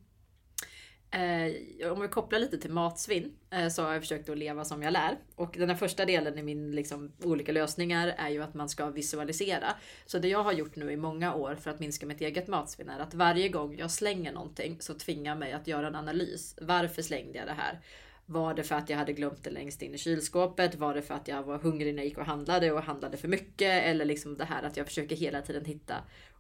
Eh, 1.13 1.93
om 1.93 2.01
vi 2.01 2.09
kopplar 2.09 2.39
lite 2.39 2.59
till 2.59 2.71
matsvinn 2.71 3.33
eh, 3.51 3.69
så 3.69 3.83
har 3.83 3.93
jag 3.93 4.03
försökt 4.03 4.29
att 4.29 4.39
leva 4.39 4.65
som 4.65 4.83
jag 4.83 4.93
lär. 4.93 5.19
Och 5.37 5.55
den 5.59 5.69
här 5.69 5.77
första 5.77 6.05
delen 6.05 6.39
i 6.39 6.43
min 6.43 6.73
liksom, 6.73 7.13
olika 7.23 7.53
lösningar 7.53 8.15
är 8.19 8.29
ju 8.29 8.43
att 8.43 8.55
man 8.55 8.69
ska 8.69 8.91
visualisera. 8.91 9.75
Så 10.07 10.19
det 10.19 10.29
jag 10.29 10.43
har 10.43 10.53
gjort 10.53 10.77
nu 10.77 10.93
i 10.93 10.97
många 10.97 11.35
år 11.35 11.55
för 11.55 11.71
att 11.71 11.81
minska 11.81 12.07
mitt 12.07 12.21
eget 12.21 12.49
matsvinn 12.49 12.89
är 12.89 12.99
att 12.99 13.15
varje 13.15 13.49
gång 13.49 13.77
jag 13.79 13.91
slänger 13.91 14.33
någonting 14.33 14.77
så 14.81 14.95
tvingar 14.95 15.37
mig 15.37 15.53
att 15.53 15.67
göra 15.67 15.87
en 15.87 15.95
analys. 15.95 16.59
Varför 16.61 17.03
slängde 17.03 17.39
jag 17.39 17.47
det 17.47 17.53
här? 17.53 17.81
Var 18.27 18.55
det 18.55 18.63
för 18.63 18.75
att 18.75 18.91
jag 18.91 18.97
hade 18.97 19.13
glömt 19.13 19.45
det 19.45 19.51
längst 19.51 19.83
in 19.83 19.95
i 19.95 19.99
kylskåpet? 19.99 20.75
Var 20.75 20.95
det 20.95 21.03
för 21.03 21.15
att 21.15 21.29
jag 21.29 21.43
var 21.43 21.59
hungrig 21.59 21.95
när 21.95 22.03
jag 22.03 22.09
gick 22.09 22.19
och 22.19 22.27
handlade 22.27 22.73
och 22.73 22.83
handlade 22.83 23.17
för 23.17 23.29
mycket? 23.29 23.85
Eller 23.85 24.05
liksom 24.05 24.37
det 24.37 24.45
här 24.45 24.63
att 24.63 24.77
jag 24.77 24.87
försöker 24.87 25.17
hela 25.17 25.43
tiden 25.43 25.65
hitta 25.65 25.95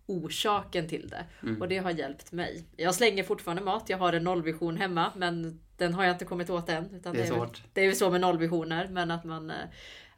orsaken 0.07 0.89
till 0.89 1.09
det. 1.09 1.25
Mm. 1.43 1.63
Och 1.63 1.69
det 1.69 1.79
har 1.79 1.91
hjälpt 1.91 2.33
mig. 2.33 2.65
Jag 2.77 2.95
slänger 2.95 3.25
fortfarande 3.25 3.63
mat. 3.63 3.89
Jag 3.89 3.99
har 3.99 4.13
en 4.13 4.25
nollvision 4.25 4.77
hemma 4.77 5.13
men 5.17 5.61
den 5.77 5.95
har 5.95 6.05
jag 6.05 6.15
inte 6.15 6.25
kommit 6.25 6.51
åt 6.51 6.69
än. 6.69 7.01
Det 7.03 7.09
är, 7.09 7.13
det 7.13 7.23
är 7.23 7.27
svårt. 7.27 7.63
det 7.73 7.81
är 7.81 7.85
ju 7.85 7.95
så 7.95 8.11
med 8.11 8.21
nollvisioner 8.21 8.89
men 8.89 9.11
att 9.11 9.25
man, 9.25 9.51
eh, 9.51 9.57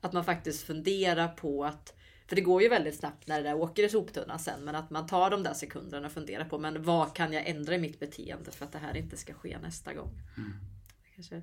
att 0.00 0.12
man 0.12 0.24
faktiskt 0.24 0.66
funderar 0.66 1.28
på 1.28 1.64
att 1.64 1.94
för 2.26 2.36
det 2.36 2.42
går 2.42 2.62
ju 2.62 2.68
väldigt 2.68 2.98
snabbt 2.98 3.26
när 3.26 3.42
det 3.42 3.48
där 3.48 3.54
åker 3.54 3.82
i 3.82 3.88
soptunnan 3.88 4.38
sen. 4.38 4.64
Men 4.64 4.74
att 4.74 4.90
man 4.90 5.06
tar 5.06 5.30
de 5.30 5.42
där 5.42 5.54
sekunderna 5.54 6.06
och 6.06 6.12
funderar 6.12 6.44
på 6.44 6.58
men 6.58 6.82
vad 6.82 7.14
kan 7.16 7.32
jag 7.32 7.48
ändra 7.48 7.74
i 7.74 7.78
mitt 7.78 8.00
beteende 8.00 8.50
för 8.50 8.64
att 8.64 8.72
det 8.72 8.78
här 8.78 8.96
inte 8.96 9.16
ska 9.16 9.34
ske 9.34 9.58
nästa 9.58 9.94
gång. 9.94 10.20
Mm. 10.36 10.52
Kanske 11.14 11.42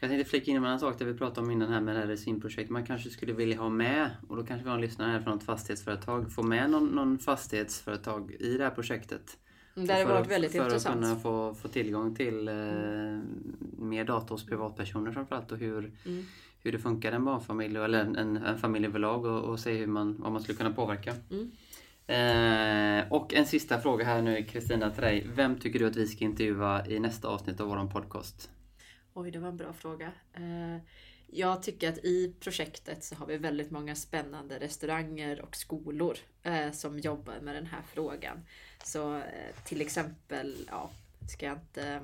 jag 0.00 0.10
tänkte 0.10 0.30
flika 0.30 0.50
in 0.50 0.56
en 0.56 0.64
annan 0.64 0.80
sak 0.80 0.98
det 0.98 1.04
vi 1.04 1.14
pratade 1.14 1.46
om 1.46 1.50
innan 1.50 1.72
här 1.72 1.80
med 1.80 1.94
det 1.94 2.00
här 2.00 2.06
resinprojektet. 2.06 2.70
Man 2.70 2.86
kanske 2.86 3.10
skulle 3.10 3.32
vilja 3.32 3.58
ha 3.58 3.68
med, 3.68 4.10
och 4.28 4.36
då 4.36 4.44
kanske 4.44 4.64
vi 4.64 4.70
har 4.70 4.76
en 4.76 4.82
lyssnare 4.82 5.10
här 5.10 5.20
från 5.20 5.38
ett 5.38 5.44
fastighetsföretag, 5.44 6.32
få 6.32 6.42
med 6.42 6.70
någon, 6.70 6.86
någon 6.86 7.18
fastighetsföretag 7.18 8.36
i 8.40 8.56
det 8.58 8.64
här 8.64 8.70
projektet. 8.70 9.38
Mm, 9.76 9.86
det 9.86 9.94
hade 9.94 10.04
varit 10.04 10.30
väldigt 10.30 10.52
för 10.52 10.64
intressant. 10.64 11.06
För 11.06 11.12
att 11.12 11.22
kunna 11.22 11.22
få, 11.22 11.54
få 11.54 11.68
tillgång 11.68 12.14
till 12.14 12.48
eh, 12.48 12.54
mer 13.78 14.04
data 14.04 14.34
hos 14.34 14.46
privatpersoner 14.46 15.12
framförallt 15.12 15.52
och 15.52 15.58
hur, 15.58 15.92
mm. 16.06 16.24
hur 16.62 16.72
det 16.72 16.78
funkar 16.78 17.12
en 17.12 17.24
barnfamilj 17.24 17.76
eller 17.76 18.00
en, 18.00 18.16
en, 18.16 18.36
en 18.36 18.58
familj 18.58 18.86
överlag 18.86 19.24
och, 19.24 19.44
och 19.44 19.60
se 19.60 19.72
hur 19.72 19.86
man, 19.86 20.16
vad 20.18 20.32
man 20.32 20.42
skulle 20.42 20.58
kunna 20.58 20.72
påverka. 20.72 21.14
Mm. 21.30 21.50
Eh, 22.06 23.12
och 23.12 23.34
en 23.34 23.46
sista 23.46 23.80
fråga 23.80 24.04
här 24.04 24.22
nu 24.22 24.42
Kristina 24.42 24.90
till 24.90 25.02
dig. 25.02 25.26
Vem 25.34 25.58
tycker 25.58 25.78
du 25.78 25.86
att 25.86 25.96
vi 25.96 26.06
ska 26.06 26.24
intervjua 26.24 26.86
i 26.86 27.00
nästa 27.00 27.28
avsnitt 27.28 27.60
av 27.60 27.68
vår 27.68 27.86
podcast? 27.86 28.50
Oj, 29.20 29.30
det 29.30 29.38
var 29.38 29.48
en 29.48 29.56
bra 29.56 29.72
fråga. 29.72 30.12
Eh, 30.34 30.76
jag 31.26 31.62
tycker 31.62 31.88
att 31.88 31.98
i 31.98 32.34
projektet 32.40 33.04
så 33.04 33.14
har 33.14 33.26
vi 33.26 33.36
väldigt 33.36 33.70
många 33.70 33.94
spännande 33.94 34.58
restauranger 34.58 35.40
och 35.40 35.56
skolor 35.56 36.16
eh, 36.42 36.70
som 36.72 36.98
jobbar 36.98 37.40
med 37.40 37.54
den 37.54 37.66
här 37.66 37.82
frågan. 37.94 38.46
Så 38.84 39.16
eh, 39.16 39.64
till 39.64 39.80
exempel, 39.80 40.56
ja, 40.70 40.90
ska 41.28 41.46
jag 41.46 41.54
inte... 41.56 42.00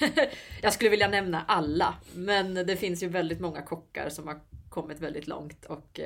jag 0.62 0.72
skulle 0.72 0.90
vilja 0.90 1.08
nämna 1.08 1.44
alla, 1.48 1.94
men 2.14 2.54
det 2.54 2.76
finns 2.76 3.02
ju 3.02 3.08
väldigt 3.08 3.40
många 3.40 3.62
kockar 3.62 4.08
som 4.08 4.26
har 4.26 4.40
kommit 4.68 5.00
väldigt 5.00 5.26
långt 5.26 5.64
och 5.64 6.00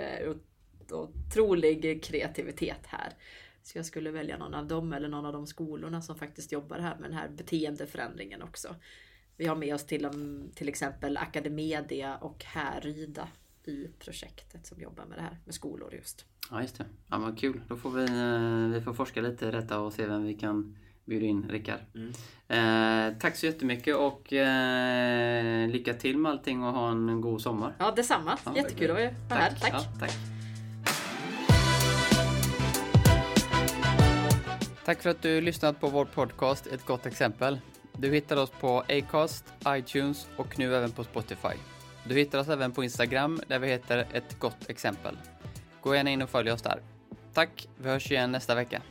otrolig 0.91 2.05
kreativitet 2.05 2.86
här. 2.86 3.12
Så 3.62 3.78
jag 3.78 3.86
skulle 3.86 4.11
välja 4.11 4.39
någon 4.39 4.55
av 4.55 4.66
dem 4.66 4.93
eller 4.93 5.09
någon 5.09 5.26
av 5.26 5.32
de 5.32 5.47
skolorna 5.47 6.03
som 6.03 6.18
faktiskt 6.18 6.53
jobbar 6.53 6.78
här 6.78 6.97
med 6.97 7.11
den 7.11 7.18
här 7.18 7.28
beteendeförändringen 7.28 8.43
också. 8.43 8.74
Vi 9.39 9.47
har 9.47 9.57
med 9.57 9.74
oss 9.74 9.86
till, 9.86 10.09
till 10.55 10.68
exempel 10.68 11.16
Academedia 11.16 12.16
och 12.16 12.45
Härryda 12.45 13.28
i 13.64 13.89
projektet 13.99 14.66
som 14.66 14.80
jobbar 14.80 15.05
med 15.05 15.18
det 15.18 15.22
här 15.22 15.39
med 15.45 15.55
skolor 15.55 15.95
just. 15.95 16.24
Ja, 16.51 16.62
just 16.62 16.78
det. 16.78 16.84
Ja, 17.11 17.18
vad 17.18 17.39
kul. 17.39 17.61
Då 17.68 17.76
får 17.76 17.91
vi, 17.91 18.05
eh, 18.05 18.74
vi 18.74 18.80
får 18.84 18.93
forska 18.93 19.20
lite 19.20 19.47
i 19.47 19.51
detta 19.51 19.78
och 19.78 19.93
se 19.93 20.07
vem 20.07 20.24
vi 20.24 20.34
kan 20.34 20.78
bjuda 21.05 21.26
in, 21.26 21.49
Rickard. 21.49 21.80
Mm. 21.95 22.12
Eh, 22.49 23.18
tack 23.18 23.36
så 23.36 23.47
jättemycket 23.47 23.97
och 23.97 24.32
eh, 24.32 25.68
lycka 25.68 25.95
till 25.95 26.18
med 26.18 26.32
allting 26.32 26.62
och 26.62 26.72
ha 26.72 26.91
en 26.91 27.20
god 27.20 27.41
sommar. 27.41 27.74
Ja, 27.78 27.93
detsamma. 27.97 28.39
Ja, 28.45 28.57
Jättekul 28.57 28.91
att 28.91 28.97
vara 28.97 29.41
här. 29.41 29.51
Tack. 29.51 29.72
Ja, 29.72 29.82
tack. 30.01 30.12
Tack 34.84 35.03
för 35.03 35.11
att 35.11 35.22
du 35.22 35.41
lyssnat 35.41 35.80
på 35.80 35.89
vår 35.89 36.05
podcast 36.05 36.66
Ett 36.66 36.86
gott 36.86 37.07
exempel. 37.07 37.61
Du 38.01 38.12
hittar 38.12 38.36
oss 38.36 38.51
på 38.51 38.84
Acast, 38.88 39.44
iTunes 39.68 40.28
och 40.36 40.59
nu 40.59 40.76
även 40.76 40.90
på 40.90 41.05
Spotify. 41.05 41.55
Du 42.05 42.14
hittar 42.14 42.38
oss 42.38 42.49
även 42.49 42.72
på 42.72 42.84
Instagram 42.84 43.40
där 43.46 43.59
vi 43.59 43.68
heter 43.68 44.07
Ett 44.12 44.38
gott 44.38 44.70
exempel. 44.70 45.16
Gå 45.80 45.94
gärna 45.94 46.11
in 46.11 46.22
och 46.22 46.30
följ 46.30 46.51
oss 46.51 46.62
där. 46.62 46.80
Tack, 47.34 47.68
vi 47.78 47.88
hörs 47.88 48.11
igen 48.11 48.32
nästa 48.32 48.55
vecka. 48.55 48.82